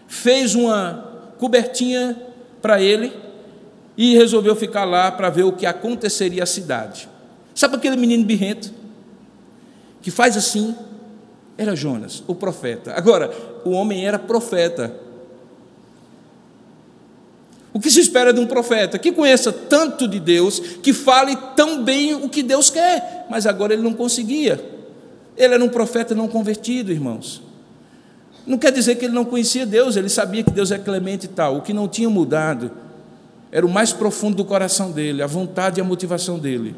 fez 0.07 0.55
uma 0.55 1.33
cobertinha 1.37 2.17
para 2.61 2.81
ele 2.81 3.13
e 3.95 4.15
resolveu 4.15 4.55
ficar 4.55 4.85
lá 4.85 5.11
para 5.11 5.29
ver 5.29 5.43
o 5.43 5.53
que 5.53 5.65
aconteceria 5.65 6.43
à 6.43 6.45
cidade. 6.45 7.07
Sabe 7.53 7.75
aquele 7.75 7.95
menino 7.95 8.25
birrento 8.25 8.71
que 10.01 10.09
faz 10.09 10.35
assim? 10.35 10.75
Era 11.57 11.75
Jonas, 11.75 12.23
o 12.25 12.33
profeta. 12.33 12.93
Agora, 12.95 13.29
o 13.65 13.71
homem 13.71 14.05
era 14.05 14.17
profeta. 14.17 14.95
O 17.71 17.79
que 17.79 17.91
se 17.91 17.99
espera 17.99 18.33
de 18.33 18.39
um 18.39 18.47
profeta? 18.47 18.97
Que 18.97 19.11
conheça 19.11 19.51
tanto 19.51 20.07
de 20.07 20.19
Deus, 20.19 20.59
que 20.59 20.91
fale 20.91 21.35
tão 21.55 21.83
bem 21.83 22.15
o 22.15 22.27
que 22.27 22.41
Deus 22.41 22.69
quer, 22.69 23.27
mas 23.29 23.45
agora 23.45 23.73
ele 23.73 23.83
não 23.83 23.93
conseguia. 23.93 24.63
Ele 25.37 25.53
era 25.53 25.63
um 25.63 25.69
profeta 25.69 26.15
não 26.15 26.27
convertido, 26.27 26.91
irmãos. 26.91 27.41
Não 28.45 28.57
quer 28.57 28.71
dizer 28.71 28.95
que 28.95 29.05
ele 29.05 29.13
não 29.13 29.23
conhecia 29.23 29.65
Deus, 29.65 29.95
ele 29.95 30.09
sabia 30.09 30.43
que 30.43 30.51
Deus 30.51 30.71
é 30.71 30.77
clemente 30.79 31.25
e 31.25 31.29
tal. 31.29 31.57
O 31.57 31.61
que 31.61 31.71
não 31.71 31.87
tinha 31.87 32.09
mudado 32.09 32.71
era 33.51 33.65
o 33.65 33.69
mais 33.69 33.93
profundo 33.93 34.37
do 34.37 34.45
coração 34.45 34.91
dele, 34.91 35.21
a 35.21 35.27
vontade 35.27 35.79
e 35.79 35.81
a 35.81 35.83
motivação 35.83 36.39
dele. 36.39 36.75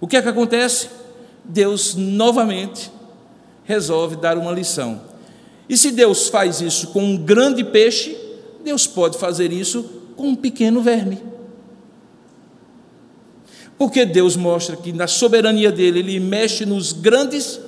O 0.00 0.06
que 0.06 0.16
é 0.16 0.22
que 0.22 0.28
acontece? 0.28 0.88
Deus 1.44 1.94
novamente 1.94 2.90
resolve 3.64 4.16
dar 4.16 4.38
uma 4.38 4.52
lição. 4.52 5.02
E 5.68 5.76
se 5.76 5.90
Deus 5.90 6.28
faz 6.28 6.60
isso 6.60 6.88
com 6.88 7.02
um 7.02 7.16
grande 7.16 7.62
peixe, 7.62 8.16
Deus 8.62 8.86
pode 8.86 9.18
fazer 9.18 9.52
isso 9.52 9.84
com 10.16 10.28
um 10.28 10.34
pequeno 10.34 10.80
verme. 10.80 11.18
Porque 13.76 14.04
Deus 14.04 14.36
mostra 14.36 14.76
que 14.76 14.92
na 14.92 15.06
soberania 15.06 15.72
dele, 15.72 15.98
ele 15.98 16.20
mexe 16.20 16.64
nos 16.64 16.92
grandes 16.92 17.60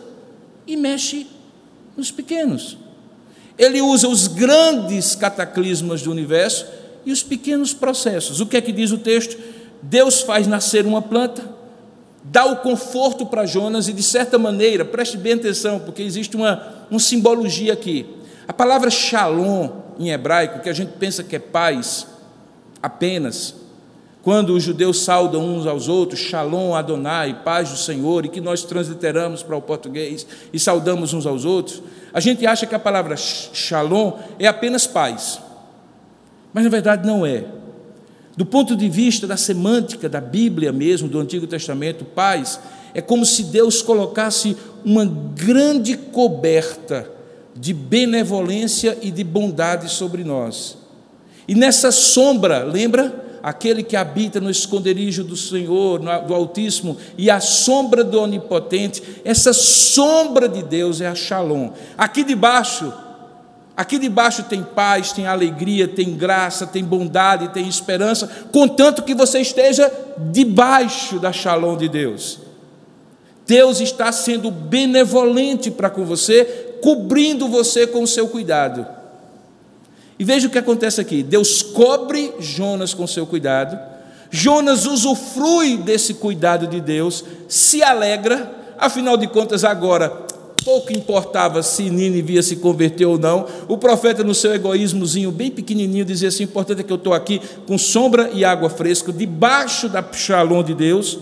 e 0.66 0.76
mexe 0.76 1.26
nos 1.96 2.10
pequenos. 2.10 2.78
Ele 3.58 3.80
usa 3.80 4.08
os 4.08 4.26
grandes 4.26 5.14
cataclismas 5.14 6.02
do 6.02 6.10
universo 6.10 6.66
e 7.04 7.12
os 7.12 7.22
pequenos 7.22 7.72
processos. 7.72 8.40
O 8.40 8.46
que 8.46 8.56
é 8.56 8.60
que 8.60 8.72
diz 8.72 8.90
o 8.90 8.98
texto? 8.98 9.36
Deus 9.82 10.20
faz 10.20 10.46
nascer 10.46 10.86
uma 10.86 11.02
planta, 11.02 11.48
dá 12.22 12.46
o 12.46 12.56
conforto 12.56 13.26
para 13.26 13.44
Jonas 13.44 13.88
e, 13.88 13.92
de 13.92 14.02
certa 14.02 14.38
maneira, 14.38 14.84
preste 14.84 15.16
bem 15.16 15.34
atenção, 15.34 15.78
porque 15.78 16.02
existe 16.02 16.36
uma, 16.36 16.86
uma 16.90 17.00
simbologia 17.00 17.72
aqui. 17.72 18.06
A 18.48 18.52
palavra 18.52 18.90
shalom 18.90 19.83
em 19.98 20.10
hebraico, 20.10 20.60
que 20.60 20.68
a 20.68 20.72
gente 20.72 20.92
pensa 20.98 21.22
que 21.22 21.36
é 21.36 21.38
paz 21.38 22.06
apenas, 22.82 23.54
quando 24.22 24.54
os 24.54 24.62
judeus 24.62 25.00
saudam 25.00 25.44
uns 25.44 25.66
aos 25.66 25.86
outros, 25.86 26.18
Shalom 26.18 26.74
Adonai, 26.74 27.42
paz 27.44 27.70
do 27.70 27.76
Senhor, 27.76 28.24
e 28.24 28.28
que 28.30 28.40
nós 28.40 28.62
transliteramos 28.62 29.42
para 29.42 29.54
o 29.54 29.60
português 29.60 30.26
e 30.50 30.58
saudamos 30.58 31.12
uns 31.12 31.26
aos 31.26 31.44
outros, 31.44 31.82
a 32.12 32.20
gente 32.20 32.46
acha 32.46 32.66
que 32.66 32.74
a 32.74 32.78
palavra 32.78 33.16
Shalom 33.16 34.14
é 34.38 34.46
apenas 34.46 34.86
paz. 34.86 35.40
Mas 36.54 36.64
na 36.64 36.70
verdade 36.70 37.06
não 37.06 37.26
é. 37.26 37.44
Do 38.34 38.46
ponto 38.46 38.74
de 38.74 38.88
vista 38.88 39.26
da 39.26 39.36
semântica 39.36 40.08
da 40.08 40.22
Bíblia 40.22 40.72
mesmo, 40.72 41.06
do 41.06 41.20
Antigo 41.20 41.46
Testamento, 41.46 42.04
paz 42.04 42.58
é 42.94 43.02
como 43.02 43.26
se 43.26 43.42
Deus 43.44 43.82
colocasse 43.82 44.56
uma 44.84 45.04
grande 45.04 45.96
coberta 45.96 47.10
de 47.56 47.72
benevolência 47.72 48.98
e 49.00 49.10
de 49.10 49.22
bondade 49.22 49.88
sobre 49.88 50.24
nós. 50.24 50.76
E 51.46 51.54
nessa 51.54 51.92
sombra, 51.92 52.64
lembra? 52.64 53.24
aquele 53.44 53.82
que 53.82 53.94
habita 53.94 54.40
no 54.40 54.48
esconderijo 54.48 55.22
do 55.22 55.36
Senhor, 55.36 55.98
do 55.98 56.32
Altíssimo, 56.32 56.96
e 57.18 57.30
a 57.30 57.40
sombra 57.40 58.02
do 58.02 58.18
Onipotente, 58.18 59.02
essa 59.22 59.52
sombra 59.52 60.48
de 60.48 60.62
Deus 60.62 61.02
é 61.02 61.06
a 61.06 61.14
Shalom. 61.14 61.72
Aqui 61.98 62.24
debaixo, 62.24 62.90
aqui 63.76 63.98
debaixo 63.98 64.44
tem 64.44 64.62
paz, 64.62 65.12
tem 65.12 65.26
alegria, 65.26 65.86
tem 65.86 66.14
graça, 66.14 66.66
tem 66.66 66.82
bondade, 66.82 67.48
tem 67.48 67.68
esperança, 67.68 68.30
contanto 68.50 69.02
que 69.02 69.14
você 69.14 69.40
esteja 69.40 69.92
debaixo 70.32 71.18
da 71.18 71.30
Shalom 71.30 71.76
de 71.76 71.90
Deus. 71.90 72.43
Deus 73.46 73.80
está 73.80 74.10
sendo 74.10 74.50
benevolente 74.50 75.70
para 75.70 75.90
com 75.90 76.04
você, 76.04 76.76
cobrindo 76.80 77.48
você 77.48 77.86
com 77.86 78.02
o 78.02 78.06
seu 78.06 78.28
cuidado. 78.28 78.86
E 80.18 80.24
veja 80.24 80.46
o 80.46 80.50
que 80.50 80.58
acontece 80.58 81.00
aqui: 81.00 81.22
Deus 81.22 81.62
cobre 81.62 82.32
Jonas 82.38 82.94
com 82.94 83.06
seu 83.06 83.26
cuidado, 83.26 83.78
Jonas 84.30 84.86
usufrui 84.86 85.76
desse 85.76 86.14
cuidado 86.14 86.66
de 86.66 86.80
Deus, 86.80 87.24
se 87.48 87.82
alegra, 87.82 88.50
afinal 88.78 89.16
de 89.16 89.26
contas, 89.26 89.64
agora 89.64 90.24
pouco 90.64 90.92
importava 90.92 91.62
se 91.62 91.90
Nínive 91.90 92.42
se 92.42 92.56
converter 92.56 93.04
ou 93.04 93.18
não, 93.18 93.46
o 93.68 93.76
profeta, 93.76 94.24
no 94.24 94.34
seu 94.34 94.54
egoísmozinho 94.54 95.30
bem 95.30 95.50
pequenininho, 95.50 96.04
dizia 96.04 96.28
assim: 96.28 96.44
o 96.44 96.46
importante 96.46 96.80
é 96.80 96.82
que 96.82 96.92
eu 96.92 96.96
estou 96.96 97.12
aqui 97.12 97.40
com 97.66 97.76
sombra 97.76 98.30
e 98.32 98.44
água 98.44 98.70
fresca, 98.70 99.12
debaixo 99.12 99.88
da 99.88 100.02
shalom 100.12 100.62
de 100.62 100.74
Deus, 100.74 101.18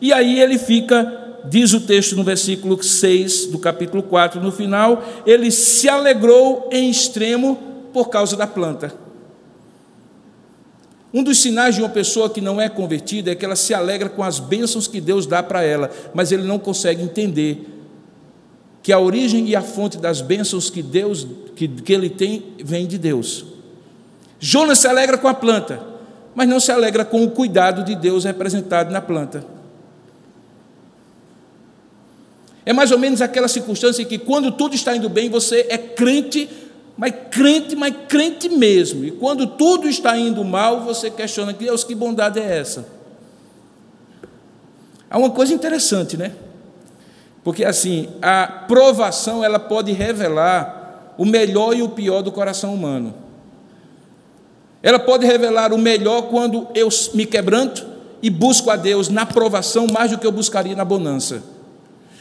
e 0.00 0.12
aí 0.12 0.40
ele 0.40 0.58
fica. 0.58 1.27
Diz 1.48 1.72
o 1.72 1.80
texto 1.80 2.14
no 2.14 2.22
versículo 2.22 2.82
6 2.82 3.46
do 3.46 3.58
capítulo 3.58 4.02
4, 4.02 4.40
no 4.40 4.52
final, 4.52 5.02
ele 5.24 5.50
se 5.50 5.88
alegrou 5.88 6.68
em 6.70 6.90
extremo 6.90 7.58
por 7.92 8.08
causa 8.08 8.36
da 8.36 8.46
planta. 8.46 8.92
Um 11.12 11.22
dos 11.22 11.40
sinais 11.40 11.74
de 11.74 11.80
uma 11.80 11.88
pessoa 11.88 12.28
que 12.28 12.40
não 12.40 12.60
é 12.60 12.68
convertida 12.68 13.30
é 13.30 13.34
que 13.34 13.44
ela 13.44 13.56
se 13.56 13.72
alegra 13.72 14.10
com 14.10 14.22
as 14.22 14.38
bênçãos 14.38 14.86
que 14.86 15.00
Deus 15.00 15.26
dá 15.26 15.42
para 15.42 15.62
ela, 15.62 15.90
mas 16.12 16.30
ele 16.32 16.42
não 16.42 16.58
consegue 16.58 17.02
entender 17.02 17.66
que 18.82 18.92
a 18.92 18.98
origem 18.98 19.48
e 19.48 19.56
a 19.56 19.62
fonte 19.62 19.96
das 19.96 20.20
bênçãos 20.20 20.68
que 20.68 20.82
Deus 20.82 21.26
que, 21.56 21.66
que 21.66 21.92
ele 21.92 22.10
tem 22.10 22.42
vem 22.62 22.86
de 22.86 22.98
Deus. 22.98 23.46
Jonas 24.38 24.80
se 24.80 24.86
alegra 24.86 25.16
com 25.16 25.28
a 25.28 25.34
planta, 25.34 25.82
mas 26.34 26.46
não 26.46 26.60
se 26.60 26.70
alegra 26.70 27.06
com 27.06 27.24
o 27.24 27.30
cuidado 27.30 27.82
de 27.84 27.96
Deus 27.96 28.24
representado 28.24 28.92
na 28.92 29.00
planta. 29.00 29.57
É 32.68 32.72
mais 32.74 32.90
ou 32.90 32.98
menos 32.98 33.22
aquela 33.22 33.48
circunstância 33.48 34.02
em 34.02 34.04
que 34.04 34.18
quando 34.18 34.52
tudo 34.52 34.74
está 34.74 34.94
indo 34.94 35.08
bem, 35.08 35.30
você 35.30 35.64
é 35.70 35.78
crente 35.78 36.46
mas 36.98 37.14
crente, 37.30 37.74
mas 37.74 37.94
crente 38.08 38.48
mesmo. 38.48 39.04
E 39.04 39.12
quando 39.12 39.46
tudo 39.46 39.88
está 39.88 40.18
indo 40.18 40.44
mal, 40.44 40.80
você 40.80 41.08
questiona, 41.08 41.52
Deus, 41.52 41.84
que 41.84 41.94
bondade 41.94 42.40
é 42.40 42.58
essa? 42.58 42.86
Há 45.08 45.16
uma 45.16 45.30
coisa 45.30 45.54
interessante, 45.54 46.16
né? 46.16 46.32
Porque 47.42 47.64
assim, 47.64 48.08
a 48.20 48.46
provação 48.66 49.42
ela 49.42 49.58
pode 49.58 49.92
revelar 49.92 51.14
o 51.16 51.24
melhor 51.24 51.74
e 51.74 51.82
o 51.82 51.88
pior 51.88 52.20
do 52.20 52.32
coração 52.32 52.74
humano. 52.74 53.14
Ela 54.82 54.98
pode 54.98 55.24
revelar 55.24 55.72
o 55.72 55.78
melhor 55.78 56.22
quando 56.22 56.66
eu 56.74 56.90
me 57.14 57.24
quebranto 57.24 57.86
e 58.20 58.28
busco 58.28 58.70
a 58.70 58.76
Deus 58.76 59.08
na 59.08 59.24
provação 59.24 59.86
mais 59.86 60.10
do 60.10 60.18
que 60.18 60.26
eu 60.26 60.32
buscaria 60.32 60.76
na 60.76 60.84
bonança. 60.84 61.56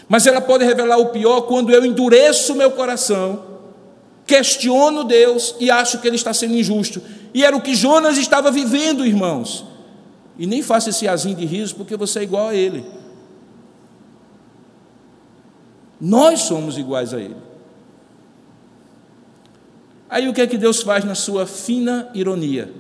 Mas 0.07 0.25
ela 0.25 0.39
pode 0.39 0.63
revelar 0.63 0.97
o 0.97 1.07
pior 1.07 1.41
quando 1.41 1.71
eu 1.71 1.85
endureço 1.85 2.55
meu 2.55 2.71
coração 2.71 3.57
questiono 4.27 5.05
Deus 5.05 5.55
e 5.57 5.71
acho 5.71 5.99
que 5.99 6.07
ele 6.07 6.17
está 6.17 6.33
sendo 6.33 6.53
injusto. 6.53 7.01
E 7.33 7.43
era 7.45 7.55
o 7.55 7.61
que 7.61 7.73
Jonas 7.73 8.17
estava 8.17 8.51
vivendo, 8.51 9.05
irmãos. 9.05 9.65
E 10.37 10.45
nem 10.45 10.61
faça 10.61 10.89
esse 10.89 11.07
azinho 11.07 11.35
de 11.35 11.45
riso, 11.45 11.75
porque 11.75 11.95
você 11.95 12.19
é 12.19 12.23
igual 12.23 12.49
a 12.49 12.53
ele. 12.53 12.85
Nós 15.99 16.41
somos 16.41 16.77
iguais 16.77 17.13
a 17.13 17.19
ele. 17.19 17.37
Aí 20.09 20.27
o 20.27 20.33
que 20.33 20.41
é 20.41 20.47
que 20.47 20.57
Deus 20.57 20.83
faz 20.83 21.03
na 21.03 21.15
sua 21.15 21.47
fina 21.47 22.09
ironia? 22.13 22.71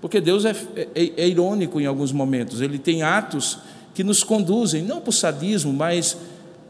Porque 0.00 0.20
Deus 0.20 0.44
é, 0.44 0.56
é, 0.94 1.12
é 1.16 1.28
irônico 1.28 1.80
em 1.80 1.86
alguns 1.86 2.10
momentos, 2.10 2.60
ele 2.60 2.78
tem 2.78 3.02
atos 3.02 3.58
que 3.94 4.02
nos 4.02 4.24
conduzem, 4.24 4.82
não 4.82 5.00
para 5.00 5.10
o 5.10 5.12
sadismo, 5.12 5.72
mas 5.72 6.16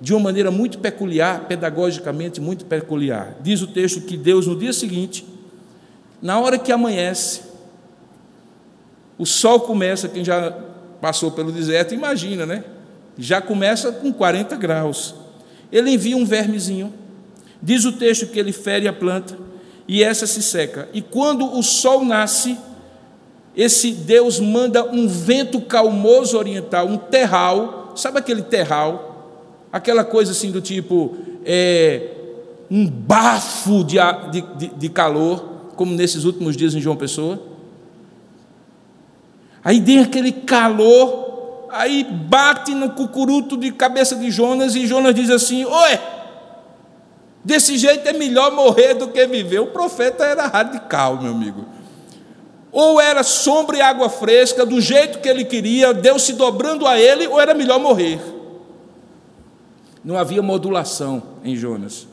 de 0.00 0.14
uma 0.14 0.20
maneira 0.20 0.50
muito 0.50 0.78
peculiar, 0.78 1.46
pedagogicamente 1.46 2.40
muito 2.40 2.64
peculiar. 2.64 3.36
Diz 3.42 3.60
o 3.60 3.66
texto 3.66 4.00
que 4.00 4.16
Deus, 4.16 4.46
no 4.46 4.56
dia 4.56 4.72
seguinte, 4.72 5.26
na 6.22 6.38
hora 6.40 6.58
que 6.58 6.72
amanhece, 6.72 7.42
o 9.18 9.26
sol 9.26 9.60
começa, 9.60 10.08
quem 10.08 10.24
já 10.24 10.50
passou 11.00 11.30
pelo 11.30 11.52
deserto, 11.52 11.94
imagina, 11.94 12.46
né? 12.46 12.64
Já 13.18 13.40
começa 13.40 13.92
com 13.92 14.12
40 14.12 14.56
graus. 14.56 15.14
Ele 15.70 15.90
envia 15.90 16.16
um 16.16 16.24
vermezinho, 16.24 16.92
diz 17.62 17.84
o 17.84 17.92
texto 17.92 18.26
que 18.26 18.38
ele 18.38 18.52
fere 18.52 18.88
a 18.88 18.92
planta 18.92 19.36
e 19.86 20.02
essa 20.02 20.26
se 20.26 20.42
seca. 20.42 20.88
E 20.94 21.02
quando 21.02 21.58
o 21.58 21.62
sol 21.62 22.04
nasce, 22.04 22.56
esse 23.56 23.92
Deus 23.92 24.40
manda 24.40 24.84
um 24.84 25.06
vento 25.06 25.60
calmoso 25.60 26.38
oriental, 26.38 26.86
um 26.86 26.96
terral, 26.96 27.92
sabe 27.96 28.18
aquele 28.18 28.42
terral? 28.42 29.09
Aquela 29.72 30.04
coisa 30.04 30.32
assim 30.32 30.50
do 30.50 30.60
tipo, 30.60 31.16
é, 31.44 32.08
um 32.70 32.86
bafo 32.88 33.84
de, 33.84 33.96
de, 34.30 34.68
de 34.68 34.88
calor, 34.88 35.44
como 35.76 35.94
nesses 35.94 36.24
últimos 36.24 36.56
dias 36.56 36.74
em 36.74 36.80
João 36.80 36.96
Pessoa. 36.96 37.40
Aí 39.64 39.80
tem 39.80 40.00
aquele 40.00 40.32
calor, 40.32 41.68
aí 41.70 42.04
bate 42.04 42.74
no 42.74 42.90
cucuruto 42.90 43.56
de 43.56 43.70
cabeça 43.72 44.16
de 44.16 44.30
Jonas 44.30 44.74
e 44.74 44.86
Jonas 44.86 45.14
diz 45.14 45.30
assim: 45.30 45.64
Oi, 45.64 45.98
desse 47.44 47.78
jeito 47.78 48.08
é 48.08 48.12
melhor 48.12 48.52
morrer 48.52 48.94
do 48.94 49.08
que 49.08 49.26
viver. 49.26 49.60
O 49.60 49.66
profeta 49.66 50.24
era 50.24 50.46
radical, 50.46 51.20
meu 51.20 51.32
amigo. 51.32 51.64
Ou 52.72 53.00
era 53.00 53.22
sombra 53.22 53.76
e 53.76 53.80
água 53.80 54.08
fresca, 54.08 54.64
do 54.64 54.80
jeito 54.80 55.18
que 55.18 55.28
ele 55.28 55.44
queria, 55.44 55.92
Deus 55.92 56.22
se 56.22 56.34
dobrando 56.34 56.86
a 56.86 56.98
ele, 56.98 57.26
ou 57.26 57.40
era 57.40 57.52
melhor 57.52 57.80
morrer. 57.80 58.20
Não 60.04 60.16
havia 60.16 60.42
modulação 60.42 61.22
em 61.44 61.54
Jonas. 61.56 62.06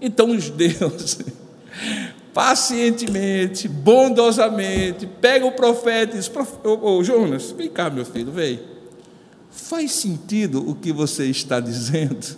Então 0.00 0.30
os 0.30 0.44
judeus, 0.44 1.18
pacientemente, 2.34 3.68
bondosamente, 3.68 5.06
pegam 5.20 5.48
o 5.48 5.52
profeta 5.52 6.16
e 6.16 6.18
diz, 6.18 6.30
ô, 6.64 7.02
Jonas, 7.02 7.50
vem 7.52 7.68
cá, 7.68 7.90
meu 7.90 8.04
filho, 8.04 8.32
vem. 8.32 8.60
Faz 9.50 9.92
sentido 9.92 10.68
o 10.68 10.74
que 10.74 10.92
você 10.92 11.26
está 11.26 11.58
dizendo? 11.58 12.36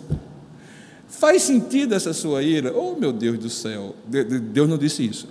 Faz 1.07 1.43
sentido 1.43 1.93
essa 1.93 2.13
sua 2.13 2.41
ira? 2.41 2.75
Oh, 2.75 2.95
meu 2.95 3.13
Deus 3.13 3.37
do 3.37 3.49
céu. 3.49 3.95
Deus 4.07 4.67
não 4.67 4.77
disse 4.77 5.05
isso. 5.05 5.27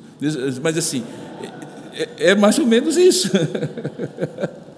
Mas 0.63 0.77
assim, 0.79 1.03
é, 1.93 2.31
é 2.31 2.35
mais 2.35 2.59
ou 2.59 2.67
menos 2.67 2.97
isso. 2.97 3.29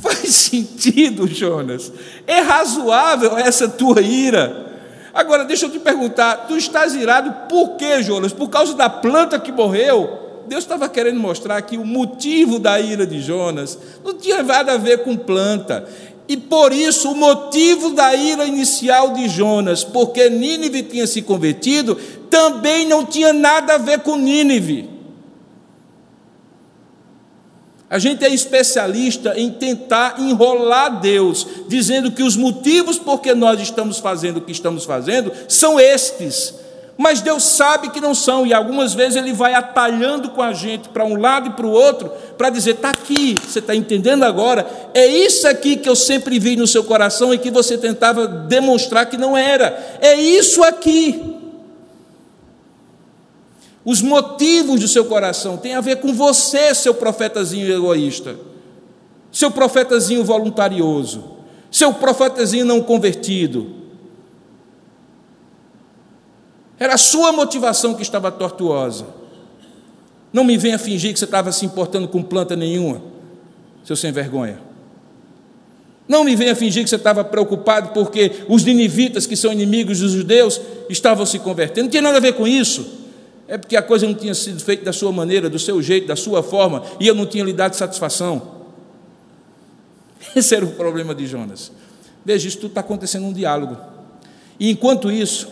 Faz 0.00 0.34
sentido, 0.34 1.26
Jonas. 1.26 1.92
É 2.26 2.40
razoável 2.40 3.36
essa 3.38 3.68
tua 3.68 4.00
ira. 4.00 4.64
Agora, 5.12 5.44
deixa 5.44 5.66
eu 5.66 5.70
te 5.70 5.78
perguntar: 5.78 6.46
tu 6.48 6.56
estás 6.56 6.94
irado 6.94 7.48
por 7.48 7.76
quê, 7.76 8.02
Jonas? 8.02 8.32
Por 8.32 8.48
causa 8.48 8.74
da 8.74 8.90
planta 8.90 9.38
que 9.38 9.52
morreu? 9.52 10.24
Deus 10.46 10.64
estava 10.64 10.88
querendo 10.88 11.18
mostrar 11.20 11.60
que 11.62 11.78
o 11.78 11.86
motivo 11.86 12.58
da 12.58 12.78
ira 12.78 13.06
de 13.06 13.20
Jonas 13.20 13.78
não 14.04 14.14
tinha 14.14 14.42
nada 14.42 14.74
a 14.74 14.76
ver 14.76 15.02
com 15.02 15.16
planta. 15.16 15.88
E 16.26 16.36
por 16.36 16.72
isso, 16.72 17.10
o 17.10 17.16
motivo 17.16 17.90
da 17.90 18.14
ira 18.14 18.44
inicial 18.44 19.12
de 19.12 19.28
Jonas, 19.28 19.84
porque 19.84 20.28
Nínive 20.28 20.82
tinha 20.82 21.06
se 21.06 21.22
convertido, 21.22 21.96
também 22.30 22.86
não 22.86 23.04
tinha 23.04 23.32
nada 23.32 23.74
a 23.74 23.78
ver 23.78 24.00
com 24.00 24.16
Nínive. 24.16 24.93
A 27.94 27.98
gente 28.00 28.24
é 28.24 28.28
especialista 28.28 29.34
em 29.38 29.52
tentar 29.52 30.16
enrolar 30.18 31.00
Deus, 31.00 31.46
dizendo 31.68 32.10
que 32.10 32.24
os 32.24 32.36
motivos 32.36 32.98
por 32.98 33.20
que 33.20 33.32
nós 33.32 33.60
estamos 33.60 34.00
fazendo 34.00 34.38
o 34.38 34.40
que 34.40 34.50
estamos 34.50 34.84
fazendo 34.84 35.30
são 35.46 35.78
estes. 35.78 36.54
Mas 36.98 37.20
Deus 37.20 37.44
sabe 37.44 37.90
que 37.90 38.00
não 38.00 38.12
são, 38.12 38.44
e 38.44 38.52
algumas 38.52 38.94
vezes 38.94 39.14
Ele 39.14 39.32
vai 39.32 39.54
atalhando 39.54 40.30
com 40.30 40.42
a 40.42 40.52
gente 40.52 40.88
para 40.88 41.04
um 41.04 41.20
lado 41.20 41.50
e 41.50 41.52
para 41.52 41.66
o 41.68 41.70
outro, 41.70 42.10
para 42.36 42.50
dizer: 42.50 42.72
está 42.72 42.90
aqui, 42.90 43.36
você 43.40 43.60
está 43.60 43.76
entendendo 43.76 44.24
agora? 44.24 44.66
É 44.92 45.06
isso 45.06 45.46
aqui 45.46 45.76
que 45.76 45.88
eu 45.88 45.94
sempre 45.94 46.40
vi 46.40 46.56
no 46.56 46.66
seu 46.66 46.82
coração 46.82 47.32
e 47.32 47.38
que 47.38 47.48
você 47.48 47.78
tentava 47.78 48.26
demonstrar 48.26 49.06
que 49.06 49.16
não 49.16 49.36
era. 49.36 49.98
É 50.00 50.16
isso 50.16 50.64
aqui. 50.64 51.43
Os 53.84 54.00
motivos 54.00 54.80
do 54.80 54.88
seu 54.88 55.04
coração 55.04 55.58
têm 55.58 55.74
a 55.74 55.80
ver 55.80 55.96
com 55.96 56.14
você, 56.14 56.74
seu 56.74 56.94
profetazinho 56.94 57.70
egoísta, 57.70 58.36
seu 59.30 59.50
profetazinho 59.50 60.24
voluntarioso, 60.24 61.22
seu 61.70 61.92
profetazinho 61.92 62.64
não 62.64 62.80
convertido. 62.80 63.70
Era 66.78 66.94
a 66.94 66.98
sua 66.98 67.30
motivação 67.30 67.94
que 67.94 68.02
estava 68.02 68.32
tortuosa. 68.32 69.06
Não 70.32 70.44
me 70.44 70.56
venha 70.56 70.78
fingir 70.78 71.12
que 71.12 71.18
você 71.18 71.26
estava 71.26 71.52
se 71.52 71.66
importando 71.66 72.08
com 72.08 72.22
planta 72.22 72.56
nenhuma, 72.56 73.02
seu 73.84 73.96
sem 73.96 74.10
vergonha. 74.10 74.60
Não 76.08 76.24
me 76.24 76.34
venha 76.34 76.56
fingir 76.56 76.82
que 76.82 76.90
você 76.90 76.96
estava 76.96 77.22
preocupado 77.22 77.90
porque 77.90 78.44
os 78.48 78.64
ninivitas, 78.64 79.26
que 79.26 79.36
são 79.36 79.52
inimigos 79.52 80.00
dos 80.00 80.12
judeus, 80.12 80.60
estavam 80.88 81.24
se 81.24 81.38
convertendo. 81.38 81.84
Não 81.84 81.90
tem 81.90 82.00
nada 82.00 82.16
a 82.16 82.20
ver 82.20 82.34
com 82.34 82.46
isso. 82.46 83.03
É 83.46 83.58
porque 83.58 83.76
a 83.76 83.82
coisa 83.82 84.06
não 84.06 84.14
tinha 84.14 84.34
sido 84.34 84.62
feita 84.62 84.84
da 84.84 84.92
sua 84.92 85.12
maneira, 85.12 85.50
do 85.50 85.58
seu 85.58 85.82
jeito, 85.82 86.06
da 86.06 86.16
sua 86.16 86.42
forma, 86.42 86.82
e 86.98 87.06
eu 87.06 87.14
não 87.14 87.26
tinha 87.26 87.44
lhe 87.44 87.52
dado 87.52 87.74
satisfação. 87.74 88.64
Esse 90.34 90.54
era 90.54 90.64
o 90.64 90.72
problema 90.72 91.14
de 91.14 91.26
Jonas. 91.26 91.70
Veja, 92.24 92.48
isso 92.48 92.56
tudo 92.56 92.68
está 92.70 92.80
acontecendo 92.80 93.26
um 93.26 93.32
diálogo. 93.32 93.76
E 94.58 94.70
enquanto 94.70 95.10
isso, 95.10 95.48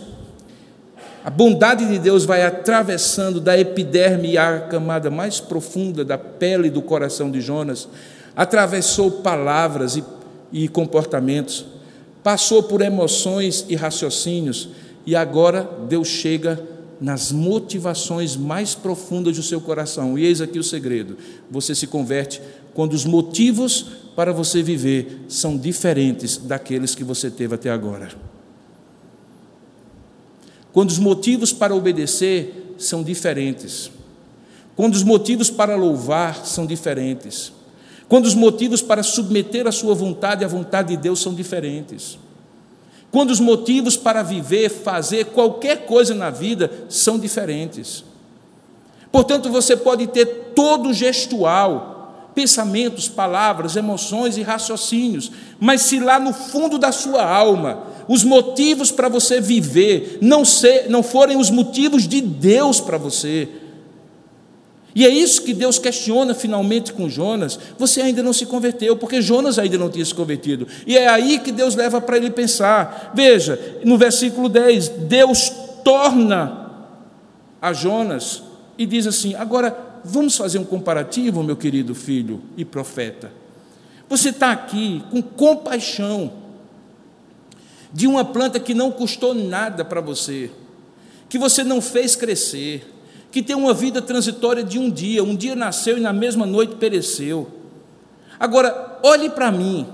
a 1.22 1.28
bondade 1.28 1.86
de 1.86 1.98
Deus 1.98 2.24
vai 2.24 2.42
atravessando 2.44 3.40
da 3.40 3.58
epiderme 3.58 4.38
à 4.38 4.60
camada 4.60 5.10
mais 5.10 5.38
profunda 5.38 6.04
da 6.04 6.16
pele 6.16 6.70
do 6.70 6.80
coração 6.80 7.30
de 7.30 7.40
Jonas, 7.40 7.88
atravessou 8.34 9.10
palavras 9.10 9.96
e, 9.96 10.04
e 10.50 10.66
comportamentos, 10.66 11.66
passou 12.22 12.62
por 12.62 12.80
emoções 12.80 13.66
e 13.68 13.76
raciocínios, 13.76 14.70
e 15.04 15.14
agora 15.14 15.68
Deus 15.88 16.08
chega 16.08 16.58
nas 17.02 17.32
motivações 17.32 18.36
mais 18.36 18.76
profundas 18.76 19.36
do 19.36 19.42
seu 19.42 19.60
coração. 19.60 20.16
E 20.16 20.24
eis 20.24 20.40
aqui 20.40 20.58
o 20.58 20.62
segredo: 20.62 21.18
você 21.50 21.74
se 21.74 21.88
converte 21.88 22.40
quando 22.72 22.92
os 22.92 23.04
motivos 23.04 23.86
para 24.14 24.32
você 24.32 24.62
viver 24.62 25.24
são 25.28 25.58
diferentes 25.58 26.36
daqueles 26.36 26.94
que 26.94 27.02
você 27.02 27.28
teve 27.28 27.56
até 27.56 27.70
agora. 27.70 28.10
Quando 30.72 30.90
os 30.90 30.98
motivos 30.98 31.52
para 31.52 31.74
obedecer 31.74 32.74
são 32.78 33.02
diferentes. 33.02 33.90
Quando 34.76 34.94
os 34.94 35.02
motivos 35.02 35.50
para 35.50 35.76
louvar 35.76 36.46
são 36.46 36.64
diferentes. 36.64 37.52
Quando 38.08 38.26
os 38.26 38.34
motivos 38.34 38.80
para 38.80 39.02
submeter 39.02 39.66
a 39.66 39.72
sua 39.72 39.94
vontade 39.94 40.44
à 40.44 40.48
vontade 40.48 40.90
de 40.90 41.02
Deus 41.02 41.20
são 41.20 41.34
diferentes 41.34 42.16
quando 43.12 43.30
os 43.30 43.38
motivos 43.38 43.94
para 43.94 44.22
viver, 44.22 44.70
fazer 44.70 45.26
qualquer 45.26 45.84
coisa 45.84 46.14
na 46.14 46.30
vida 46.30 46.86
são 46.88 47.18
diferentes. 47.18 48.02
Portanto, 49.12 49.50
você 49.50 49.76
pode 49.76 50.06
ter 50.06 50.24
todo 50.54 50.88
o 50.88 50.94
gestual, 50.94 52.30
pensamentos, 52.34 53.10
palavras, 53.10 53.76
emoções 53.76 54.38
e 54.38 54.42
raciocínios, 54.42 55.30
mas 55.60 55.82
se 55.82 56.00
lá 56.00 56.18
no 56.18 56.32
fundo 56.32 56.78
da 56.78 56.90
sua 56.90 57.22
alma 57.22 57.84
os 58.08 58.24
motivos 58.24 58.90
para 58.90 59.10
você 59.10 59.42
viver 59.42 60.18
não, 60.22 60.42
ser, 60.42 60.88
não 60.88 61.02
forem 61.02 61.36
os 61.36 61.50
motivos 61.50 62.08
de 62.08 62.22
Deus 62.22 62.80
para 62.80 62.96
você, 62.96 63.46
e 64.94 65.06
é 65.06 65.08
isso 65.08 65.42
que 65.42 65.54
Deus 65.54 65.78
questiona 65.78 66.34
finalmente 66.34 66.92
com 66.92 67.08
Jonas. 67.08 67.58
Você 67.78 68.02
ainda 68.02 68.22
não 68.22 68.32
se 68.32 68.44
converteu, 68.44 68.96
porque 68.96 69.22
Jonas 69.22 69.58
ainda 69.58 69.78
não 69.78 69.88
tinha 69.88 70.04
se 70.04 70.14
convertido. 70.14 70.66
E 70.86 70.98
é 70.98 71.08
aí 71.08 71.38
que 71.38 71.50
Deus 71.50 71.74
leva 71.74 72.00
para 72.00 72.18
ele 72.18 72.30
pensar. 72.30 73.12
Veja, 73.14 73.78
no 73.84 73.96
versículo 73.96 74.48
10, 74.48 74.88
Deus 74.88 75.50
torna 75.82 76.70
a 77.60 77.72
Jonas 77.72 78.42
e 78.76 78.84
diz 78.84 79.06
assim: 79.06 79.34
agora 79.34 79.74
vamos 80.04 80.36
fazer 80.36 80.58
um 80.58 80.64
comparativo, 80.64 81.42
meu 81.42 81.56
querido 81.56 81.94
filho 81.94 82.42
e 82.56 82.64
profeta. 82.64 83.32
Você 84.10 84.28
está 84.28 84.52
aqui 84.52 85.02
com 85.10 85.22
compaixão 85.22 86.34
de 87.90 88.06
uma 88.06 88.26
planta 88.26 88.60
que 88.60 88.74
não 88.74 88.90
custou 88.90 89.34
nada 89.34 89.86
para 89.86 90.02
você, 90.02 90.50
que 91.30 91.38
você 91.38 91.64
não 91.64 91.80
fez 91.80 92.14
crescer 92.14 92.91
que 93.32 93.42
tem 93.42 93.56
uma 93.56 93.72
vida 93.72 94.02
transitória 94.02 94.62
de 94.62 94.78
um 94.78 94.90
dia. 94.90 95.24
Um 95.24 95.34
dia 95.34 95.56
nasceu 95.56 95.96
e 95.96 96.00
na 96.00 96.12
mesma 96.12 96.44
noite 96.44 96.76
pereceu. 96.76 97.48
Agora, 98.38 99.00
olhe 99.02 99.30
para 99.30 99.50
mim. 99.50 99.86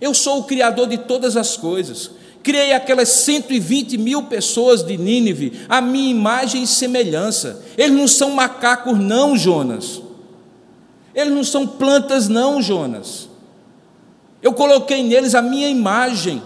Eu 0.00 0.12
sou 0.12 0.40
o 0.40 0.44
Criador 0.44 0.86
de 0.86 0.98
todas 0.98 1.34
as 1.34 1.56
coisas. 1.56 2.10
Criei 2.42 2.74
aquelas 2.74 3.08
120 3.08 3.96
mil 3.96 4.24
pessoas 4.24 4.82
de 4.82 4.98
Nínive, 4.98 5.64
a 5.66 5.80
minha 5.80 6.10
imagem 6.10 6.62
e 6.62 6.66
semelhança. 6.66 7.64
Eles 7.78 7.96
não 7.96 8.06
são 8.06 8.32
macacos, 8.32 8.98
não, 8.98 9.34
Jonas. 9.34 10.02
Eles 11.14 11.32
não 11.32 11.42
são 11.42 11.66
plantas, 11.66 12.28
não, 12.28 12.60
Jonas. 12.60 13.30
Eu 14.42 14.52
coloquei 14.52 15.02
neles 15.02 15.34
a 15.34 15.40
minha 15.40 15.70
imagem 15.70 16.42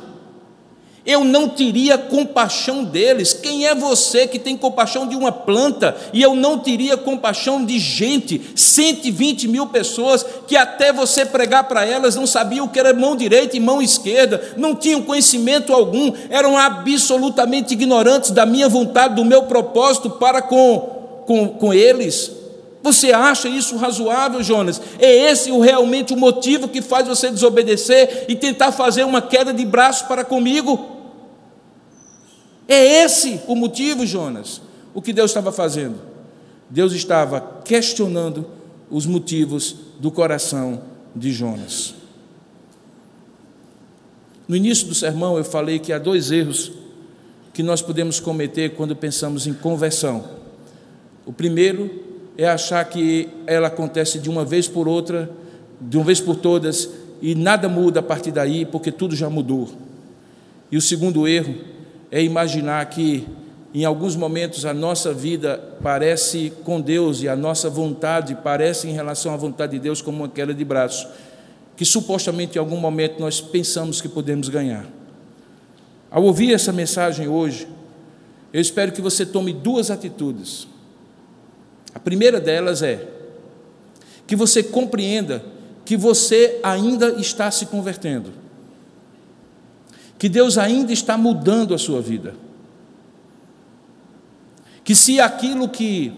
eu 1.09 1.25
não 1.25 1.49
teria 1.49 1.97
compaixão 1.97 2.85
deles. 2.85 3.33
Quem 3.33 3.67
é 3.67 3.75
você 3.75 4.27
que 4.27 4.39
tem 4.39 4.59
compaixão 4.59 5.09
de 5.09 5.17
uma 5.17 5.33
planta 5.33 5.97
e 6.13 6.21
eu 6.21 6.37
não 6.37 6.59
teria 6.59 6.99
compaixão 6.99 7.65
de 7.65 7.79
gente, 7.79 8.39
120 8.55 9.49
mil 9.49 9.67
pessoas 9.69 10.25
que 10.47 10.55
até 10.55 10.93
você 10.93 11.25
pregar 11.25 11.65
para 11.65 11.87
elas 11.87 12.15
não 12.15 12.27
sabiam 12.27 12.67
o 12.67 12.69
que 12.69 12.79
era 12.79 12.93
mão 12.93 13.17
direita 13.17 13.57
e 13.57 13.61
mão 13.61 13.81
esquerda, 13.81 14.53
não 14.55 14.75
tinham 14.75 15.01
conhecimento 15.01 15.73
algum, 15.73 16.13
eram 16.29 16.59
absolutamente 16.59 17.73
ignorantes 17.73 18.31
da 18.31 18.45
minha 18.45 18.69
vontade, 18.69 19.15
do 19.15 19.25
meu 19.25 19.45
propósito 19.45 20.11
para 20.11 20.43
com, 20.43 21.23
com, 21.25 21.49
com 21.49 21.73
eles. 21.73 22.33
Você 22.83 23.13
acha 23.13 23.49
isso 23.49 23.79
razoável, 23.79 24.43
Jonas? 24.43 24.79
É 24.99 25.11
esse 25.31 25.51
o, 25.51 25.59
realmente 25.59 26.13
o 26.13 26.19
motivo 26.19 26.69
que 26.69 26.83
faz 26.83 27.09
você 27.09 27.31
desobedecer 27.31 28.27
e 28.29 28.37
tentar 28.37 28.73
fazer 28.73 29.05
uma 29.05 29.23
queda 29.23 29.55
de 29.55 29.65
braço 29.65 30.07
para 30.07 30.23
comigo? 30.23 30.98
É 32.69 33.03
esse 33.03 33.41
o 33.47 33.57
motivo, 33.57 34.05
Jonas, 34.05 34.61
o 34.93 35.01
que 35.01 35.15
Deus 35.15 35.31
estava 35.31 35.51
fazendo. 35.51 35.97
Deus 36.69 36.93
estava 36.93 37.41
questionando 37.65 38.47
os 38.91 39.07
motivos 39.07 39.75
do 39.99 40.11
coração 40.11 40.83
de 41.17 41.33
Jonas. 41.33 41.95
No 44.47 44.55
início 44.55 44.87
do 44.87 44.95
sermão 44.95 45.39
eu 45.39 45.45
falei 45.45 45.79
que 45.79 45.93
há 45.93 45.99
dois 45.99 46.31
erros 46.31 46.73
que 47.55 47.63
nós 47.63 47.83
podemos 47.83 48.21
cometer 48.21 48.75
quando 48.75 48.95
pensamos 48.95 49.47
em 49.47 49.55
conversão. 49.55 50.25
O 51.27 51.33
primeiro 51.33 51.91
é 52.37 52.49
achar 52.49 52.85
que 52.85 53.29
ela 53.47 53.69
acontece 53.69 54.19
de 54.19 54.31
uma 54.31 54.45
vez 54.45 54.69
por 54.69 54.87
outra, 54.87 55.31
de 55.81 55.97
uma 55.97 56.05
vez 56.05 56.21
por 56.21 56.37
todas, 56.37 56.89
e 57.21 57.35
nada 57.35 57.69
muda 57.69 58.01
a 58.01 58.03
partir 58.03 58.31
daí, 58.31 58.65
porque 58.65 58.93
tudo 58.93 59.17
já 59.17 59.29
mudou. 59.29 59.69
E 60.71 60.77
o 60.77 60.81
segundo 60.81 61.27
erro 61.27 61.55
é 62.11 62.23
imaginar 62.23 62.85
que 62.87 63.27
em 63.75 63.85
alguns 63.85 64.17
momentos 64.17 64.65
a 64.65 64.73
nossa 64.73 65.13
vida 65.13 65.63
parece 65.83 66.53
com 66.65 66.81
Deus 66.81 67.23
e 67.23 67.29
a 67.29 67.37
nossa 67.37 67.69
vontade 67.69 68.37
parece 68.43 68.89
em 68.89 68.93
relação 68.93 69.35
à 69.35 69.37
vontade 69.37 69.73
de 69.73 69.79
Deus 69.79 70.01
como 70.01 70.19
uma 70.19 70.29
queda 70.29 70.55
de 70.55 70.65
braço 70.65 71.07
que 71.79 71.85
supostamente 71.85 72.57
em 72.57 72.59
algum 72.59 72.77
momento 72.77 73.21
nós 73.21 73.41
pensamos 73.41 74.01
que 74.01 74.09
podemos 74.09 74.49
ganhar. 74.49 74.85
Ao 76.11 76.25
ouvir 76.25 76.53
essa 76.53 76.73
mensagem 76.73 77.29
hoje, 77.29 77.69
eu 78.53 78.61
espero 78.61 78.91
que 78.91 79.01
você 79.01 79.25
tome 79.25 79.53
duas 79.53 79.89
atitudes. 79.89 80.67
A 81.95 82.01
primeira 82.01 82.41
delas 82.41 82.83
é 82.83 83.07
que 84.27 84.35
você 84.35 84.61
compreenda 84.61 85.45
que 85.85 85.97
você 85.97 86.59
ainda 86.65 87.11
está 87.21 87.49
se 87.49 87.67
convertendo, 87.67 88.33
que 90.19 90.29
Deus 90.29 90.59
ainda 90.59 90.93
está 90.93 91.17
mudando 91.17 91.75
a 91.75 91.79
sua 91.79 92.01
vida, 92.01 92.35
que 94.83 94.95
se 94.95 95.21
aquilo 95.21 95.69
que 95.69 96.13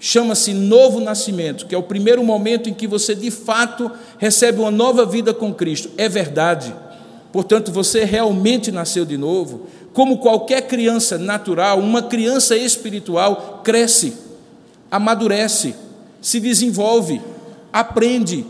chama-se 0.00 0.54
novo 0.54 1.00
nascimento, 1.00 1.66
que 1.66 1.74
é 1.74 1.78
o 1.78 1.82
primeiro 1.82 2.22
momento 2.22 2.68
em 2.68 2.74
que 2.74 2.86
você 2.86 3.14
de 3.14 3.30
fato 3.30 3.90
recebe 4.18 4.60
uma 4.60 4.70
nova 4.70 5.04
vida 5.04 5.34
com 5.34 5.52
Cristo. 5.52 5.90
É 5.96 6.08
verdade. 6.08 6.74
Portanto, 7.32 7.72
você 7.72 8.04
realmente 8.04 8.70
nasceu 8.70 9.04
de 9.04 9.16
novo. 9.16 9.66
Como 9.92 10.18
qualquer 10.18 10.62
criança 10.62 11.18
natural, 11.18 11.80
uma 11.80 12.02
criança 12.02 12.56
espiritual 12.56 13.60
cresce, 13.64 14.14
amadurece, 14.90 15.74
se 16.20 16.38
desenvolve, 16.40 17.20
aprende, 17.72 18.46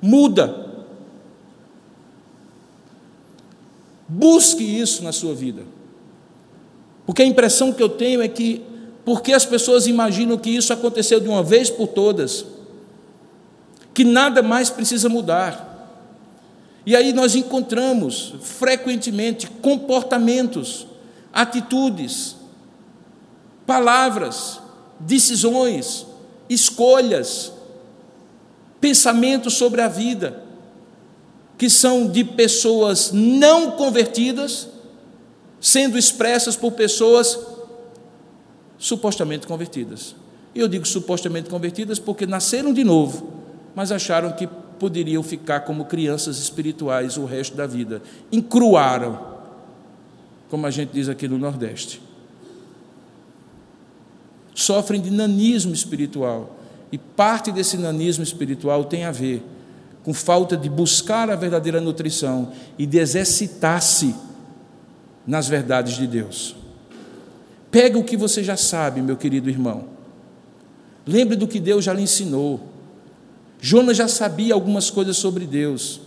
muda. 0.00 0.63
Busque 4.08 4.62
isso 4.62 5.02
na 5.02 5.12
sua 5.12 5.34
vida. 5.34 5.62
Porque 7.06 7.22
a 7.22 7.26
impressão 7.26 7.72
que 7.72 7.82
eu 7.82 7.88
tenho 7.88 8.22
é 8.22 8.28
que 8.28 8.62
porque 9.04 9.34
as 9.34 9.44
pessoas 9.44 9.86
imaginam 9.86 10.38
que 10.38 10.48
isso 10.48 10.72
aconteceu 10.72 11.20
de 11.20 11.28
uma 11.28 11.42
vez 11.42 11.68
por 11.68 11.88
todas, 11.88 12.46
que 13.92 14.02
nada 14.02 14.42
mais 14.42 14.70
precisa 14.70 15.10
mudar. 15.10 15.72
E 16.86 16.96
aí 16.96 17.12
nós 17.12 17.34
encontramos 17.34 18.34
frequentemente 18.40 19.46
comportamentos, 19.46 20.86
atitudes, 21.32 22.36
palavras, 23.66 24.60
decisões, 24.98 26.06
escolhas, 26.48 27.52
pensamentos 28.80 29.54
sobre 29.54 29.80
a 29.80 29.88
vida, 29.88 30.43
que 31.56 31.70
são 31.70 32.08
de 32.08 32.24
pessoas 32.24 33.12
não 33.12 33.72
convertidas, 33.72 34.68
sendo 35.60 35.96
expressas 35.96 36.56
por 36.56 36.72
pessoas 36.72 37.38
supostamente 38.78 39.46
convertidas. 39.46 40.14
E 40.54 40.60
eu 40.60 40.68
digo 40.68 40.86
supostamente 40.86 41.48
convertidas 41.48 41.98
porque 41.98 42.26
nasceram 42.26 42.72
de 42.72 42.84
novo, 42.84 43.32
mas 43.74 43.90
acharam 43.90 44.32
que 44.32 44.46
poderiam 44.78 45.22
ficar 45.22 45.60
como 45.60 45.84
crianças 45.86 46.38
espirituais 46.38 47.16
o 47.16 47.24
resto 47.24 47.56
da 47.56 47.66
vida. 47.66 48.02
Encruaram, 48.30 49.18
como 50.50 50.66
a 50.66 50.70
gente 50.70 50.90
diz 50.92 51.08
aqui 51.08 51.26
no 51.26 51.38
Nordeste. 51.38 52.00
Sofrem 54.54 55.00
de 55.00 55.10
nanismo 55.10 55.72
espiritual. 55.72 56.56
E 56.92 56.98
parte 56.98 57.50
desse 57.50 57.76
nanismo 57.76 58.22
espiritual 58.22 58.84
tem 58.84 59.04
a 59.04 59.10
ver 59.10 59.42
com 60.04 60.12
falta 60.12 60.56
de 60.56 60.68
buscar 60.68 61.30
a 61.30 61.34
verdadeira 61.34 61.80
nutrição 61.80 62.52
e 62.78 62.84
de 62.86 62.98
exercitar-se 62.98 64.14
nas 65.26 65.48
verdades 65.48 65.96
de 65.96 66.06
Deus. 66.06 66.54
Pega 67.70 67.98
o 67.98 68.04
que 68.04 68.16
você 68.16 68.44
já 68.44 68.56
sabe, 68.56 69.00
meu 69.00 69.16
querido 69.16 69.48
irmão. 69.48 69.86
Lembre 71.06 71.36
do 71.36 71.48
que 71.48 71.58
Deus 71.58 71.84
já 71.84 71.94
lhe 71.94 72.02
ensinou. 72.02 72.60
Jonas 73.60 73.96
já 73.96 74.06
sabia 74.06 74.52
algumas 74.52 74.90
coisas 74.90 75.16
sobre 75.16 75.46
Deus. 75.46 76.02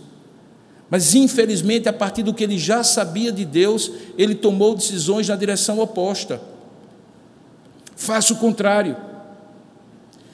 Mas, 0.88 1.14
infelizmente, 1.14 1.88
a 1.88 1.92
partir 1.92 2.22
do 2.22 2.32
que 2.32 2.44
ele 2.44 2.56
já 2.56 2.84
sabia 2.84 3.32
de 3.32 3.44
Deus, 3.44 3.90
ele 4.16 4.34
tomou 4.34 4.76
decisões 4.76 5.28
na 5.28 5.36
direção 5.36 5.80
oposta. 5.80 6.40
Faça 7.96 8.32
o 8.32 8.36
contrário. 8.36 8.96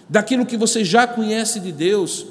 Daquilo 0.08 0.46
que 0.46 0.56
você 0.56 0.84
já 0.84 1.06
conhece 1.06 1.58
de 1.58 1.72
Deus, 1.72 2.26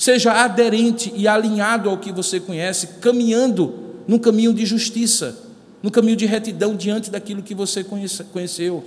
seja 0.00 0.32
aderente 0.32 1.12
e 1.14 1.28
alinhado 1.28 1.90
ao 1.90 1.98
que 1.98 2.10
você 2.10 2.40
conhece, 2.40 2.86
caminhando 3.00 3.74
num 4.08 4.18
caminho 4.18 4.54
de 4.54 4.64
justiça 4.64 5.36
no 5.82 5.90
caminho 5.90 6.16
de 6.16 6.26
retidão 6.26 6.76
diante 6.76 7.10
daquilo 7.10 7.42
que 7.42 7.54
você 7.54 7.84
conheceu. 8.32 8.84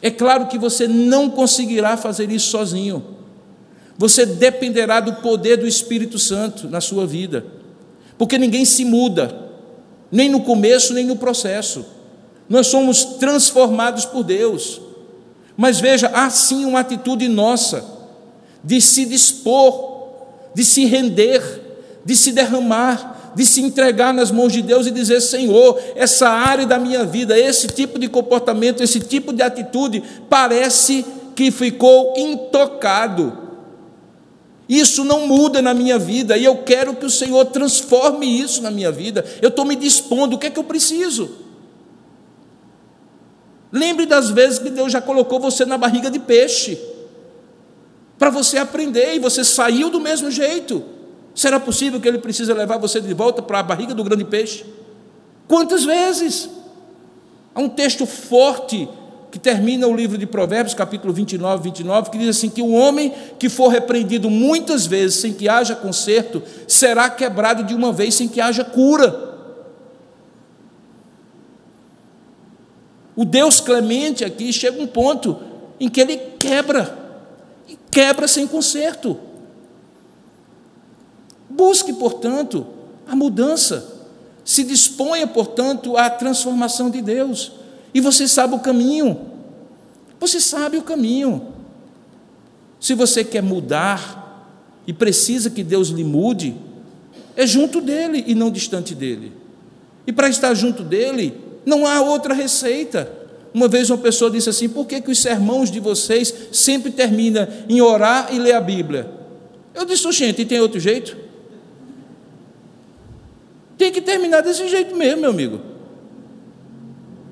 É 0.00 0.10
claro 0.10 0.46
que 0.46 0.58
você 0.58 0.86
não 0.86 1.28
conseguirá 1.28 1.96
fazer 1.96 2.30
isso 2.30 2.50
sozinho. 2.50 3.02
Você 3.98 4.26
dependerá 4.26 5.00
do 5.00 5.14
poder 5.14 5.56
do 5.56 5.66
Espírito 5.66 6.18
Santo 6.18 6.68
na 6.68 6.80
sua 6.80 7.06
vida, 7.06 7.44
porque 8.18 8.38
ninguém 8.38 8.64
se 8.64 8.84
muda, 8.84 9.50
nem 10.12 10.28
no 10.28 10.42
começo, 10.42 10.94
nem 10.94 11.04
no 11.04 11.16
processo. 11.16 11.84
Nós 12.48 12.68
somos 12.68 13.04
transformados 13.04 14.04
por 14.04 14.22
Deus. 14.22 14.80
Mas 15.56 15.80
veja, 15.80 16.08
há 16.08 16.28
sim 16.30 16.64
uma 16.66 16.80
atitude 16.80 17.26
nossa 17.26 17.84
de 18.62 18.80
se 18.80 19.06
dispor, 19.06 19.95
de 20.56 20.64
se 20.64 20.86
render, 20.86 21.42
de 22.02 22.16
se 22.16 22.32
derramar, 22.32 23.34
de 23.36 23.44
se 23.44 23.60
entregar 23.60 24.14
nas 24.14 24.30
mãos 24.30 24.50
de 24.50 24.62
Deus 24.62 24.86
e 24.86 24.90
dizer: 24.90 25.20
Senhor, 25.20 25.78
essa 25.94 26.30
área 26.30 26.64
da 26.64 26.78
minha 26.78 27.04
vida, 27.04 27.38
esse 27.38 27.66
tipo 27.66 27.98
de 27.98 28.08
comportamento, 28.08 28.82
esse 28.82 28.98
tipo 28.98 29.34
de 29.34 29.42
atitude, 29.42 30.02
parece 30.30 31.04
que 31.34 31.50
ficou 31.50 32.14
intocado. 32.16 33.36
Isso 34.66 35.04
não 35.04 35.26
muda 35.26 35.60
na 35.60 35.74
minha 35.74 35.98
vida 35.98 36.38
e 36.38 36.44
eu 36.46 36.56
quero 36.62 36.96
que 36.96 37.04
o 37.04 37.10
Senhor 37.10 37.44
transforme 37.44 38.26
isso 38.26 38.62
na 38.62 38.70
minha 38.70 38.90
vida. 38.90 39.26
Eu 39.42 39.50
estou 39.50 39.66
me 39.66 39.76
dispondo, 39.76 40.36
o 40.36 40.38
que 40.38 40.46
é 40.46 40.50
que 40.50 40.58
eu 40.58 40.64
preciso? 40.64 41.32
Lembre 43.70 44.06
das 44.06 44.30
vezes 44.30 44.58
que 44.58 44.70
Deus 44.70 44.90
já 44.90 45.02
colocou 45.02 45.38
você 45.38 45.66
na 45.66 45.76
barriga 45.76 46.10
de 46.10 46.18
peixe, 46.18 46.80
para 48.18 48.30
você 48.30 48.58
aprender 48.58 49.14
e 49.14 49.18
você 49.18 49.44
saiu 49.44 49.90
do 49.90 50.00
mesmo 50.00 50.30
jeito. 50.30 50.82
Será 51.34 51.60
possível 51.60 52.00
que 52.00 52.08
ele 52.08 52.18
precisa 52.18 52.54
levar 52.54 52.78
você 52.78 53.00
de 53.00 53.12
volta 53.12 53.42
para 53.42 53.60
a 53.60 53.62
barriga 53.62 53.94
do 53.94 54.02
grande 54.02 54.24
peixe? 54.24 54.64
Quantas 55.46 55.84
vezes? 55.84 56.48
Há 57.54 57.60
um 57.60 57.68
texto 57.68 58.06
forte 58.06 58.88
que 59.30 59.38
termina 59.38 59.86
o 59.86 59.94
livro 59.94 60.16
de 60.16 60.26
Provérbios, 60.26 60.72
capítulo 60.72 61.12
29, 61.12 61.62
29, 61.62 62.10
que 62.10 62.18
diz 62.18 62.28
assim: 62.30 62.48
que 62.48 62.62
o 62.62 62.72
homem 62.72 63.12
que 63.38 63.48
for 63.48 63.68
repreendido 63.68 64.30
muitas 64.30 64.86
vezes 64.86 65.20
sem 65.20 65.32
que 65.34 65.48
haja 65.48 65.76
conserto, 65.76 66.42
será 66.66 67.10
quebrado 67.10 67.62
de 67.64 67.74
uma 67.74 67.92
vez 67.92 68.14
sem 68.14 68.28
que 68.28 68.40
haja 68.40 68.64
cura. 68.64 69.26
O 73.14 73.24
Deus 73.24 73.60
clemente 73.60 74.24
aqui 74.24 74.52
chega 74.52 74.80
um 74.80 74.86
ponto 74.86 75.38
em 75.78 75.88
que 75.88 76.00
ele 76.00 76.16
quebra, 76.38 77.05
quebra 77.90 78.28
sem 78.28 78.46
conserto. 78.46 79.18
Busque, 81.48 81.92
portanto, 81.92 82.66
a 83.06 83.14
mudança. 83.14 83.94
Se 84.44 84.62
disponha, 84.62 85.26
portanto, 85.26 85.96
à 85.96 86.08
transformação 86.08 86.90
de 86.90 87.02
Deus. 87.02 87.52
E 87.92 88.00
você 88.00 88.28
sabe 88.28 88.54
o 88.54 88.60
caminho. 88.60 89.18
Você 90.20 90.40
sabe 90.40 90.76
o 90.76 90.82
caminho. 90.82 91.48
Se 92.78 92.94
você 92.94 93.24
quer 93.24 93.42
mudar 93.42 94.54
e 94.86 94.92
precisa 94.92 95.50
que 95.50 95.64
Deus 95.64 95.88
lhe 95.88 96.04
mude, 96.04 96.56
é 97.34 97.46
junto 97.46 97.80
dele 97.80 98.24
e 98.26 98.34
não 98.34 98.50
distante 98.50 98.94
dele. 98.94 99.32
E 100.06 100.12
para 100.12 100.28
estar 100.28 100.54
junto 100.54 100.82
dele, 100.82 101.40
não 101.64 101.86
há 101.86 102.00
outra 102.00 102.32
receita. 102.32 103.25
Uma 103.56 103.68
vez 103.68 103.88
uma 103.88 103.96
pessoa 103.96 104.30
disse 104.30 104.50
assim: 104.50 104.68
por 104.68 104.86
que, 104.86 105.00
que 105.00 105.10
os 105.10 105.18
sermões 105.18 105.70
de 105.70 105.80
vocês 105.80 106.30
sempre 106.52 106.92
terminam 106.92 107.48
em 107.66 107.80
orar 107.80 108.28
e 108.30 108.38
ler 108.38 108.52
a 108.52 108.60
Bíblia? 108.60 109.10
Eu 109.74 109.86
disse, 109.86 110.12
gente, 110.12 110.42
e 110.42 110.44
tem 110.44 110.60
outro 110.60 110.78
jeito? 110.78 111.16
Tem 113.78 113.90
que 113.90 114.02
terminar 114.02 114.42
desse 114.42 114.68
jeito 114.68 114.94
mesmo, 114.94 115.22
meu 115.22 115.30
amigo. 115.30 115.62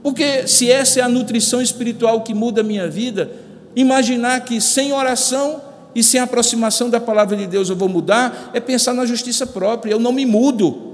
Porque 0.02 0.48
se 0.48 0.70
essa 0.70 1.00
é 1.00 1.02
a 1.02 1.10
nutrição 1.10 1.60
espiritual 1.60 2.22
que 2.22 2.32
muda 2.32 2.62
a 2.62 2.64
minha 2.64 2.88
vida, 2.88 3.30
imaginar 3.76 4.40
que 4.46 4.62
sem 4.62 4.94
oração 4.94 5.60
e 5.94 6.02
sem 6.02 6.18
aproximação 6.18 6.88
da 6.88 6.98
palavra 6.98 7.36
de 7.36 7.46
Deus 7.46 7.68
eu 7.68 7.76
vou 7.76 7.90
mudar, 7.90 8.50
é 8.54 8.60
pensar 8.60 8.94
na 8.94 9.04
justiça 9.04 9.46
própria. 9.46 9.92
Eu 9.92 10.00
não 10.00 10.10
me 10.10 10.24
mudo. 10.24 10.93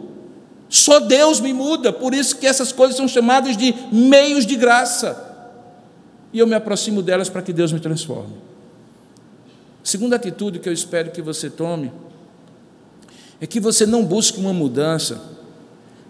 Só 0.70 1.00
Deus 1.00 1.40
me 1.40 1.52
muda. 1.52 1.92
Por 1.92 2.14
isso 2.14 2.38
que 2.38 2.46
essas 2.46 2.70
coisas 2.70 2.96
são 2.96 3.08
chamadas 3.08 3.56
de 3.56 3.74
meios 3.92 4.46
de 4.46 4.54
graça. 4.54 5.26
E 6.32 6.38
eu 6.38 6.46
me 6.46 6.54
aproximo 6.54 7.02
delas 7.02 7.28
para 7.28 7.42
que 7.42 7.52
Deus 7.52 7.72
me 7.72 7.80
transforme. 7.80 8.34
Segunda 9.82 10.14
atitude 10.14 10.60
que 10.60 10.68
eu 10.68 10.72
espero 10.72 11.10
que 11.10 11.20
você 11.20 11.50
tome 11.50 11.90
é 13.40 13.46
que 13.46 13.58
você 13.58 13.84
não 13.84 14.04
busque 14.04 14.38
uma 14.38 14.52
mudança 14.52 15.20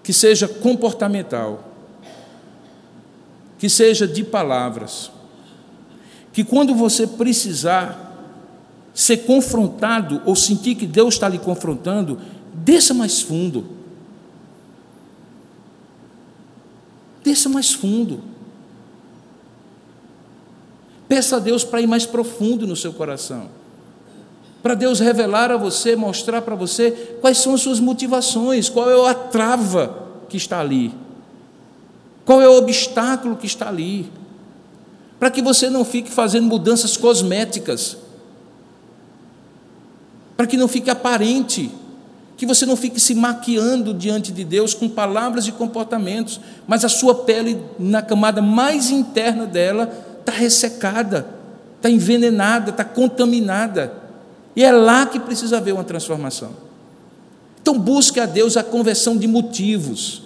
que 0.03 0.13
seja 0.13 0.47
comportamental, 0.47 1.73
que 3.59 3.71
seja 3.71 4.07
de 4.07 4.25
palavras, 4.25 5.11
que 6.33 6.45
quando 6.45 6.75
você 6.75 7.07
precisar 7.07 8.09
ser 8.93 9.19
confrontado 9.19 10.21
ou 10.27 10.37
sentir 10.37 10.75
que 10.75 10.87
Deus 10.87 11.15
está 11.15 11.29
lhe 11.29 11.39
confrontando, 11.39 12.21
desça 12.53 12.93
mais 12.93 13.23
fundo. 13.23 13.80
Desça 17.23 17.49
mais 17.49 17.73
fundo. 17.73 18.23
Peça 21.09 21.37
a 21.37 21.39
Deus 21.39 21.65
para 21.65 21.81
ir 21.81 21.87
mais 21.87 22.07
profundo 22.07 22.67
no 22.67 22.77
seu 22.77 22.93
coração. 22.93 23.49
Para 24.63 24.75
Deus 24.75 25.01
revelar 25.01 25.51
a 25.51 25.57
você, 25.57 25.97
mostrar 25.97 26.43
para 26.43 26.55
você 26.55 26.91
quais 27.21 27.39
são 27.39 27.55
as 27.55 27.63
suas 27.63 27.81
motivações, 27.81 28.69
qual 28.69 28.91
é 28.91 29.11
a 29.11 29.15
trava 29.15 30.09
que 30.29 30.37
está 30.37 30.61
ali, 30.61 30.95
qual 32.25 32.41
é 32.41 32.49
o 32.49 32.59
obstáculo 32.59 33.37
que 33.37 33.47
está 33.47 33.69
ali. 33.69 34.11
Para 35.19 35.31
que 35.31 35.43
você 35.43 35.69
não 35.69 35.85
fique 35.85 36.11
fazendo 36.11 36.47
mudanças 36.47 36.97
cosméticas 36.97 37.97
para 40.41 40.47
que 40.47 40.57
não 40.57 40.69
fique 40.69 40.89
aparente, 40.89 41.71
que 42.41 42.47
você 42.47 42.65
não 42.65 42.75
fique 42.75 42.99
se 42.99 43.15
maquiando 43.15 43.93
diante 43.93 44.33
de 44.33 44.45
Deus 44.45 44.73
com 44.73 44.89
palavras 44.89 45.47
e 45.47 45.53
comportamentos, 45.53 46.41
mas 46.67 46.87
a 46.87 46.89
sua 46.89 47.15
pele, 47.15 47.63
na 47.79 48.01
camada 48.01 48.41
mais 48.41 48.89
interna 48.89 49.45
dela, 49.45 49.93
está 50.21 50.33
ressecada, 50.33 51.27
está 51.77 51.91
envenenada, 51.91 52.71
está 52.71 52.83
contaminada, 52.83 53.93
e 54.57 54.65
é 54.65 54.73
lá 54.73 55.05
que 55.05 55.21
precisa 55.21 55.59
haver 55.59 55.75
uma 55.75 55.85
transformação. 55.85 56.53
Então, 57.61 57.79
busque 57.79 58.19
a 58.19 58.25
Deus 58.25 58.57
a 58.57 58.65
conversão 58.65 59.19
de 59.19 59.29
motivos, 59.29 60.23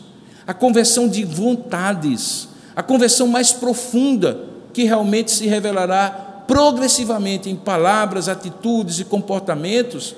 a 0.46 0.54
conversão 0.54 1.08
de 1.08 1.24
vontades, 1.24 2.46
a 2.76 2.82
conversão 2.84 3.26
mais 3.26 3.50
profunda, 3.50 4.38
que 4.72 4.84
realmente 4.84 5.32
se 5.32 5.48
revelará 5.48 6.44
progressivamente 6.46 7.50
em 7.50 7.56
palavras, 7.56 8.28
atitudes 8.28 9.00
e 9.00 9.04
comportamentos 9.04 10.14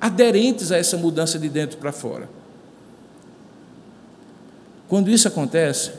aderentes 0.00 0.70
a 0.72 0.76
essa 0.76 0.96
mudança 0.96 1.38
de 1.38 1.48
dentro 1.48 1.78
para 1.78 1.92
fora. 1.92 2.28
Quando 4.88 5.10
isso 5.10 5.26
acontece, 5.26 5.92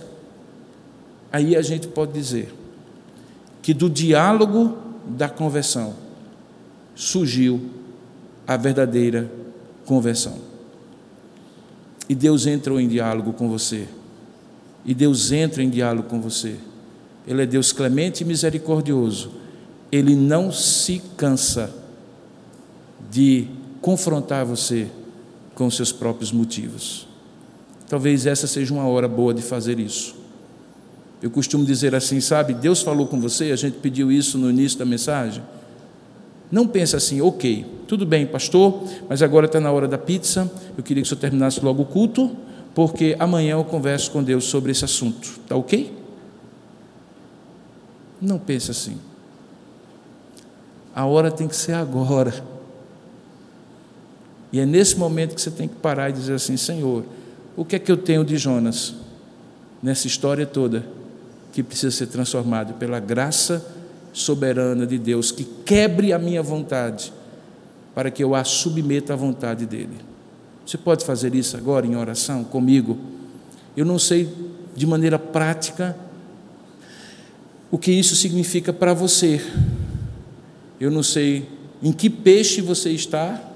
aí 1.31 1.55
a 1.55 1.61
gente 1.61 1.87
pode 1.87 2.13
dizer 2.13 2.53
que 3.61 3.73
do 3.73 3.89
diálogo 3.89 4.77
da 5.07 5.27
conversão 5.27 5.95
surgiu 6.93 7.69
a 8.47 8.55
verdadeira 8.55 9.29
conversão. 9.85 10.37
E 12.07 12.13
Deus 12.13 12.45
entrou 12.45 12.79
em 12.79 12.87
diálogo 12.87 13.33
com 13.33 13.49
você. 13.49 13.87
E 14.85 14.93
Deus 14.93 15.31
entra 15.31 15.63
em 15.63 15.69
diálogo 15.69 16.07
com 16.07 16.21
você. 16.21 16.55
Ele 17.27 17.41
é 17.41 17.45
Deus 17.45 17.71
clemente 17.71 18.21
e 18.21 18.25
misericordioso. 18.25 19.31
Ele 19.91 20.15
não 20.15 20.51
se 20.51 21.01
cansa 21.17 21.73
de 23.09 23.47
confrontar 23.85 24.43
você 24.43 24.87
com 25.53 25.69
seus 25.69 25.91
próprios 25.91 26.31
motivos. 26.31 27.07
Talvez 27.87 28.25
essa 28.25 28.47
seja 28.47 28.73
uma 28.73 28.87
hora 28.87 29.07
boa 29.07 29.31
de 29.31 29.43
fazer 29.43 29.79
isso. 29.79 30.15
Eu 31.21 31.29
costumo 31.29 31.63
dizer 31.63 31.93
assim, 31.93 32.19
sabe? 32.19 32.55
Deus 32.55 32.81
falou 32.81 33.05
com 33.05 33.21
você, 33.21 33.51
a 33.51 33.55
gente 33.55 33.77
pediu 33.77 34.11
isso 34.11 34.39
no 34.39 34.49
início 34.49 34.79
da 34.79 34.85
mensagem. 34.85 35.43
Não 36.51 36.67
pense 36.67 36.95
assim, 36.95 37.21
ok, 37.21 37.63
tudo 37.87 38.07
bem, 38.07 38.25
pastor, 38.25 38.83
mas 39.07 39.21
agora 39.21 39.45
está 39.45 39.59
na 39.59 39.71
hora 39.71 39.87
da 39.87 39.99
pizza. 39.99 40.51
Eu 40.75 40.83
queria 40.83 41.03
que 41.03 41.05
o 41.05 41.09
senhor 41.09 41.21
terminasse 41.21 41.63
logo 41.63 41.83
o 41.83 41.85
culto, 41.85 42.35
porque 42.73 43.15
amanhã 43.19 43.51
eu 43.51 43.63
converso 43.63 44.09
com 44.09 44.23
Deus 44.23 44.45
sobre 44.45 44.71
esse 44.71 44.83
assunto. 44.83 45.39
Está 45.43 45.55
ok? 45.55 45.95
Não 48.19 48.39
pense 48.39 48.71
assim. 48.71 48.97
A 50.95 51.05
hora 51.05 51.29
tem 51.29 51.47
que 51.47 51.55
ser 51.55 51.73
agora. 51.73 52.54
E 54.55 54.59
é 54.61 54.65
nesse 54.65 54.97
momento 54.97 55.35
que 55.35 55.41
você 55.41 55.51
tem 55.51 55.67
que 55.67 55.75
parar 55.75 56.09
e 56.09 56.13
dizer 56.13 56.35
assim: 56.35 56.55
Senhor, 56.55 57.03
o 57.57 57.65
que 57.65 57.75
é 57.75 57.79
que 57.79 57.91
eu 57.91 57.97
tenho 57.97 58.23
de 58.23 58.37
Jonas 58.37 58.95
nessa 59.83 60.07
história 60.07 60.45
toda 60.45 60.85
que 61.51 61.61
precisa 61.61 61.93
ser 61.93 62.07
transformado 62.07 62.73
pela 62.75 62.97
graça 63.01 63.65
soberana 64.13 64.87
de 64.87 64.97
Deus 64.97 65.29
que 65.29 65.43
quebre 65.43 66.13
a 66.13 66.17
minha 66.17 66.41
vontade 66.41 67.11
para 67.93 68.09
que 68.09 68.23
eu 68.23 68.33
a 68.33 68.45
submeta 68.45 69.11
à 69.11 69.17
vontade 69.17 69.65
dele? 69.65 69.97
Você 70.65 70.77
pode 70.77 71.03
fazer 71.03 71.35
isso 71.35 71.57
agora 71.57 71.85
em 71.85 71.97
oração 71.97 72.45
comigo? 72.45 72.97
Eu 73.75 73.83
não 73.83 73.99
sei 73.99 74.33
de 74.73 74.87
maneira 74.87 75.19
prática 75.19 75.97
o 77.69 77.77
que 77.77 77.91
isso 77.91 78.15
significa 78.15 78.71
para 78.71 78.93
você. 78.93 79.45
Eu 80.79 80.89
não 80.89 81.03
sei 81.03 81.45
em 81.83 81.91
que 81.91 82.09
peixe 82.09 82.61
você 82.61 82.91
está, 82.91 83.51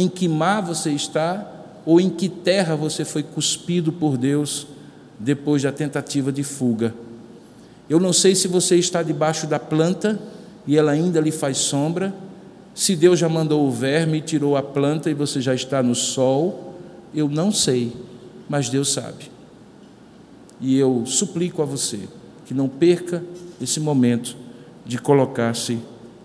em 0.00 0.08
que 0.08 0.26
mar 0.26 0.62
você 0.62 0.90
está, 0.90 1.46
ou 1.84 2.00
em 2.00 2.08
que 2.08 2.28
terra 2.28 2.74
você 2.74 3.04
foi 3.04 3.22
cuspido 3.22 3.92
por 3.92 4.16
Deus 4.16 4.66
depois 5.18 5.62
da 5.62 5.70
tentativa 5.70 6.32
de 6.32 6.42
fuga. 6.42 6.94
Eu 7.88 8.00
não 8.00 8.12
sei 8.12 8.34
se 8.34 8.48
você 8.48 8.76
está 8.76 9.02
debaixo 9.02 9.46
da 9.46 9.58
planta 9.58 10.18
e 10.66 10.76
ela 10.76 10.92
ainda 10.92 11.20
lhe 11.20 11.30
faz 11.30 11.58
sombra, 11.58 12.14
se 12.74 12.96
Deus 12.96 13.18
já 13.18 13.28
mandou 13.28 13.66
o 13.66 13.70
verme 13.70 14.18
e 14.18 14.22
tirou 14.22 14.56
a 14.56 14.62
planta 14.62 15.10
e 15.10 15.14
você 15.14 15.40
já 15.40 15.54
está 15.54 15.82
no 15.82 15.94
sol, 15.94 16.78
eu 17.14 17.28
não 17.28 17.52
sei, 17.52 17.92
mas 18.48 18.68
Deus 18.68 18.92
sabe. 18.92 19.30
E 20.60 20.78
eu 20.78 21.04
suplico 21.04 21.60
a 21.60 21.64
você 21.64 22.00
que 22.46 22.54
não 22.54 22.68
perca 22.68 23.22
esse 23.60 23.80
momento 23.80 24.36
de 24.86 24.98
colocar-se 24.98 25.78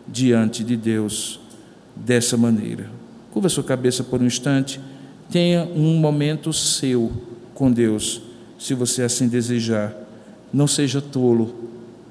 diante 0.08 0.64
de 0.64 0.78
Deus 0.78 1.40
dessa 1.96 2.38
maneira. 2.38 2.95
Curva 3.36 3.50
sua 3.50 3.66
cabeça 3.66 4.02
por 4.02 4.22
um 4.22 4.26
instante, 4.26 4.80
tenha 5.30 5.66
um 5.76 5.98
momento 5.98 6.54
seu 6.54 7.12
com 7.54 7.70
Deus, 7.70 8.22
se 8.58 8.74
você 8.74 9.04
assim 9.04 9.28
desejar. 9.28 9.94
Não 10.54 10.66
seja 10.66 11.02
tolo, 11.02 11.54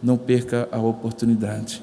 não 0.02 0.18
perca 0.18 0.68
a 0.70 0.78
oportunidade. 0.78 1.82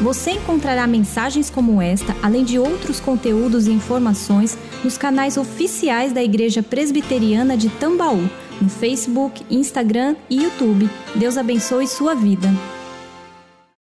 Você 0.00 0.30
encontrará 0.30 0.86
mensagens 0.86 1.50
como 1.50 1.82
esta, 1.82 2.14
além 2.22 2.44
de 2.44 2.56
outros 2.56 3.00
conteúdos 3.00 3.66
e 3.66 3.72
informações, 3.72 4.56
nos 4.84 4.96
canais 4.96 5.36
oficiais 5.36 6.12
da 6.12 6.22
Igreja 6.22 6.62
Presbiteriana 6.62 7.56
de 7.56 7.68
Tambaú, 7.68 8.30
no 8.62 8.68
Facebook, 8.68 9.44
Instagram 9.50 10.14
e 10.30 10.44
YouTube. 10.44 10.88
Deus 11.16 11.36
abençoe 11.36 11.88
sua 11.88 12.14
vida. 12.14 12.48